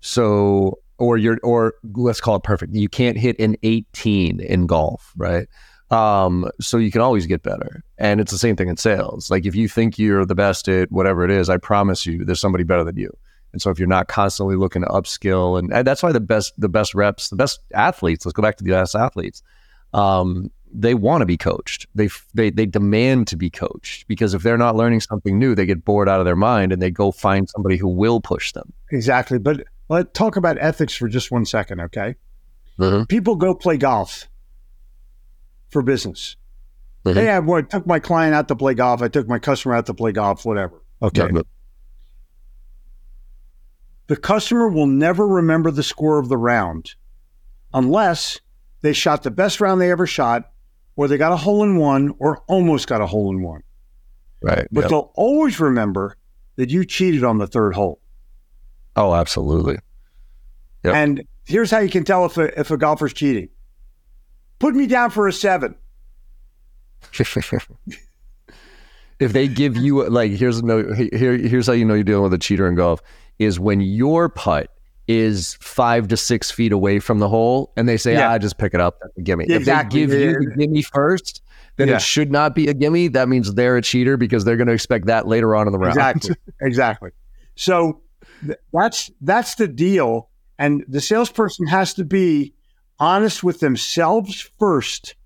So, 0.00 0.78
or 0.98 1.16
you're, 1.16 1.38
or 1.42 1.74
let's 1.94 2.20
call 2.20 2.36
it 2.36 2.42
perfect. 2.42 2.74
You 2.74 2.88
can't 2.88 3.16
hit 3.16 3.38
an 3.38 3.56
18 3.62 4.40
in 4.40 4.66
golf, 4.66 5.12
right? 5.16 5.48
Um, 5.90 6.50
so 6.60 6.78
you 6.78 6.90
can 6.90 7.00
always 7.00 7.26
get 7.26 7.42
better. 7.42 7.84
And 7.98 8.20
it's 8.20 8.32
the 8.32 8.38
same 8.38 8.56
thing 8.56 8.68
in 8.68 8.76
sales. 8.76 9.30
Like 9.30 9.44
if 9.44 9.54
you 9.54 9.68
think 9.68 9.98
you're 9.98 10.24
the 10.24 10.34
best 10.34 10.68
at 10.68 10.90
whatever 10.90 11.24
it 11.24 11.30
is, 11.30 11.48
I 11.50 11.58
promise 11.58 12.06
you 12.06 12.24
there's 12.24 12.40
somebody 12.40 12.64
better 12.64 12.84
than 12.84 12.96
you. 12.96 13.16
And 13.52 13.60
so 13.60 13.70
if 13.70 13.78
you're 13.78 13.88
not 13.88 14.08
constantly 14.08 14.56
looking 14.56 14.82
to 14.82 14.88
upskill 14.88 15.58
and, 15.58 15.72
and 15.72 15.86
that's 15.86 16.02
why 16.02 16.12
the 16.12 16.20
best 16.20 16.54
the 16.58 16.68
best 16.68 16.94
reps, 16.94 17.28
the 17.28 17.36
best 17.36 17.60
athletes, 17.74 18.24
let's 18.24 18.32
go 18.32 18.42
back 18.42 18.56
to 18.56 18.64
the 18.64 18.70
best 18.70 18.94
athletes. 18.94 19.42
Um, 19.92 20.50
they 20.74 20.94
want 20.94 21.20
to 21.20 21.26
be 21.26 21.36
coached. 21.36 21.86
They, 21.94 22.08
they 22.32 22.48
they 22.50 22.64
demand 22.64 23.28
to 23.28 23.36
be 23.36 23.50
coached 23.50 24.08
because 24.08 24.32
if 24.32 24.42
they're 24.42 24.56
not 24.56 24.74
learning 24.74 25.00
something 25.00 25.38
new, 25.38 25.54
they 25.54 25.66
get 25.66 25.84
bored 25.84 26.08
out 26.08 26.18
of 26.18 26.24
their 26.24 26.36
mind 26.36 26.72
and 26.72 26.80
they 26.80 26.90
go 26.90 27.12
find 27.12 27.48
somebody 27.48 27.76
who 27.76 27.88
will 27.88 28.20
push 28.22 28.52
them. 28.52 28.72
Exactly. 28.90 29.38
But 29.38 29.64
let's 29.90 30.10
talk 30.14 30.36
about 30.36 30.56
ethics 30.58 30.94
for 30.94 31.08
just 31.08 31.30
one 31.30 31.44
second, 31.44 31.80
okay? 31.80 32.16
People 33.08 33.36
go 33.36 33.54
play 33.54 33.76
golf 33.76 34.28
for 35.68 35.82
business. 35.82 36.36
Mhm. 37.04 37.14
Hey, 37.14 37.36
I 37.36 37.60
took 37.62 37.86
my 37.86 37.98
client 37.98 38.34
out 38.34 38.48
to 38.48 38.56
play 38.56 38.74
golf. 38.74 39.02
I 39.02 39.08
took 39.08 39.28
my 39.28 39.38
customer 39.38 39.74
out 39.74 39.86
to 39.86 39.94
play 39.94 40.12
golf, 40.12 40.44
whatever. 40.44 40.82
Okay. 41.02 41.28
Yeah. 41.32 41.42
The 44.12 44.18
customer 44.18 44.68
will 44.68 44.88
never 44.88 45.26
remember 45.26 45.70
the 45.70 45.82
score 45.82 46.18
of 46.18 46.28
the 46.28 46.36
round 46.36 46.96
unless 47.72 48.38
they 48.82 48.92
shot 48.92 49.22
the 49.22 49.30
best 49.30 49.58
round 49.58 49.80
they 49.80 49.90
ever 49.90 50.06
shot 50.06 50.52
or 50.96 51.08
they 51.08 51.16
got 51.16 51.32
a 51.32 51.36
hole 51.38 51.64
in 51.64 51.76
one 51.76 52.14
or 52.18 52.42
almost 52.46 52.88
got 52.88 53.00
a 53.00 53.06
hole 53.06 53.30
in 53.30 53.40
one. 53.40 53.62
Right. 54.42 54.68
But 54.70 54.82
Yep. 54.82 54.90
they'll 54.90 55.12
always 55.14 55.58
remember 55.58 56.18
that 56.56 56.68
you 56.68 56.84
cheated 56.84 57.24
on 57.24 57.38
the 57.38 57.46
third 57.46 57.74
hole. 57.74 58.02
Oh, 58.96 59.14
absolutely. 59.14 59.78
Yep. 60.84 60.94
And 60.94 61.24
here's 61.46 61.70
how 61.70 61.78
you 61.78 61.88
can 61.88 62.04
tell 62.04 62.26
if 62.26 62.36
a, 62.36 62.60
if 62.60 62.70
a 62.70 62.76
golfer's 62.76 63.14
cheating. 63.14 63.48
Put 64.58 64.74
me 64.74 64.86
down 64.86 65.08
for 65.08 65.26
a 65.26 65.32
seven. 65.32 65.74
if 69.22 69.32
they 69.32 69.48
give 69.48 69.78
you 69.78 70.06
like 70.08 70.32
here's 70.32 70.62
no 70.62 70.92
here 70.92 71.38
here's 71.38 71.66
how 71.66 71.72
you 71.72 71.86
know 71.86 71.94
you're 71.94 72.04
dealing 72.04 72.24
with 72.24 72.34
a 72.34 72.38
cheater 72.38 72.68
in 72.68 72.74
golf 72.74 73.00
is 73.38 73.58
when 73.60 73.80
your 73.80 74.28
putt 74.28 74.70
is 75.08 75.54
five 75.60 76.08
to 76.08 76.16
six 76.16 76.50
feet 76.50 76.72
away 76.72 76.98
from 77.00 77.18
the 77.18 77.28
hole 77.28 77.72
and 77.76 77.88
they 77.88 77.96
say 77.96 78.12
Yeah. 78.14 78.32
ah 78.32 78.38
just 78.38 78.56
pick 78.58 78.72
it 78.72 78.80
up 78.80 78.98
that's 79.02 79.16
a 79.18 79.22
gimme 79.22 79.44
Exactly. 79.48 80.02
if 80.02 80.10
they 80.10 80.18
give 80.18 80.30
you 80.42 80.50
the 80.50 80.56
gimme 80.56 80.82
first 80.82 81.42
then 81.76 81.88
Yeah. 81.88 81.96
it 81.96 82.02
should 82.02 82.30
not 82.30 82.54
be 82.54 82.68
a 82.68 82.74
gimme 82.74 83.08
that 83.08 83.28
means 83.28 83.52
they're 83.54 83.76
a 83.76 83.82
cheater 83.82 84.16
because 84.16 84.44
they're 84.44 84.56
going 84.56 84.68
to 84.68 84.72
expect 84.72 85.06
that 85.06 85.26
later 85.26 85.56
on 85.56 85.66
in 85.66 85.72
the 85.72 85.78
round 85.78 85.96
Exactly. 85.96 86.36
exactly. 86.60 87.10
So 87.56 88.00
th- 88.46 88.58
that's 88.72 89.10
that's 89.20 89.56
the 89.56 89.66
deal. 89.68 90.28
And 90.58 90.84
the 90.86 91.00
salesperson 91.00 91.66
has 91.66 91.92
to 91.94 92.04
be 92.04 92.54
honest 93.00 93.42
with 93.42 93.58
themselves 93.60 94.40
first 94.60 95.16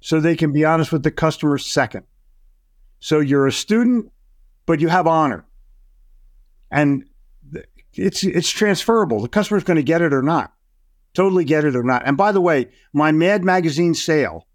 so 0.00 0.20
they 0.20 0.36
can 0.36 0.52
be 0.52 0.64
honest 0.64 0.92
with 0.92 1.02
the 1.02 1.10
customer 1.10 1.56
second. 1.58 2.04
So 3.00 3.20
you're 3.20 3.46
a 3.46 3.52
student, 3.52 4.12
but 4.66 4.80
you 4.80 4.88
have 4.88 5.06
honor. 5.06 5.46
And 6.70 7.07
it's 7.98 8.24
it's 8.24 8.50
transferable. 8.50 9.20
The 9.20 9.28
customer's 9.28 9.64
going 9.64 9.76
to 9.76 9.82
get 9.82 10.02
it 10.02 10.12
or 10.12 10.22
not. 10.22 10.52
Totally 11.14 11.44
get 11.44 11.64
it 11.64 11.76
or 11.76 11.82
not. 11.82 12.06
And 12.06 12.16
by 12.16 12.32
the 12.32 12.40
way, 12.40 12.68
my 12.92 13.12
Mad 13.12 13.44
Magazine 13.44 13.94
sale 13.94 14.46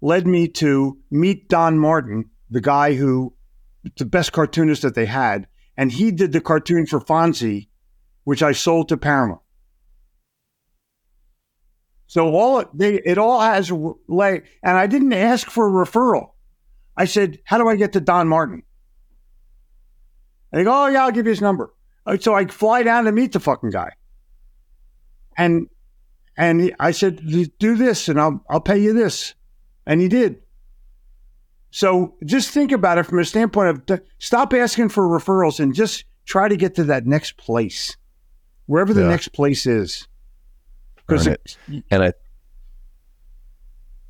led 0.00 0.26
me 0.26 0.48
to 0.48 0.98
meet 1.10 1.48
Don 1.48 1.78
Martin, 1.78 2.30
the 2.50 2.60
guy 2.60 2.94
who 2.94 3.34
the 3.96 4.04
best 4.04 4.32
cartoonist 4.32 4.82
that 4.82 4.94
they 4.94 5.06
had, 5.06 5.46
and 5.76 5.92
he 5.92 6.10
did 6.10 6.32
the 6.32 6.40
cartoon 6.40 6.86
for 6.86 7.00
Fonzie, 7.00 7.68
which 8.24 8.42
I 8.42 8.52
sold 8.52 8.88
to 8.88 8.96
Paramount. 8.96 9.40
So 12.06 12.28
all 12.28 12.64
they 12.72 13.00
it 13.00 13.18
all 13.18 13.40
has 13.40 13.72
like, 14.06 14.46
and 14.62 14.78
I 14.78 14.86
didn't 14.86 15.12
ask 15.12 15.50
for 15.50 15.66
a 15.66 15.86
referral. 15.86 16.30
I 16.96 17.06
said, 17.06 17.40
"How 17.44 17.58
do 17.58 17.66
I 17.68 17.74
get 17.74 17.94
to 17.94 18.00
Don 18.00 18.28
Martin?" 18.28 18.62
And 20.52 20.60
they 20.60 20.64
go, 20.64 20.72
"Oh 20.72 20.86
yeah, 20.86 21.04
I'll 21.04 21.10
give 21.10 21.26
you 21.26 21.30
his 21.30 21.40
number." 21.40 21.73
Uh, 22.06 22.16
So 22.18 22.34
I 22.34 22.46
fly 22.46 22.82
down 22.82 23.04
to 23.04 23.12
meet 23.12 23.32
the 23.32 23.40
fucking 23.40 23.70
guy, 23.70 23.90
and 25.36 25.68
and 26.36 26.60
he, 26.60 26.74
I 26.78 26.90
said, 26.90 27.20
"Do 27.58 27.76
this, 27.76 28.08
and 28.08 28.20
I'll 28.20 28.44
I'll 28.50 28.60
pay 28.60 28.78
you 28.78 28.92
this," 28.92 29.34
and 29.86 30.00
he 30.00 30.08
did. 30.08 30.40
So 31.70 32.14
just 32.24 32.50
think 32.50 32.70
about 32.72 32.98
it 32.98 33.02
from 33.04 33.18
a 33.18 33.24
standpoint 33.24 33.68
of 33.68 33.86
t- 33.86 34.04
stop 34.18 34.54
asking 34.54 34.90
for 34.90 35.08
referrals 35.08 35.58
and 35.58 35.74
just 35.74 36.04
try 36.24 36.48
to 36.48 36.56
get 36.56 36.74
to 36.76 36.84
that 36.84 37.04
next 37.06 37.36
place, 37.36 37.96
wherever 38.66 38.94
the 38.94 39.00
Yeah. 39.02 39.08
next 39.08 39.28
place 39.32 39.66
is. 39.66 40.06
Because 40.96 41.26
Earn 41.26 41.36
and 41.90 42.02
I, 42.04 42.12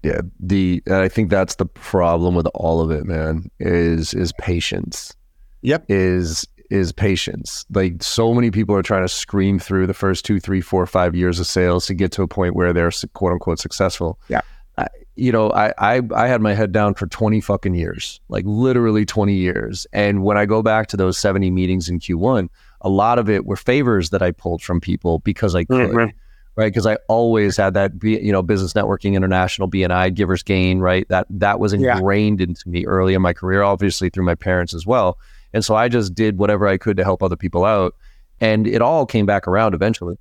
yeah, 0.02 0.20
the 0.38 0.82
and 0.86 0.96
I 0.96 1.08
think 1.08 1.30
that's 1.30 1.54
the 1.54 1.66
problem 1.66 2.34
with 2.34 2.46
all 2.54 2.80
of 2.82 2.90
it, 2.90 3.04
man. 3.06 3.50
Is 3.58 4.12
is 4.14 4.32
patience. 4.38 5.14
Yep. 5.62 5.86
Is 5.88 6.46
is 6.70 6.92
patience. 6.92 7.64
Like 7.72 8.02
so 8.02 8.32
many 8.34 8.50
people 8.50 8.74
are 8.74 8.82
trying 8.82 9.02
to 9.04 9.08
scream 9.08 9.58
through 9.58 9.86
the 9.86 9.94
first 9.94 10.24
two, 10.24 10.40
three, 10.40 10.60
four, 10.60 10.86
five 10.86 11.14
years 11.14 11.38
of 11.40 11.46
sales 11.46 11.86
to 11.86 11.94
get 11.94 12.12
to 12.12 12.22
a 12.22 12.28
point 12.28 12.54
where 12.54 12.72
they're 12.72 12.90
quote 13.12 13.32
unquote 13.32 13.58
successful. 13.58 14.18
Yeah. 14.28 14.40
I, 14.76 14.88
you 15.16 15.30
know, 15.30 15.52
I, 15.52 15.72
I 15.78 16.02
I 16.14 16.26
had 16.26 16.40
my 16.40 16.54
head 16.54 16.72
down 16.72 16.94
for 16.94 17.06
twenty 17.06 17.40
fucking 17.40 17.74
years, 17.74 18.20
like 18.28 18.44
literally 18.46 19.04
twenty 19.04 19.34
years. 19.34 19.86
And 19.92 20.24
when 20.24 20.36
I 20.36 20.46
go 20.46 20.62
back 20.62 20.88
to 20.88 20.96
those 20.96 21.16
seventy 21.18 21.50
meetings 21.50 21.88
in 21.88 22.00
Q1, 22.00 22.48
a 22.80 22.88
lot 22.88 23.18
of 23.20 23.30
it 23.30 23.46
were 23.46 23.56
favors 23.56 24.10
that 24.10 24.22
I 24.22 24.32
pulled 24.32 24.62
from 24.62 24.80
people 24.80 25.20
because 25.20 25.54
I 25.54 25.64
could 25.64 25.90
Mhm. 25.90 26.12
right? 26.56 26.72
Because 26.72 26.86
I 26.86 26.96
always 27.08 27.56
had 27.56 27.74
that, 27.74 27.92
you 28.02 28.32
know, 28.32 28.42
business 28.42 28.72
networking, 28.72 29.14
international, 29.14 29.68
BNI, 29.68 30.12
givers 30.14 30.42
gain, 30.42 30.80
right? 30.80 31.06
That 31.08 31.26
that 31.30 31.60
was 31.60 31.72
Yeah. 31.72 31.96
ingrained 31.96 32.40
into 32.40 32.68
me 32.68 32.84
early 32.84 33.14
in 33.14 33.22
my 33.22 33.32
career, 33.32 33.62
obviously 33.62 34.08
through 34.10 34.24
my 34.24 34.34
parents 34.34 34.74
as 34.74 34.84
well. 34.86 35.18
And 35.54 35.64
so 35.64 35.74
I 35.74 35.88
just 35.88 36.14
did 36.14 36.36
whatever 36.36 36.66
I 36.66 36.76
could 36.76 36.96
to 36.98 37.04
help 37.04 37.22
other 37.22 37.36
people 37.36 37.64
out, 37.64 37.94
and 38.40 38.66
it 38.66 38.82
all 38.82 39.06
came 39.06 39.24
back 39.24 39.48
around 39.48 39.72
eventually. 39.74 40.16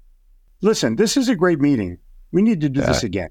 listen, 0.62 0.96
this 0.96 1.18
is 1.18 1.28
a 1.28 1.36
great 1.36 1.60
meeting. 1.60 1.98
We 2.32 2.42
need 2.42 2.62
to 2.62 2.70
do 2.70 2.80
Yeah. 2.80 2.86
this 2.86 3.04
again. 3.04 3.30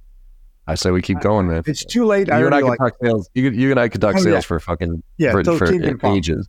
I 0.66 0.74
say 0.74 0.90
we 0.90 1.00
keep 1.00 1.20
going, 1.20 1.48
man. 1.48 1.62
It's 1.66 1.84
too 1.84 2.04
late. 2.04 2.30
I 2.30 2.40
you 2.40 2.46
and 2.46 2.54
I 2.54 2.60
could 2.60 2.68
like. 2.68 2.78
talk 2.78 2.94
sales. 3.02 3.30
You, 3.34 3.50
you 3.50 3.70
and 3.70 3.80
I 3.80 3.88
could 3.88 4.00
talk 4.02 4.14
Oh, 4.16 4.18
yeah. 4.18 4.24
sales 4.24 4.44
for 4.44 4.60
fucking 4.60 5.02
Yeah, 5.16 5.32
for, 5.32 5.42
for 5.44 5.66
team 5.66 5.80
ping 5.80 5.98
pong. 5.98 6.16
ages. 6.16 6.46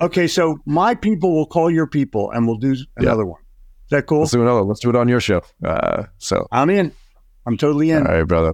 Okay, 0.00 0.26
so 0.28 0.58
my 0.66 0.94
people 0.94 1.32
will 1.34 1.46
call 1.46 1.70
your 1.70 1.86
people, 1.86 2.30
and 2.32 2.46
we'll 2.46 2.58
do 2.58 2.76
another 2.96 3.24
one. 3.26 3.40
Is 3.86 3.90
that 3.90 4.06
cool? 4.06 4.20
Let's 4.20 4.32
do 4.32 4.42
another. 4.42 4.62
Let's 4.62 4.80
do 4.80 4.88
it 4.90 4.96
on 4.96 5.08
your 5.08 5.20
show. 5.20 5.40
Uh, 5.64 6.04
so 6.18 6.46
I'm 6.52 6.70
in. 6.70 6.92
I'm 7.46 7.56
totally 7.56 7.90
in. 7.90 8.06
all 8.06 8.12
right, 8.12 8.22
brother. 8.26 8.52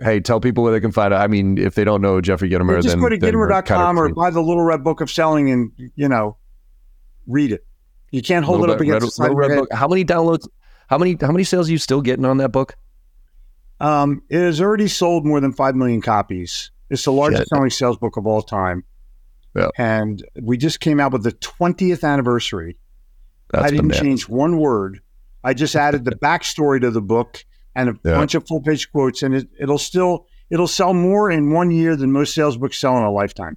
Hey, 0.00 0.20
tell 0.20 0.40
people 0.40 0.62
where 0.64 0.72
they 0.72 0.80
can 0.80 0.92
find 0.92 1.12
it. 1.12 1.16
I 1.16 1.26
mean, 1.26 1.58
if 1.58 1.74
they 1.74 1.82
don't 1.84 2.00
know 2.00 2.20
Jeffrey 2.20 2.48
Gitomer, 2.48 2.74
Yeah, 2.76 2.80
just 2.82 2.88
then 2.94 3.00
go 3.00 3.08
to 3.08 3.18
Gitomer.com 3.18 3.62
kind 3.62 3.98
of- 3.98 4.04
or 4.04 4.08
buy 4.14 4.30
the 4.30 4.40
Little 4.42 4.62
Red 4.62 4.84
Book 4.84 5.00
of 5.00 5.10
Selling 5.10 5.50
and, 5.50 5.72
you 5.96 6.08
know, 6.08 6.36
read 7.26 7.50
it. 7.52 7.66
You 8.10 8.22
can't 8.22 8.44
hold 8.44 8.60
Little 8.60 8.74
it 8.74 8.76
up 8.76 8.80
Red- 8.80 8.96
against 8.98 9.18
Red- 9.18 9.30
the 9.30 9.34
Little 9.34 9.48
Red. 9.50 9.58
Book. 9.60 9.72
How 9.72 9.88
many 9.88 10.04
downloads? 10.04 10.46
How 10.88 10.96
many 10.98 11.16
how 11.20 11.32
many 11.32 11.44
sales 11.44 11.68
are 11.68 11.72
you 11.72 11.78
still 11.78 12.00
getting 12.00 12.24
on 12.24 12.38
that 12.38 12.50
book? 12.52 12.76
Um, 13.80 14.22
it 14.28 14.38
has 14.40 14.60
already 14.60 14.88
sold 14.88 15.26
more 15.26 15.40
than 15.40 15.52
5 15.52 15.76
million 15.76 16.00
copies. 16.00 16.70
It's 16.90 17.04
the 17.04 17.12
largest 17.12 17.42
Shit. 17.42 17.48
selling 17.48 17.70
sales 17.70 17.98
book 17.98 18.16
of 18.16 18.26
all 18.26 18.42
time. 18.42 18.84
Yeah. 19.54 19.68
And 19.76 20.24
we 20.40 20.56
just 20.56 20.80
came 20.80 21.00
out 21.00 21.12
with 21.12 21.22
the 21.22 21.32
20th 21.32 22.02
anniversary. 22.04 22.78
That's 23.50 23.64
I 23.66 23.70
didn't 23.70 23.88
bananas. 23.88 24.00
change 24.00 24.28
one 24.28 24.58
word. 24.58 25.00
I 25.44 25.54
just 25.54 25.76
added 25.76 26.04
the 26.04 26.12
backstory 26.12 26.80
to 26.80 26.90
the 26.90 27.00
book 27.02 27.44
and 27.78 27.88
a 27.90 27.92
Yeah. 28.04 28.14
bunch 28.16 28.34
of 28.34 28.46
full 28.46 28.60
page 28.60 28.90
quotes, 28.92 29.22
and 29.22 29.34
it, 29.34 29.48
it'll 29.58 29.78
still 29.78 30.26
it'll 30.50 30.66
sell 30.68 30.92
more 30.94 31.30
in 31.30 31.50
one 31.52 31.70
year 31.70 31.96
than 31.96 32.12
most 32.12 32.34
sales 32.34 32.56
books 32.56 32.78
sell 32.78 32.96
in 32.98 33.02
a 33.04 33.10
lifetime. 33.10 33.56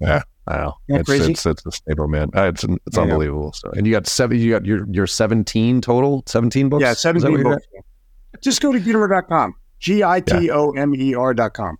Yeah. 0.00 0.22
Wow, 0.46 0.76
Isn't 0.88 0.94
that 0.94 1.00
it's, 1.00 1.08
crazy? 1.08 1.32
it's 1.32 1.46
it's 1.46 1.66
a 1.66 1.70
staple, 1.70 2.08
man. 2.08 2.30
Uh, 2.34 2.44
It's 2.48 2.64
it's 2.64 2.98
I 2.98 3.04
know. 3.04 3.12
unbelievable. 3.12 3.52
So, 3.52 3.70
and 3.76 3.86
you 3.86 3.92
got 3.92 4.06
seven. 4.08 4.38
You 4.38 4.50
got 4.50 4.64
your 4.66 4.84
your 4.90 5.06
seventeen 5.06 5.80
total. 5.80 6.24
Seventeen 6.26 6.68
books. 6.68 6.82
Yeah, 6.82 6.90
Is 6.92 7.02
that 7.02 7.14
what 7.14 7.22
17 7.22 7.38
you 7.38 7.44
got? 7.44 7.50
books. 7.50 7.66
Just 8.42 8.60
go 8.62 8.72
to 8.72 8.80
Gitomer.com. 8.80 9.54
G 9.78 10.02
I 10.02 10.20
T 10.20 10.50
O 10.50 10.70
M 10.72 10.94
E 10.94 11.14
R.com. 11.14 11.76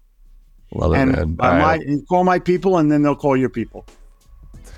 Love 0.72 0.92
it, 0.92 0.98
And 0.98 1.12
man. 1.12 1.36
uh, 1.40 1.58
my, 1.58 1.80
call 2.08 2.22
my 2.22 2.38
people, 2.38 2.78
and 2.78 2.92
then 2.92 3.02
they'll 3.02 3.16
call 3.16 3.36
your 3.36 3.48
people. 3.48 3.84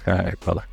All 0.06 0.14
right, 0.14 0.38
brother. 0.40 0.64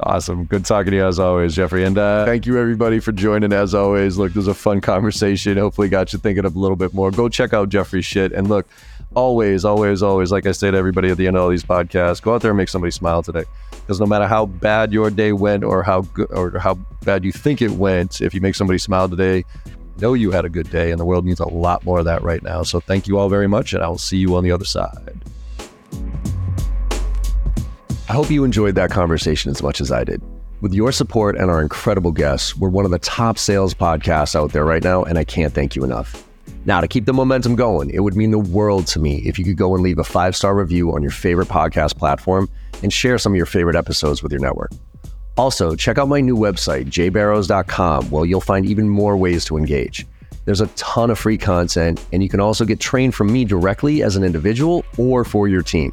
Awesome. 0.00 0.44
Good 0.44 0.64
talking 0.64 0.90
to 0.90 0.96
you 0.96 1.06
as 1.06 1.20
always, 1.20 1.54
Jeffrey. 1.54 1.84
And 1.84 1.96
uh, 1.96 2.24
thank 2.24 2.46
you 2.46 2.58
everybody 2.58 2.98
for 2.98 3.12
joining 3.12 3.52
as 3.52 3.74
always. 3.74 4.18
Look, 4.18 4.32
there's 4.32 4.48
a 4.48 4.54
fun 4.54 4.80
conversation. 4.80 5.56
Hopefully 5.56 5.88
got 5.88 6.12
you 6.12 6.18
thinking 6.18 6.44
a 6.44 6.48
little 6.48 6.76
bit 6.76 6.92
more. 6.92 7.12
Go 7.12 7.28
check 7.28 7.52
out 7.54 7.68
Jeffrey's 7.68 8.04
shit. 8.04 8.32
And 8.32 8.48
look, 8.48 8.66
always, 9.14 9.64
always, 9.64 10.02
always, 10.02 10.32
like 10.32 10.46
I 10.46 10.52
say 10.52 10.70
to 10.70 10.76
everybody 10.76 11.10
at 11.10 11.16
the 11.16 11.28
end 11.28 11.36
of 11.36 11.44
all 11.44 11.48
these 11.48 11.62
podcasts, 11.62 12.20
go 12.20 12.34
out 12.34 12.42
there 12.42 12.50
and 12.50 12.58
make 12.58 12.68
somebody 12.68 12.90
smile 12.90 13.22
today. 13.22 13.44
Because 13.70 14.00
no 14.00 14.06
matter 14.06 14.26
how 14.26 14.46
bad 14.46 14.92
your 14.92 15.10
day 15.10 15.32
went 15.32 15.62
or 15.62 15.84
how 15.84 16.00
good 16.02 16.30
or 16.32 16.58
how 16.58 16.74
bad 17.04 17.24
you 17.24 17.30
think 17.30 17.62
it 17.62 17.70
went, 17.70 18.20
if 18.20 18.34
you 18.34 18.40
make 18.40 18.56
somebody 18.56 18.78
smile 18.78 19.08
today, 19.08 19.44
know 19.98 20.14
you 20.14 20.32
had 20.32 20.44
a 20.44 20.48
good 20.48 20.70
day. 20.70 20.90
And 20.90 20.98
the 20.98 21.04
world 21.04 21.24
needs 21.24 21.38
a 21.38 21.48
lot 21.48 21.84
more 21.84 22.00
of 22.00 22.04
that 22.06 22.22
right 22.22 22.42
now. 22.42 22.64
So 22.64 22.80
thank 22.80 23.06
you 23.06 23.18
all 23.18 23.28
very 23.28 23.46
much, 23.46 23.74
and 23.74 23.82
I 23.84 23.88
will 23.88 23.98
see 23.98 24.16
you 24.16 24.34
on 24.34 24.42
the 24.42 24.50
other 24.50 24.64
side. 24.64 25.20
I 28.12 28.14
hope 28.14 28.30
you 28.30 28.44
enjoyed 28.44 28.74
that 28.74 28.90
conversation 28.90 29.50
as 29.50 29.62
much 29.62 29.80
as 29.80 29.90
I 29.90 30.04
did. 30.04 30.20
With 30.60 30.74
your 30.74 30.92
support 30.92 31.34
and 31.34 31.50
our 31.50 31.62
incredible 31.62 32.12
guests, 32.12 32.54
we're 32.54 32.68
one 32.68 32.84
of 32.84 32.90
the 32.90 32.98
top 32.98 33.38
sales 33.38 33.72
podcasts 33.72 34.36
out 34.36 34.52
there 34.52 34.66
right 34.66 34.84
now, 34.84 35.02
and 35.02 35.16
I 35.16 35.24
can't 35.24 35.54
thank 35.54 35.74
you 35.74 35.82
enough. 35.82 36.22
Now, 36.66 36.82
to 36.82 36.88
keep 36.88 37.06
the 37.06 37.14
momentum 37.14 37.56
going, 37.56 37.88
it 37.88 38.00
would 38.00 38.14
mean 38.14 38.30
the 38.30 38.38
world 38.38 38.86
to 38.88 38.98
me 38.98 39.22
if 39.24 39.38
you 39.38 39.46
could 39.46 39.56
go 39.56 39.74
and 39.74 39.82
leave 39.82 39.98
a 39.98 40.04
five 40.04 40.36
star 40.36 40.54
review 40.54 40.94
on 40.94 41.00
your 41.00 41.10
favorite 41.10 41.48
podcast 41.48 41.96
platform 41.96 42.50
and 42.82 42.92
share 42.92 43.16
some 43.16 43.32
of 43.32 43.36
your 43.38 43.46
favorite 43.46 43.76
episodes 43.76 44.22
with 44.22 44.30
your 44.30 44.42
network. 44.42 44.72
Also, 45.38 45.74
check 45.74 45.96
out 45.96 46.06
my 46.06 46.20
new 46.20 46.36
website, 46.36 46.88
jbarrows.com, 46.88 48.10
where 48.10 48.26
you'll 48.26 48.42
find 48.42 48.66
even 48.66 48.90
more 48.90 49.16
ways 49.16 49.46
to 49.46 49.56
engage. 49.56 50.06
There's 50.44 50.60
a 50.60 50.66
ton 50.76 51.08
of 51.10 51.18
free 51.18 51.38
content, 51.38 52.04
and 52.12 52.22
you 52.22 52.28
can 52.28 52.40
also 52.40 52.66
get 52.66 52.78
trained 52.78 53.14
from 53.14 53.32
me 53.32 53.46
directly 53.46 54.02
as 54.02 54.16
an 54.16 54.22
individual 54.22 54.84
or 54.98 55.24
for 55.24 55.48
your 55.48 55.62
team. 55.62 55.92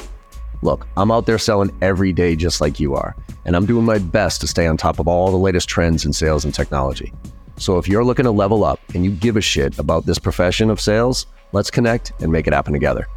Look, 0.61 0.87
I'm 0.97 1.11
out 1.11 1.25
there 1.25 1.37
selling 1.37 1.75
every 1.81 2.11
day 2.11 2.35
just 2.35 2.59
like 2.59 2.79
you 2.79 2.95
are, 2.95 3.15
and 3.45 3.55
I'm 3.55 3.65
doing 3.65 3.85
my 3.85 3.97
best 3.97 4.41
to 4.41 4.47
stay 4.47 4.67
on 4.67 4.75
top 4.75 4.99
of 4.99 5.07
all 5.07 5.31
the 5.31 5.37
latest 5.37 5.69
trends 5.69 6.05
in 6.05 6.11
sales 6.11 6.43
and 6.45 6.53
technology. 6.53 7.13
So 7.57 7.77
if 7.77 7.87
you're 7.87 8.03
looking 8.03 8.25
to 8.25 8.31
level 8.31 8.63
up 8.63 8.79
and 8.93 9.05
you 9.05 9.11
give 9.11 9.37
a 9.37 9.41
shit 9.41 9.79
about 9.79 10.05
this 10.05 10.19
profession 10.19 10.69
of 10.69 10.81
sales, 10.81 11.27
let's 11.51 11.71
connect 11.71 12.13
and 12.21 12.31
make 12.31 12.47
it 12.47 12.53
happen 12.53 12.73
together. 12.73 13.07